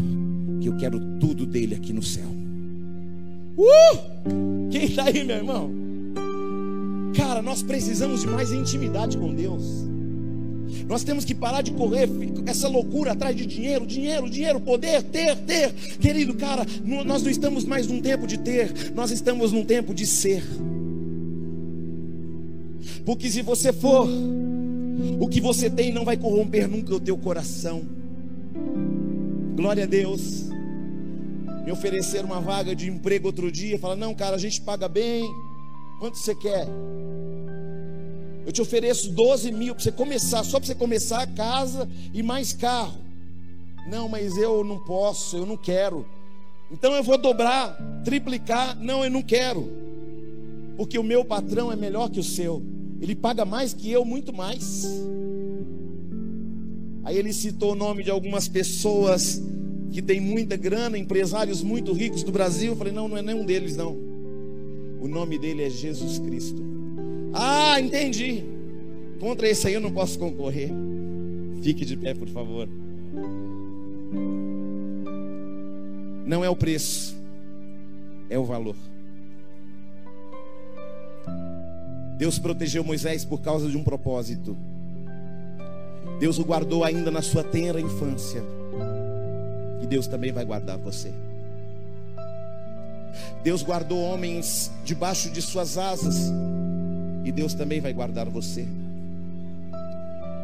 que 0.62 0.70
eu 0.70 0.78
quero 0.78 1.00
tudo 1.20 1.48
dele 1.48 1.74
aqui 1.74 1.92
no 1.92 2.04
céu. 2.04 2.28
Uh! 3.58 4.70
Quem 4.70 4.84
está 4.84 5.06
aí, 5.06 5.24
meu 5.24 5.38
irmão? 5.38 5.72
Cara, 7.16 7.42
nós 7.42 7.64
precisamos 7.64 8.22
de 8.22 8.28
mais 8.28 8.52
intimidade 8.52 9.18
com 9.18 9.34
Deus. 9.34 9.64
Nós 10.88 11.04
temos 11.04 11.26
que 11.26 11.34
parar 11.34 11.64
de 11.64 11.72
correr 11.72 12.08
essa 12.46 12.68
loucura 12.68 13.14
atrás 13.14 13.36
de 13.36 13.48
dinheiro, 13.48 13.84
dinheiro, 13.84 14.30
dinheiro, 14.30 14.60
poder, 14.60 15.02
ter, 15.02 15.36
ter. 15.38 15.74
Querido 16.00 16.36
cara, 16.36 16.64
nós 16.86 17.24
não 17.24 17.32
estamos 17.32 17.66
mais 17.66 17.88
num 17.88 18.00
tempo 18.00 18.28
de 18.28 18.38
ter, 18.38 18.94
nós 18.94 19.10
estamos 19.10 19.52
num 19.52 19.66
tempo 19.66 19.92
de 19.92 20.06
ser. 20.06 20.44
Porque 23.04 23.28
se 23.28 23.42
você 23.42 23.74
for 23.74 24.08
o 25.20 25.28
que 25.28 25.42
você 25.42 25.68
tem 25.68 25.92
não 25.92 26.06
vai 26.06 26.16
corromper 26.16 26.68
nunca 26.68 26.94
o 26.94 27.00
teu 27.00 27.18
coração. 27.18 27.97
Glória 29.58 29.86
a 29.86 29.88
Deus. 29.88 30.50
Me 31.66 31.72
ofereceram 31.72 32.28
uma 32.28 32.40
vaga 32.40 32.76
de 32.76 32.88
emprego 32.88 33.26
outro 33.26 33.52
dia. 33.52 33.80
Fala, 33.80 33.96
não, 33.96 34.14
cara, 34.14 34.36
a 34.36 34.40
gente 34.40 34.62
paga 34.62 34.88
bem. 34.88 35.28
Quanto 36.00 36.16
você 36.16 36.36
quer? 36.36 36.68
Eu 38.46 38.52
te 38.52 38.62
ofereço 38.62 39.10
12 39.10 39.52
mil 39.52 39.74
para 39.74 39.84
você 39.84 39.92
começar, 39.92 40.44
só 40.44 40.60
para 40.60 40.68
você 40.68 40.76
começar 40.76 41.24
a 41.24 41.28
casa 41.28 41.90
e 42.14 42.22
mais 42.22 42.54
carro. 42.54 43.00
Não, 43.90 44.08
mas 44.08 44.38
eu 44.38 44.64
não 44.64 44.78
posso, 44.78 45.38
eu 45.38 45.46
não 45.48 45.58
quero. 45.58 46.06
Então 46.72 46.94
eu 46.94 47.02
vou 47.02 47.18
dobrar, 47.18 47.76
triplicar. 48.06 48.78
Não, 48.80 49.04
eu 49.04 49.10
não 49.10 49.24
quero. 49.24 49.72
Porque 50.78 51.00
o 51.00 51.04
meu 51.04 51.26
patrão 51.26 51.72
é 51.72 51.76
melhor 51.76 52.12
que 52.12 52.20
o 52.20 52.24
seu. 52.24 52.62
Ele 53.02 53.16
paga 53.16 53.44
mais 53.44 53.74
que 53.74 53.92
eu, 53.92 54.06
muito 54.06 54.32
mais. 54.32 54.86
Aí 57.08 57.18
ele 57.18 57.32
citou 57.32 57.72
o 57.72 57.76
nome 57.76 58.04
de 58.04 58.12
algumas 58.12 58.50
pessoas 58.50 59.42
que 59.94 60.02
têm 60.02 60.20
muita 60.20 60.58
grana, 60.58 60.98
empresários 60.98 61.64
muito 61.64 61.94
ricos 61.94 62.22
do 62.22 62.34
Brasil. 62.34 62.74
Eu 62.74 62.76
falei, 62.76 62.92
não, 62.92 63.08
não 63.08 63.16
é 63.16 63.22
nenhum 63.22 63.46
deles, 63.46 63.78
não. 63.78 63.98
O 65.00 65.08
nome 65.08 65.40
dele 65.40 65.64
é 65.64 65.70
Jesus 65.70 66.20
Cristo. 66.20 66.62
Ah, 67.34 67.80
entendi. 67.80 68.44
Contra 69.22 69.48
esse 69.48 69.66
aí 69.66 69.76
eu 69.76 69.80
não 69.80 69.94
posso 69.94 70.20
concorrer. 70.20 70.70
Fique 71.62 71.86
de 71.86 71.96
pé, 71.96 72.14
por 72.14 72.28
favor. 72.28 72.68
Não 76.26 76.44
é 76.44 76.50
o 76.50 76.58
preço, 76.58 77.16
é 78.30 78.38
o 78.38 78.44
valor. 78.44 78.76
Deus 82.18 82.38
protegeu 82.38 82.84
Moisés 82.84 83.24
por 83.24 83.40
causa 83.40 83.70
de 83.70 83.78
um 83.78 83.84
propósito. 83.86 84.58
Deus 86.20 86.40
o 86.40 86.44
guardou 86.44 86.84
ainda 86.84 87.12
na 87.12 87.22
sua 87.22 87.44
tenra 87.44 87.80
infância. 87.80 88.44
E 89.82 89.86
Deus 89.86 90.08
também 90.08 90.32
vai 90.32 90.44
guardar 90.44 90.78
você. 90.78 91.12
Deus 93.44 93.62
guardou 93.64 94.02
homens 94.02 94.72
debaixo 94.84 95.30
de 95.30 95.42
suas 95.42 95.78
asas. 95.78 96.32
E 97.24 97.32
Deus 97.32 97.54
também 97.54 97.80
vai 97.80 97.94
guardar 97.94 98.28
você. 98.30 98.68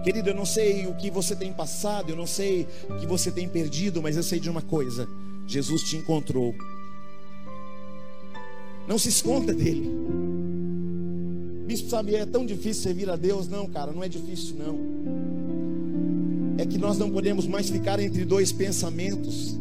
Querido, 0.04 0.30
eu 0.30 0.36
não 0.36 0.46
sei 0.46 0.86
o 0.86 0.94
que 0.94 1.10
você 1.10 1.34
tem 1.36 1.54
passado, 1.54 2.10
eu 2.10 2.16
não 2.16 2.28
sei 2.28 2.68
o 2.90 2.98
que 2.98 3.08
você 3.08 3.32
tem 3.32 3.48
perdido, 3.48 4.02
mas 4.02 4.18
eu 4.18 4.24
sei 4.24 4.40
de 4.40 4.50
uma 4.50 4.62
coisa: 4.62 5.08
Jesus 5.48 5.84
te 5.84 5.96
encontrou. 5.96 6.54
Não 8.86 9.00
se 9.00 9.10
esconda 9.10 9.54
dele. 9.54 9.90
Bispo, 11.66 11.90
sabe, 11.90 12.16
é 12.16 12.26
tão 12.26 12.46
difícil 12.46 12.84
servir 12.84 13.10
a 13.10 13.16
Deus. 13.16 13.48
Não, 13.48 13.68
cara, 13.68 13.94
não 13.94 14.04
é 14.04 14.10
difícil, 14.10 14.58
não. 14.58 14.78
É 16.58 16.66
que 16.66 16.78
nós 16.78 16.98
não 16.98 17.10
podemos 17.10 17.48
mais 17.48 17.70
ficar 17.70 18.00
entre 18.00 18.24
dois 18.26 18.52
pensamentos. 18.52 19.58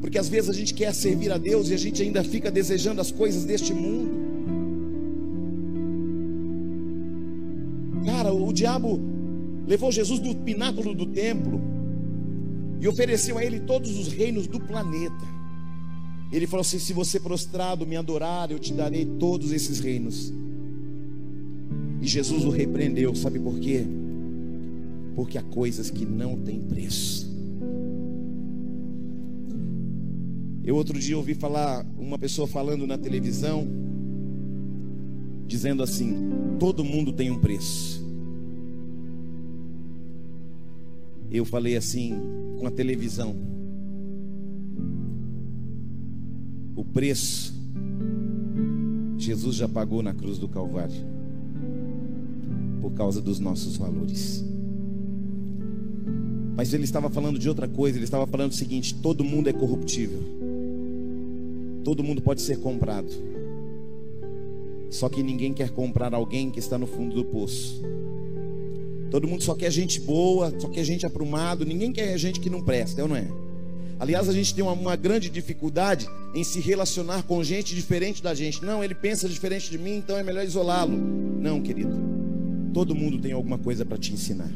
Porque 0.00 0.18
às 0.18 0.28
vezes 0.28 0.50
a 0.50 0.52
gente 0.52 0.74
quer 0.74 0.92
servir 0.92 1.30
a 1.30 1.38
Deus 1.38 1.70
e 1.70 1.74
a 1.74 1.76
gente 1.76 2.02
ainda 2.02 2.24
fica 2.24 2.50
desejando 2.50 3.00
as 3.00 3.10
coisas 3.10 3.44
deste 3.44 3.72
mundo. 3.72 4.10
Cara, 8.04 8.32
o 8.32 8.52
diabo 8.52 9.00
levou 9.66 9.92
Jesus 9.92 10.18
do 10.18 10.34
pináculo 10.34 10.94
do 10.94 11.06
templo 11.06 11.60
e 12.80 12.88
ofereceu 12.88 13.38
a 13.38 13.44
ele 13.44 13.60
todos 13.60 13.96
os 13.96 14.08
reinos 14.08 14.46
do 14.46 14.58
planeta. 14.58 15.24
Ele 16.32 16.46
falou 16.46 16.62
assim: 16.62 16.78
se 16.78 16.92
você 16.92 17.20
prostrado 17.20 17.86
me 17.86 17.94
adorar, 17.94 18.50
eu 18.50 18.58
te 18.58 18.72
darei 18.72 19.04
todos 19.04 19.52
esses 19.52 19.78
reinos. 19.78 20.32
E 22.00 22.06
Jesus 22.08 22.44
o 22.44 22.50
repreendeu, 22.50 23.14
sabe 23.14 23.38
por 23.38 23.60
quê? 23.60 23.86
Porque 25.14 25.38
há 25.38 25.42
coisas 25.42 25.90
que 25.90 26.04
não 26.04 26.36
têm 26.36 26.60
preço. 26.60 27.30
Eu 30.64 30.76
outro 30.76 30.98
dia 30.98 31.16
ouvi 31.16 31.34
falar 31.34 31.84
uma 31.98 32.18
pessoa 32.18 32.46
falando 32.46 32.86
na 32.86 32.96
televisão, 32.96 33.66
dizendo 35.46 35.82
assim: 35.82 36.14
todo 36.58 36.84
mundo 36.84 37.12
tem 37.12 37.30
um 37.30 37.38
preço. 37.38 38.00
Eu 41.30 41.44
falei 41.44 41.76
assim 41.76 42.14
com 42.58 42.66
a 42.66 42.70
televisão: 42.70 43.34
o 46.76 46.84
preço 46.84 47.52
Jesus 49.22 49.56
já 49.56 49.68
pagou 49.68 50.02
na 50.02 50.12
cruz 50.12 50.36
do 50.36 50.48
Calvário 50.48 51.00
por 52.80 52.92
causa 52.92 53.20
dos 53.20 53.38
nossos 53.38 53.76
valores. 53.76 54.44
Mas 56.56 56.74
ele 56.74 56.84
estava 56.84 57.08
falando 57.08 57.38
de 57.38 57.48
outra 57.48 57.66
coisa, 57.66 57.96
ele 57.96 58.04
estava 58.04 58.26
falando 58.26 58.50
o 58.50 58.54
seguinte: 58.54 58.94
todo 58.94 59.24
mundo 59.24 59.48
é 59.48 59.52
corruptível, 59.52 60.20
todo 61.82 62.04
mundo 62.04 62.20
pode 62.20 62.42
ser 62.42 62.58
comprado, 62.58 63.10
só 64.90 65.08
que 65.08 65.22
ninguém 65.22 65.52
quer 65.54 65.70
comprar 65.70 66.12
alguém 66.14 66.50
que 66.50 66.58
está 66.58 66.76
no 66.76 66.86
fundo 66.86 67.14
do 67.14 67.24
poço. 67.24 67.80
Todo 69.10 69.28
mundo 69.28 69.42
só 69.42 69.54
quer 69.54 69.70
gente 69.70 70.00
boa, 70.00 70.52
só 70.58 70.68
quer 70.68 70.84
gente 70.84 71.04
aprumado, 71.04 71.66
ninguém 71.66 71.92
quer 71.92 72.16
gente 72.16 72.40
que 72.40 72.48
não 72.48 72.62
presta, 72.62 73.00
é 73.00 73.04
ou 73.04 73.08
não 73.10 73.16
é? 73.16 73.28
Aliás, 74.02 74.28
a 74.28 74.32
gente 74.32 74.54
tem 74.54 74.64
uma, 74.64 74.72
uma, 74.72 74.96
grande 74.96 75.30
dificuldade 75.30 76.08
em 76.34 76.42
se 76.42 76.58
relacionar 76.60 77.22
com 77.22 77.44
gente 77.44 77.74
diferente 77.74 78.22
da 78.22 78.34
gente. 78.34 78.64
Não, 78.64 78.82
ele 78.82 78.94
pensa 78.94 79.28
diferente 79.28 79.70
de 79.70 79.78
mim, 79.78 79.96
então 79.96 80.16
é 80.16 80.22
melhor 80.24 80.44
isolá-lo. 80.44 80.96
Não, 80.96 81.62
querido. 81.62 81.94
Todo 82.74 82.96
mundo 82.96 83.18
tem 83.18 83.32
alguma 83.32 83.58
coisa 83.58 83.84
para 83.84 83.98
te 83.98 84.12
ensinar. 84.12 84.50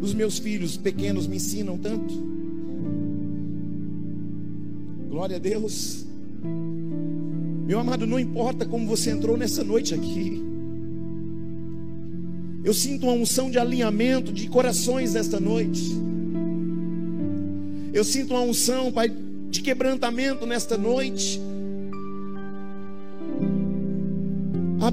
Os 0.00 0.14
meus 0.14 0.38
filhos 0.38 0.76
pequenos 0.76 1.26
me 1.26 1.36
ensinam 1.36 1.76
tanto. 1.76 2.14
Glória 5.08 5.36
a 5.36 5.38
Deus. 5.38 6.06
Meu 7.66 7.78
amado, 7.78 8.06
não 8.06 8.18
importa 8.18 8.64
como 8.64 8.86
você 8.86 9.10
entrou 9.10 9.36
nessa 9.36 9.62
noite 9.62 9.94
aqui. 9.94 10.42
Eu 12.64 12.74
sinto 12.74 13.04
uma 13.04 13.12
unção 13.12 13.50
de 13.50 13.58
alinhamento 13.58 14.32
de 14.32 14.48
corações 14.48 15.14
nesta 15.14 15.38
noite. 15.38 15.90
Eu 17.92 18.04
sinto 18.04 18.34
uma 18.34 18.42
unção, 18.42 18.92
Pai, 18.92 19.10
de 19.50 19.62
quebrantamento 19.62 20.46
nesta 20.46 20.78
noite. 20.78 21.40
Ah, 24.80 24.92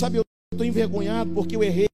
sabe, 0.00 0.18
eu 0.18 0.24
estou 0.52 0.66
envergonhado 0.66 1.30
porque 1.30 1.56
eu 1.56 1.62
errei. 1.62 1.86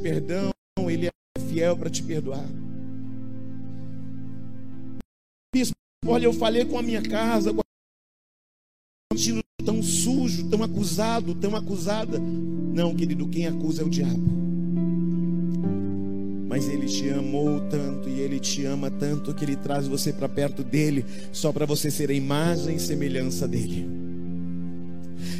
Perdão, 0.00 0.50
Ele 0.88 1.06
é 1.06 1.40
fiel 1.48 1.76
para 1.76 1.90
te 1.90 2.02
perdoar. 2.02 2.44
Bispo, 5.54 5.74
olha, 6.06 6.24
eu 6.24 6.32
falei 6.32 6.64
com 6.64 6.78
a 6.78 6.82
minha 6.82 7.02
casa, 7.02 7.52
com 7.52 7.60
tão 9.64 9.82
sujo, 9.82 10.48
tão 10.48 10.62
acusado, 10.62 11.34
tão 11.34 11.54
acusada. 11.54 12.18
Não, 12.18 12.94
querido, 12.94 13.28
quem 13.28 13.46
acusa 13.46 13.82
é 13.82 13.84
o 13.84 13.90
diabo. 13.90 14.40
Mas 16.48 16.68
Ele 16.68 16.86
te 16.86 17.08
amou 17.10 17.60
tanto 17.68 18.08
e 18.08 18.20
Ele 18.20 18.40
te 18.40 18.64
ama 18.64 18.90
tanto 18.90 19.34
que 19.34 19.44
Ele 19.44 19.56
traz 19.56 19.86
você 19.86 20.12
para 20.12 20.28
perto 20.28 20.64
dele, 20.64 21.04
só 21.32 21.52
para 21.52 21.66
você 21.66 21.90
ser 21.90 22.10
a 22.10 22.14
imagem 22.14 22.76
e 22.76 22.80
semelhança 22.80 23.46
dele. 23.46 24.09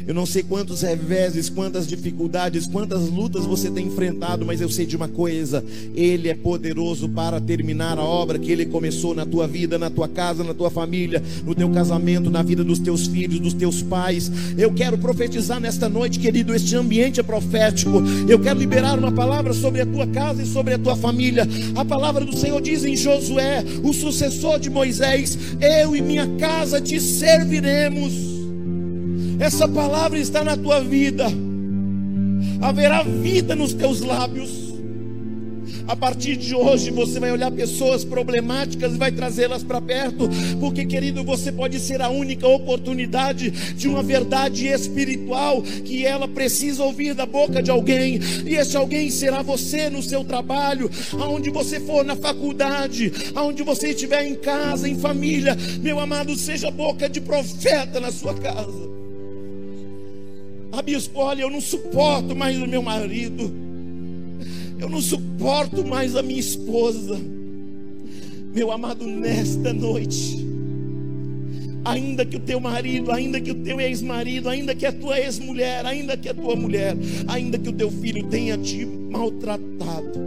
Eu 0.07 0.13
não 0.13 0.25
sei 0.25 0.43
quantos 0.43 0.81
reveses, 0.81 1.49
quantas 1.49 1.87
dificuldades, 1.87 2.67
quantas 2.67 3.09
lutas 3.09 3.45
você 3.45 3.69
tem 3.69 3.87
enfrentado, 3.87 4.45
mas 4.45 4.61
eu 4.61 4.69
sei 4.69 4.85
de 4.85 4.95
uma 4.95 5.07
coisa: 5.07 5.63
Ele 5.95 6.29
é 6.29 6.35
poderoso 6.35 7.09
para 7.09 7.39
terminar 7.39 7.97
a 7.97 8.03
obra 8.03 8.39
que 8.39 8.51
Ele 8.51 8.65
começou 8.65 9.13
na 9.13 9.25
tua 9.25 9.47
vida, 9.47 9.77
na 9.77 9.89
tua 9.89 10.07
casa, 10.07 10.43
na 10.43 10.53
tua 10.53 10.69
família, 10.69 11.21
no 11.45 11.53
teu 11.53 11.69
casamento, 11.69 12.29
na 12.29 12.41
vida 12.41 12.63
dos 12.63 12.79
teus 12.79 13.07
filhos, 13.07 13.39
dos 13.39 13.53
teus 13.53 13.81
pais. 13.81 14.31
Eu 14.57 14.73
quero 14.73 14.97
profetizar 14.97 15.59
nesta 15.59 15.87
noite, 15.87 16.19
querido, 16.19 16.53
este 16.53 16.75
ambiente 16.75 17.19
é 17.19 17.23
profético. 17.23 18.01
Eu 18.27 18.39
quero 18.39 18.59
liberar 18.59 18.97
uma 18.97 19.11
palavra 19.11 19.53
sobre 19.53 19.81
a 19.81 19.85
tua 19.85 20.07
casa 20.07 20.41
e 20.41 20.45
sobre 20.45 20.73
a 20.73 20.79
tua 20.79 20.95
família. 20.95 21.47
A 21.75 21.85
palavra 21.85 22.25
do 22.25 22.35
Senhor 22.35 22.61
diz 22.61 22.83
em 22.83 22.95
Josué, 22.95 23.63
o 23.83 23.93
sucessor 23.93 24.59
de 24.59 24.69
Moisés: 24.69 25.37
Eu 25.59 25.95
e 25.95 26.01
minha 26.01 26.27
casa 26.37 26.81
te 26.81 26.99
serviremos. 26.99 28.30
Essa 29.41 29.67
palavra 29.67 30.19
está 30.19 30.43
na 30.43 30.55
tua 30.55 30.79
vida. 30.81 31.25
Haverá 32.61 33.01
vida 33.01 33.55
nos 33.55 33.73
teus 33.73 34.01
lábios. 34.01 34.71
A 35.87 35.95
partir 35.95 36.37
de 36.37 36.53
hoje 36.53 36.91
você 36.91 37.19
vai 37.19 37.31
olhar 37.31 37.49
pessoas 37.49 38.05
problemáticas 38.05 38.93
e 38.93 38.97
vai 38.99 39.11
trazê-las 39.11 39.63
para 39.63 39.81
perto, 39.81 40.29
porque 40.59 40.85
querido, 40.85 41.23
você 41.23 41.51
pode 41.51 41.79
ser 41.79 42.03
a 42.03 42.09
única 42.09 42.47
oportunidade 42.47 43.49
de 43.49 43.87
uma 43.87 44.03
verdade 44.03 44.67
espiritual 44.67 45.63
que 45.63 46.05
ela 46.05 46.27
precisa 46.27 46.83
ouvir 46.83 47.15
da 47.15 47.25
boca 47.25 47.63
de 47.63 47.71
alguém, 47.71 48.19
e 48.45 48.53
esse 48.53 48.77
alguém 48.77 49.09
será 49.09 49.41
você 49.41 49.89
no 49.89 50.03
seu 50.03 50.23
trabalho, 50.23 50.89
aonde 51.19 51.49
você 51.49 51.79
for 51.79 52.05
na 52.05 52.15
faculdade, 52.15 53.11
aonde 53.33 53.63
você 53.63 53.89
estiver 53.89 54.23
em 54.23 54.35
casa, 54.35 54.87
em 54.87 54.99
família, 54.99 55.57
meu 55.81 55.99
amado, 55.99 56.35
seja 56.35 56.69
boca 56.69 57.09
de 57.09 57.19
profeta 57.19 57.99
na 57.99 58.11
sua 58.11 58.35
casa. 58.35 59.00
A 60.71 60.81
bispo, 60.81 61.19
olha, 61.19 61.41
eu 61.41 61.49
não 61.49 61.59
suporto 61.59 62.35
mais 62.35 62.57
o 62.61 62.67
meu 62.67 62.81
marido. 62.81 63.51
Eu 64.79 64.89
não 64.89 65.01
suporto 65.01 65.85
mais 65.85 66.15
a 66.15 66.23
minha 66.23 66.39
esposa. 66.39 67.19
Meu 68.53 68.71
amado, 68.71 69.05
nesta 69.05 69.73
noite, 69.73 70.45
ainda 71.83 72.25
que 72.25 72.37
o 72.37 72.39
teu 72.39 72.59
marido, 72.59 73.11
ainda 73.11 73.39
que 73.39 73.51
o 73.51 73.55
teu 73.55 73.79
ex-marido, 73.79 74.49
ainda 74.49 74.73
que 74.73 74.85
a 74.85 74.91
tua 74.91 75.19
ex-mulher, 75.19 75.85
ainda 75.85 76.15
que 76.15 76.29
a 76.29 76.33
tua 76.33 76.55
mulher, 76.55 76.95
ainda 77.27 77.57
que 77.57 77.69
o 77.69 77.73
teu 77.73 77.91
filho 77.91 78.23
tenha 78.27 78.57
te 78.57 78.85
maltratado, 78.85 80.19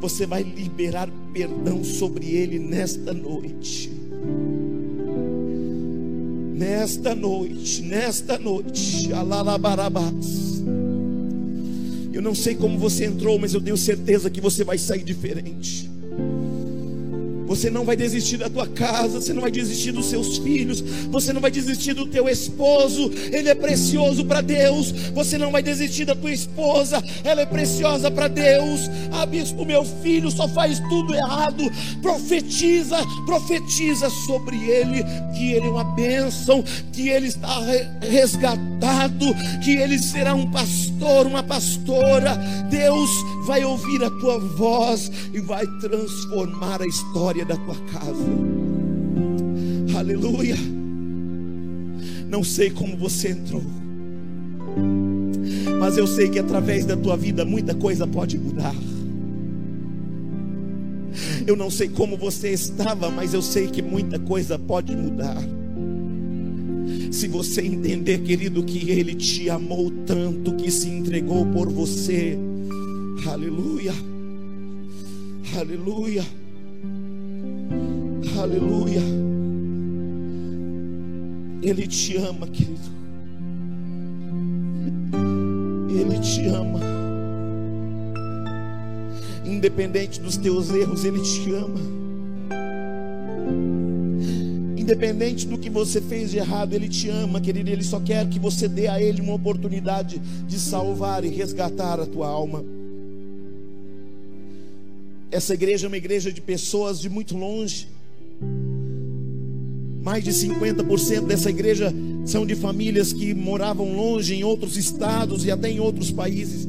você 0.00 0.26
vai 0.26 0.42
liberar 0.42 1.08
perdão 1.32 1.84
sobre 1.84 2.26
ele 2.34 2.58
nesta 2.58 3.12
noite 3.12 4.01
Nesta 6.62 7.12
noite, 7.12 7.82
nesta 7.82 8.38
noite, 8.38 9.12
alalabarabás. 9.12 10.62
Eu 12.12 12.22
não 12.22 12.36
sei 12.36 12.54
como 12.54 12.78
você 12.78 13.04
entrou, 13.04 13.36
mas 13.36 13.52
eu 13.52 13.60
tenho 13.60 13.76
certeza 13.76 14.30
que 14.30 14.40
você 14.40 14.62
vai 14.62 14.78
sair 14.78 15.02
diferente. 15.02 15.90
Você 17.52 17.68
não 17.68 17.84
vai 17.84 17.94
desistir 17.94 18.38
da 18.38 18.48
tua 18.48 18.66
casa, 18.66 19.20
você 19.20 19.34
não 19.34 19.42
vai 19.42 19.50
desistir 19.50 19.92
dos 19.92 20.06
seus 20.06 20.38
filhos, 20.38 20.80
você 21.10 21.34
não 21.34 21.40
vai 21.40 21.50
desistir 21.50 21.92
do 21.92 22.06
teu 22.06 22.26
esposo, 22.26 23.12
ele 23.30 23.50
é 23.50 23.54
precioso 23.54 24.24
para 24.24 24.40
Deus. 24.40 24.90
Você 25.12 25.36
não 25.36 25.50
vai 25.50 25.62
desistir 25.62 26.06
da 26.06 26.16
tua 26.16 26.32
esposa, 26.32 27.04
ela 27.22 27.42
é 27.42 27.46
preciosa 27.46 28.10
para 28.10 28.26
Deus. 28.26 28.88
Ah, 29.12 29.26
bispo, 29.26 29.66
meu 29.66 29.84
filho 29.84 30.30
só 30.30 30.48
faz 30.48 30.80
tudo 30.88 31.14
errado. 31.14 31.62
Profetiza, 32.00 32.96
profetiza 33.26 34.08
sobre 34.26 34.56
ele 34.56 35.04
que 35.36 35.52
ele 35.52 35.66
é 35.66 35.70
uma 35.70 35.84
bênção, 35.84 36.64
que 36.90 37.10
ele 37.10 37.26
está 37.26 37.60
resgatado, 38.00 39.26
que 39.62 39.76
ele 39.76 39.98
será 39.98 40.34
um 40.34 40.50
pastor, 40.50 41.26
uma 41.26 41.42
pastora. 41.42 42.34
Deus 42.70 43.10
vai 43.44 43.62
ouvir 43.62 44.02
a 44.02 44.10
tua 44.10 44.38
voz 44.38 45.10
e 45.34 45.40
vai 45.40 45.66
transformar 45.80 46.80
a 46.80 46.86
história 46.86 47.41
da 47.44 47.56
tua 47.56 47.76
casa. 47.92 48.26
Aleluia. 49.98 50.56
Não 52.28 52.42
sei 52.42 52.70
como 52.70 52.96
você 52.96 53.28
entrou, 53.28 53.62
mas 55.78 55.98
eu 55.98 56.06
sei 56.06 56.28
que 56.28 56.38
através 56.38 56.86
da 56.86 56.96
tua 56.96 57.16
vida 57.16 57.44
muita 57.44 57.74
coisa 57.74 58.06
pode 58.06 58.38
mudar. 58.38 58.74
Eu 61.46 61.56
não 61.56 61.70
sei 61.70 61.88
como 61.88 62.16
você 62.16 62.50
estava, 62.50 63.10
mas 63.10 63.34
eu 63.34 63.42
sei 63.42 63.66
que 63.66 63.82
muita 63.82 64.18
coisa 64.18 64.58
pode 64.58 64.96
mudar. 64.96 65.36
Se 67.10 67.28
você 67.28 67.60
entender, 67.60 68.22
querido, 68.22 68.62
que 68.62 68.90
Ele 68.90 69.14
te 69.14 69.50
amou 69.50 69.90
tanto 70.06 70.54
que 70.56 70.70
se 70.70 70.88
entregou 70.88 71.44
por 71.46 71.68
você. 71.68 72.38
Aleluia. 73.26 73.92
Aleluia. 75.54 76.24
Aleluia. 78.40 79.00
Ele 81.62 81.86
te 81.86 82.16
ama, 82.16 82.46
querido. 82.46 82.80
Ele 85.88 86.18
te 86.18 86.46
ama. 86.48 86.80
Independente 89.44 90.20
dos 90.20 90.36
teus 90.36 90.70
erros, 90.70 91.04
Ele 91.04 91.20
te 91.20 91.52
ama. 91.52 91.80
Independente 94.76 95.46
do 95.46 95.56
que 95.56 95.70
você 95.70 96.00
fez 96.00 96.32
de 96.32 96.38
errado, 96.38 96.72
Ele 96.72 96.88
te 96.88 97.08
ama, 97.08 97.40
querido. 97.40 97.70
Ele 97.70 97.84
só 97.84 98.00
quer 98.00 98.28
que 98.28 98.40
você 98.40 98.66
dê 98.66 98.88
a 98.88 99.00
Ele 99.00 99.20
uma 99.20 99.34
oportunidade 99.34 100.18
de 100.18 100.58
salvar 100.58 101.24
e 101.24 101.28
resgatar 101.28 102.00
a 102.00 102.06
tua 102.06 102.26
alma. 102.26 102.81
Essa 105.32 105.54
igreja 105.54 105.86
é 105.86 105.88
uma 105.88 105.96
igreja 105.96 106.30
de 106.30 106.42
pessoas 106.42 107.00
de 107.00 107.08
muito 107.08 107.34
longe. 107.34 107.88
Mais 110.02 110.22
de 110.22 110.30
50% 110.30 111.26
dessa 111.26 111.48
igreja 111.48 111.90
são 112.26 112.44
de 112.44 112.54
famílias 112.54 113.14
que 113.14 113.32
moravam 113.32 113.96
longe 113.96 114.34
em 114.34 114.44
outros 114.44 114.76
estados 114.76 115.46
e 115.46 115.50
até 115.50 115.70
em 115.70 115.80
outros 115.80 116.10
países. 116.10 116.68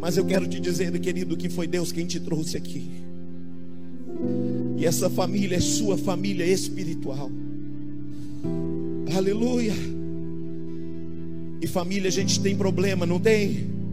Mas 0.00 0.16
eu 0.16 0.24
quero 0.24 0.48
te 0.48 0.58
dizer, 0.58 0.98
querido, 1.00 1.36
que 1.36 1.50
foi 1.50 1.66
Deus 1.66 1.92
quem 1.92 2.06
te 2.06 2.18
trouxe 2.18 2.56
aqui. 2.56 2.90
E 4.78 4.86
essa 4.86 5.10
família 5.10 5.56
é 5.56 5.60
sua 5.60 5.98
família 5.98 6.46
espiritual. 6.46 7.30
Aleluia. 9.14 9.74
E 11.60 11.66
família 11.66 12.08
a 12.08 12.12
gente 12.12 12.40
tem 12.40 12.56
problema, 12.56 13.04
não 13.04 13.20
tem? 13.20 13.83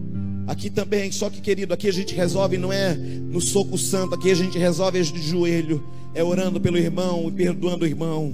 Aqui 0.48 0.70
também, 0.70 1.12
só 1.12 1.30
que 1.30 1.40
querido, 1.40 1.74
aqui 1.74 1.88
a 1.88 1.94
gente 1.94 2.14
resolve 2.14 2.58
não 2.58 2.74
é 2.74 2.94
no 2.96 3.40
soco 3.40 3.78
santo, 3.78 4.16
aqui 4.16 4.32
a 4.32 4.36
gente 4.36 4.58
resolve 4.58 5.02
de 5.02 5.22
joelho, 5.22 5.84
é 6.14 6.24
orando 6.24 6.60
pelo 6.60 6.78
irmão 6.78 7.28
e 7.28 7.32
perdoando 7.32 7.86
o 7.86 7.88
irmão. 7.88 8.34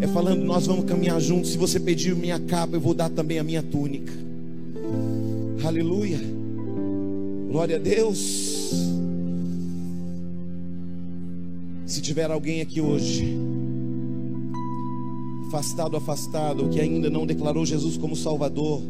É 0.00 0.06
falando, 0.06 0.44
nós 0.44 0.66
vamos 0.66 0.84
caminhar 0.84 1.20
juntos. 1.20 1.52
Se 1.52 1.58
você 1.58 1.80
pedir 1.80 2.14
minha 2.14 2.38
capa, 2.38 2.76
eu 2.76 2.80
vou 2.80 2.92
dar 2.92 3.08
também 3.08 3.38
a 3.38 3.44
minha 3.44 3.62
túnica. 3.62 4.12
Aleluia. 5.64 6.20
Glória 7.50 7.76
a 7.76 7.78
Deus. 7.78 8.70
Se 11.86 12.00
tiver 12.00 12.30
alguém 12.30 12.60
aqui 12.60 12.80
hoje, 12.80 13.36
afastado, 15.48 15.96
afastado, 15.96 16.68
que 16.68 16.78
ainda 16.78 17.10
não 17.10 17.26
declarou 17.26 17.66
Jesus 17.66 17.96
como 17.96 18.14
Salvador, 18.14 18.82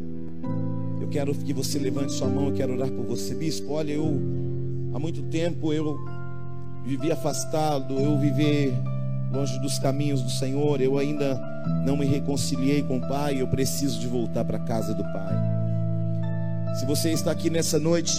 quero 1.10 1.34
que 1.34 1.52
você 1.52 1.78
levante 1.78 2.12
sua 2.12 2.28
mão, 2.28 2.46
eu 2.48 2.54
quero 2.54 2.72
orar 2.72 2.88
por 2.88 3.04
você. 3.04 3.34
Bispo, 3.34 3.72
olha, 3.72 3.92
eu 3.92 4.20
há 4.94 4.98
muito 4.98 5.22
tempo 5.22 5.72
eu 5.72 5.98
vivi 6.84 7.10
afastado, 7.10 7.94
eu 7.94 8.18
vivi 8.18 8.72
longe 9.32 9.58
dos 9.60 9.78
caminhos 9.78 10.22
do 10.22 10.30
Senhor, 10.30 10.80
eu 10.80 10.98
ainda 10.98 11.40
não 11.84 11.96
me 11.96 12.06
reconciliei 12.06 12.82
com 12.82 12.98
o 12.98 13.00
Pai, 13.00 13.40
eu 13.40 13.48
preciso 13.48 14.00
de 14.00 14.06
voltar 14.06 14.44
para 14.44 14.56
a 14.56 14.60
casa 14.60 14.94
do 14.94 15.02
Pai. 15.02 15.34
Se 16.78 16.86
você 16.86 17.10
está 17.10 17.30
aqui 17.30 17.50
nessa 17.50 17.78
noite 17.78 18.12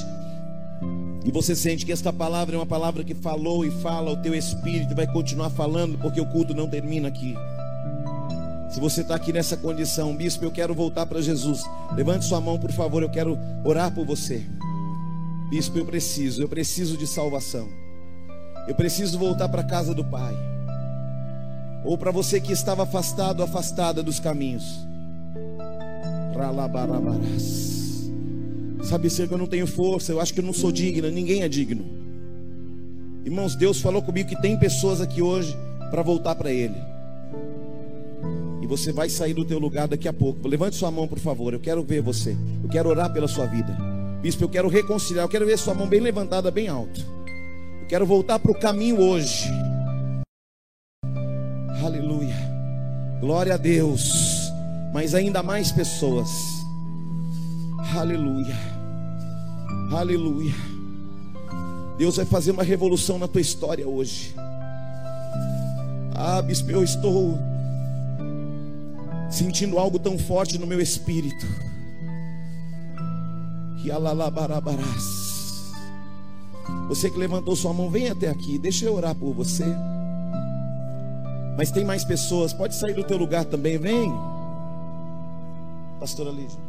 e 1.26 1.32
você 1.32 1.56
sente 1.56 1.86
que 1.86 1.92
esta 1.92 2.12
palavra 2.12 2.56
é 2.56 2.60
uma 2.60 2.66
palavra 2.66 3.04
que 3.04 3.14
falou 3.14 3.66
e 3.66 3.72
fala, 3.72 4.12
o 4.12 4.18
teu 4.18 4.36
espírito 4.36 4.96
vai 4.96 5.08
continuar 5.08 5.50
falando, 5.50 5.98
porque 5.98 6.20
o 6.20 6.26
culto 6.26 6.54
não 6.54 6.68
termina 6.68 7.08
aqui. 7.08 7.36
Se 8.72 8.80
você 8.80 9.02
está 9.02 9.16
aqui 9.16 9.34
nessa 9.34 9.58
condição, 9.58 10.16
bispo, 10.16 10.46
eu 10.46 10.52
quero 10.52 10.74
voltar 10.74 11.06
para 11.06 11.22
Jesus. 11.22 11.62
Levante 11.94 12.24
sua 12.24 12.40
mão, 12.40 12.58
por 12.58 12.72
favor, 12.72 13.04
eu 13.04 13.10
quero 13.10 13.38
orar 13.66 13.94
por 13.94 14.06
você. 14.06 14.42
Bispo, 15.50 15.78
eu 15.78 15.86
preciso, 15.86 16.42
eu 16.42 16.48
preciso 16.48 16.96
de 16.96 17.06
salvação. 17.06 17.68
Eu 18.70 18.74
preciso 18.74 19.20
voltar 19.20 19.50
para 19.50 19.60
a 19.60 19.66
casa 19.66 19.94
do 19.94 20.06
Pai. 20.06 20.34
Ou 21.84 21.98
para 21.98 22.12
você 22.12 22.40
que 22.40 22.54
estava 22.54 22.84
afastado, 22.84 23.44
afastada 23.44 24.02
dos 24.02 24.22
caminhos. 24.22 24.64
Ralabarabarás. 26.34 28.10
Sabe, 28.84 29.10
ser 29.10 29.28
que 29.28 29.34
eu 29.34 29.38
não 29.38 29.48
tenho 29.48 29.68
força, 29.68 30.14
eu 30.14 30.22
acho 30.22 30.34
que 30.34 30.40
eu 30.40 30.46
não 30.46 30.54
sou 30.54 30.72
digna, 30.72 31.12
ninguém 31.12 31.44
é 31.44 31.50
digno. 31.50 31.84
Irmãos, 33.26 33.54
Deus 33.54 33.82
falou 33.82 34.02
comigo 34.02 34.30
que 34.30 34.42
tem 34.42 34.58
pessoas 34.58 35.02
aqui 35.02 35.22
hoje 35.22 35.54
para 35.90 36.02
voltar 36.02 36.36
para 36.36 36.54
Ele 36.54 36.91
você 38.72 38.94
vai 38.94 39.10
sair 39.10 39.34
do 39.34 39.44
teu 39.44 39.60
lugar 39.60 39.86
daqui 39.86 40.08
a 40.08 40.14
pouco. 40.14 40.48
Levante 40.48 40.78
sua 40.78 40.90
mão, 40.90 41.06
por 41.06 41.20
favor. 41.20 41.52
Eu 41.52 41.60
quero 41.60 41.84
ver 41.84 42.02
você. 42.02 42.38
Eu 42.64 42.70
quero 42.70 42.88
orar 42.88 43.12
pela 43.12 43.28
sua 43.28 43.46
vida. 43.46 43.78
Bispo, 44.22 44.46
eu 44.46 44.50
quero 44.50 44.70
reconciliar. 44.70 45.26
Eu 45.26 45.30
quero 45.30 45.46
ver 45.46 45.58
sua 45.58 45.74
mão 45.74 45.90
bem 45.90 46.00
levantada, 46.00 46.50
bem 46.50 46.70
alto. 46.70 47.06
Eu 47.82 47.88
quero 47.90 48.06
voltar 48.06 48.40
para 48.40 48.50
o 48.50 48.58
caminho 48.58 49.02
hoje. 49.02 49.50
Aleluia. 51.84 52.34
Glória 53.20 53.56
a 53.56 53.58
Deus. 53.58 54.50
Mas 54.94 55.14
ainda 55.14 55.44
mais 55.44 55.74
pessoas. 55.74 56.30
Aleluia. 57.94 58.56
Aleluia. 59.92 60.56
Deus 61.98 62.16
vai 62.16 62.26
fazer 62.26 62.52
uma 62.52 62.64
revolução 62.64 63.20
na 63.20 63.28
tua 63.28 63.42
história 63.42 63.86
hoje. 63.86 64.34
Ah, 66.16 66.42
bispo, 66.42 66.72
eu 66.72 66.86
estou 66.86 67.38
sentindo 69.32 69.80
algo 69.80 69.98
tão 69.98 70.20
forte 70.20 70.58
no 70.58 70.68
meu 70.68 70.80
espírito. 70.80 71.48
Que 73.82 73.90
alalabarabarass. 73.90 75.72
Você 76.88 77.10
que 77.10 77.18
levantou 77.18 77.56
sua 77.56 77.74
mão, 77.74 77.90
vem 77.90 78.10
até 78.10 78.30
aqui, 78.30 78.60
deixa 78.60 78.86
eu 78.86 78.94
orar 78.94 79.16
por 79.16 79.34
você. 79.34 79.66
Mas 81.58 81.72
tem 81.72 81.86
mais 81.86 82.04
pessoas, 82.04 82.54
pode 82.54 82.76
sair 82.76 82.94
do 82.94 83.04
teu 83.04 83.18
lugar 83.18 83.46
também, 83.46 83.78
vem. 83.78 84.12
Pastora 86.00 86.32
Lígia. 86.32 86.60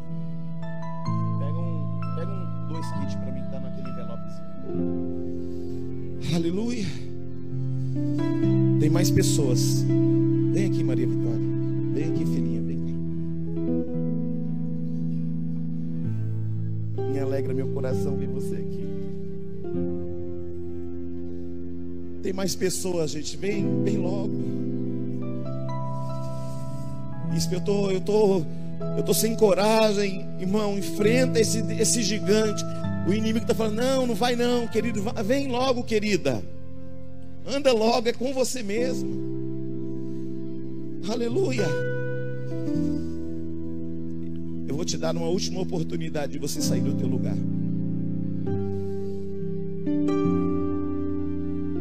Pega 1.38 1.58
um, 1.58 2.00
pega 2.14 2.30
um 2.30 2.68
dois 2.68 2.86
kits 2.92 3.14
para 3.14 3.32
mim, 3.32 3.42
tá 3.50 3.58
naquele 3.60 3.88
envelope. 3.88 4.22
Aleluia. 6.34 6.86
Tem 8.80 8.90
mais 8.90 9.10
pessoas. 9.10 9.82
Vem 10.52 10.66
aqui, 10.66 10.84
Maria 10.84 11.06
Vitória. 11.06 11.40
Vem 11.94 12.04
aqui, 12.10 12.24
filhinha, 12.26 12.51
alegra 17.33 17.55
meu 17.55 17.68
coração 17.68 18.14
ver 18.14 18.28
você 18.28 18.57
aqui. 18.57 18.87
Tem 22.22 22.33
mais 22.33 22.55
pessoas, 22.55 23.11
gente. 23.11 23.37
Vem, 23.39 23.83
vem 23.83 23.97
logo. 23.97 24.30
Isso 27.35 27.49
eu 27.53 27.61
tô, 27.62 27.91
eu 27.91 28.01
tô, 28.03 28.43
eu 28.99 29.03
tô 29.03 29.14
sem 29.14 29.35
coragem, 29.35 30.26
irmão. 30.39 30.78
Enfrenta 30.78 31.41
esse, 31.41 31.61
esse 31.80 32.03
gigante. 32.03 32.62
O 33.09 33.14
inimigo 33.14 33.39
está 33.39 33.55
falando: 33.55 33.76
não, 33.76 34.07
não 34.07 34.14
vai 34.14 34.37
não, 34.37 34.68
querido. 34.68 35.03
Vem 35.24 35.49
logo, 35.49 35.83
querida. 35.83 36.43
Anda 37.47 37.72
logo, 37.72 38.09
é 38.09 38.12
com 38.12 38.35
você 38.35 38.62
mesmo. 38.62 39.33
Aleluia. 41.09 41.66
Eu 44.73 44.77
vou 44.77 44.87
te 44.87 44.97
dar 44.97 45.14
uma 45.14 45.27
última 45.27 45.61
oportunidade 45.61 46.33
de 46.33 46.39
você 46.39 46.62
sair 46.62 46.81
do 46.81 46.95
teu 46.95 47.07
lugar. 47.07 47.37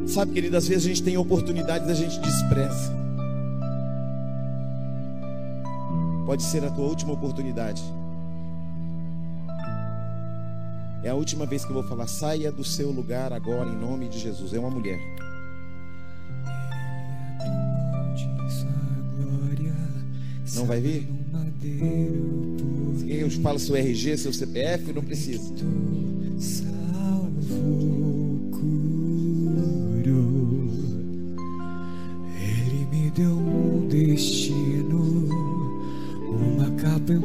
Sabe, 0.06 0.34
querido, 0.34 0.58
às 0.58 0.68
vezes 0.68 0.84
a 0.84 0.88
gente 0.89 1.02
tem 1.02 1.16
oportunidades 1.16 1.88
a 1.88 1.94
gente 1.94 2.20
despreza. 2.20 2.92
Pode 6.26 6.44
ser 6.44 6.66
a 6.66 6.70
tua 6.70 6.84
última 6.84 7.14
oportunidade. 7.14 7.82
É 11.02 11.10
a 11.12 11.16
última 11.16 11.46
vez 11.46 11.64
que 11.64 11.72
eu 11.72 11.76
vou 11.76 11.84
falar. 11.84 12.08
Saia 12.08 12.52
do 12.52 12.66
seu 12.66 12.92
lugar 12.92 13.32
agora 13.32 13.70
em 13.70 13.78
nome 13.78 14.10
de 14.10 14.20
Jesus. 14.20 14.54
É 14.54 14.60
uma 14.60 14.70
mulher. 14.70 15.00
Não 20.56 20.66
vai 20.66 20.82
vir? 20.82 21.08
Quem 21.62 23.20
eu 23.20 23.30
falo 23.41 23.60
seu 23.60 23.76
RG, 23.76 24.18
seu 24.18 24.34
CPF? 24.34 24.91
Não 24.93 25.04
precisa. 25.04 25.54
Ele 32.41 32.86
me 32.91 33.12
deu 33.12 33.32
um 33.32 33.88
destino, 33.88 35.30
uma 36.30 36.72
capa 36.72 37.14
e 37.14 37.20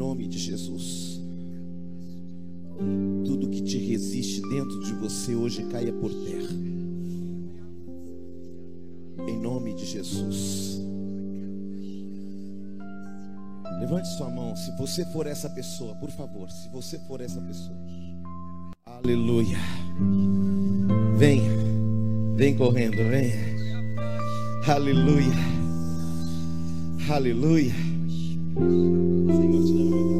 nome 0.00 0.26
de 0.26 0.38
Jesus. 0.38 1.20
Tudo 3.26 3.50
que 3.50 3.60
te 3.60 3.76
resiste 3.76 4.40
dentro 4.48 4.80
de 4.82 4.94
você 4.94 5.34
hoje 5.34 5.62
caia 5.64 5.92
por 5.92 6.10
terra. 6.10 6.54
Em 9.28 9.38
nome 9.38 9.74
de 9.74 9.84
Jesus. 9.84 10.80
Levante 13.78 14.08
sua 14.16 14.30
mão, 14.30 14.56
se 14.56 14.74
você 14.78 15.04
for 15.12 15.26
essa 15.26 15.50
pessoa, 15.50 15.94
por 15.96 16.10
favor, 16.10 16.50
se 16.50 16.70
você 16.70 16.98
for 17.00 17.20
essa 17.20 17.40
pessoa. 17.42 17.76
Aleluia. 18.86 19.58
Venha, 21.18 21.50
vem 22.36 22.56
correndo, 22.56 22.96
venha. 22.96 23.34
Aleluia. 24.66 25.34
Aleluia. 27.10 27.89
Senhor, 28.60 29.64
te 29.64 29.90
dá 29.90 30.10
Pra 30.10 30.19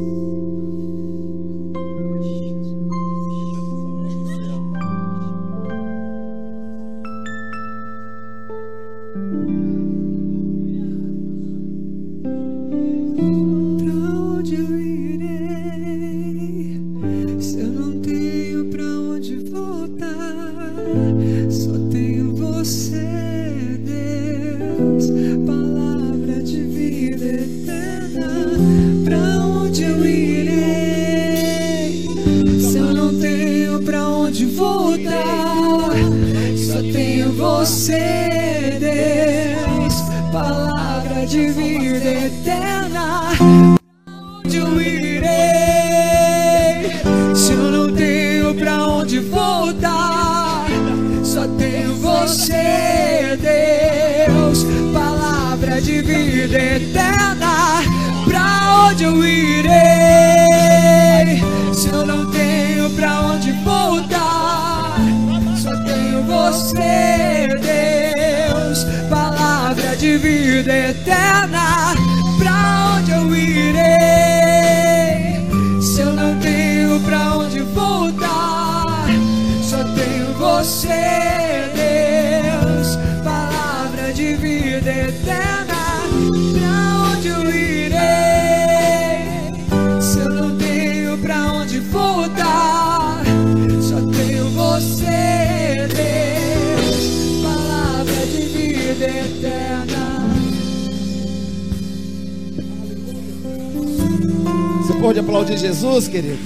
pode 105.11 105.19
aplaudir 105.19 105.57
Jesus, 105.57 106.07
querido? 106.07 106.39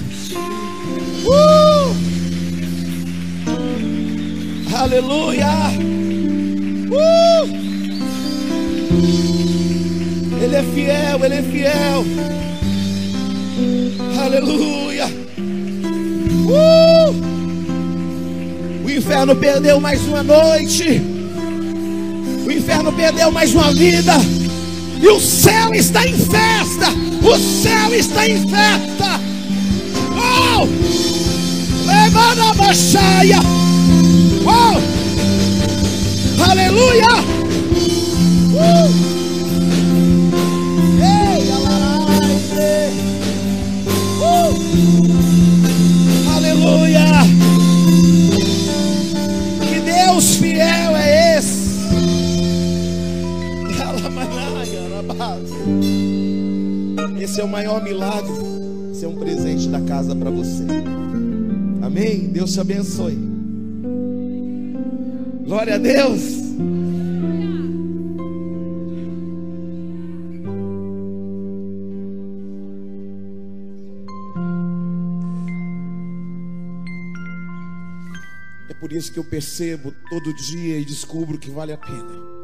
Uh! 1.24 1.94
Aleluia! 4.76 5.46
Uh! 6.90 7.46
Ele 10.42 10.56
é 10.56 10.62
fiel, 10.74 11.24
ele 11.24 11.34
é 11.34 11.42
fiel. 11.42 12.04
Aleluia! 14.20 15.06
Uh! 16.48 17.14
O 18.84 18.90
inferno 18.90 19.36
perdeu 19.36 19.78
mais 19.78 20.02
uma 20.08 20.24
noite. 20.24 21.00
O 22.44 22.50
inferno 22.50 22.92
perdeu 22.92 23.30
mais 23.30 23.54
uma 23.54 23.72
vida. 23.72 24.14
E 25.00 25.08
o 25.08 25.20
céu 25.20 25.74
está 25.74 26.06
em 26.06 26.14
festa. 26.14 26.88
O 27.22 27.38
céu 27.38 27.94
está 27.94 28.28
em 28.28 28.48
festa. 28.48 29.20
Oh! 30.16 30.66
Levanta 31.86 32.50
a 32.50 32.54
baixaia. 32.54 33.38
Oh! 34.44 34.76
Aleluia! 36.50 37.35
O 57.46 57.48
maior 57.48 57.82
milagre. 57.82 58.32
É 59.02 59.06
um 59.06 59.16
presente 59.16 59.68
da 59.68 59.80
casa 59.80 60.16
para 60.16 60.30
você. 60.30 60.64
Amém? 61.82 62.28
Deus 62.28 62.52
te 62.52 62.60
abençoe. 62.60 63.16
Glória 65.44 65.76
a 65.76 65.78
Deus. 65.78 66.22
É 78.68 78.74
por 78.80 78.92
isso 78.92 79.12
que 79.12 79.20
eu 79.20 79.24
percebo 79.24 79.94
todo 80.10 80.34
dia 80.34 80.80
e 80.80 80.84
descubro 80.84 81.38
que 81.38 81.50
vale 81.50 81.72
a 81.72 81.78
pena. 81.78 82.36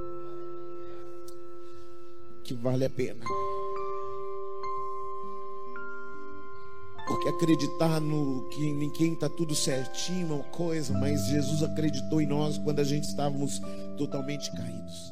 Que 2.44 2.54
vale 2.54 2.84
a 2.84 2.90
pena. 2.90 3.51
Porque 7.12 7.28
acreditar 7.28 8.00
no 8.00 8.48
que 8.48 8.66
em 8.66 8.88
quem 8.88 9.12
está 9.12 9.28
tudo 9.28 9.54
certinho 9.54 10.30
é 10.30 10.34
uma 10.36 10.44
coisa, 10.44 10.94
mas 10.94 11.26
Jesus 11.26 11.62
acreditou 11.62 12.22
em 12.22 12.26
nós 12.26 12.56
quando 12.56 12.78
a 12.78 12.84
gente 12.84 13.04
estávamos 13.04 13.60
totalmente 13.98 14.50
caídos. 14.50 15.11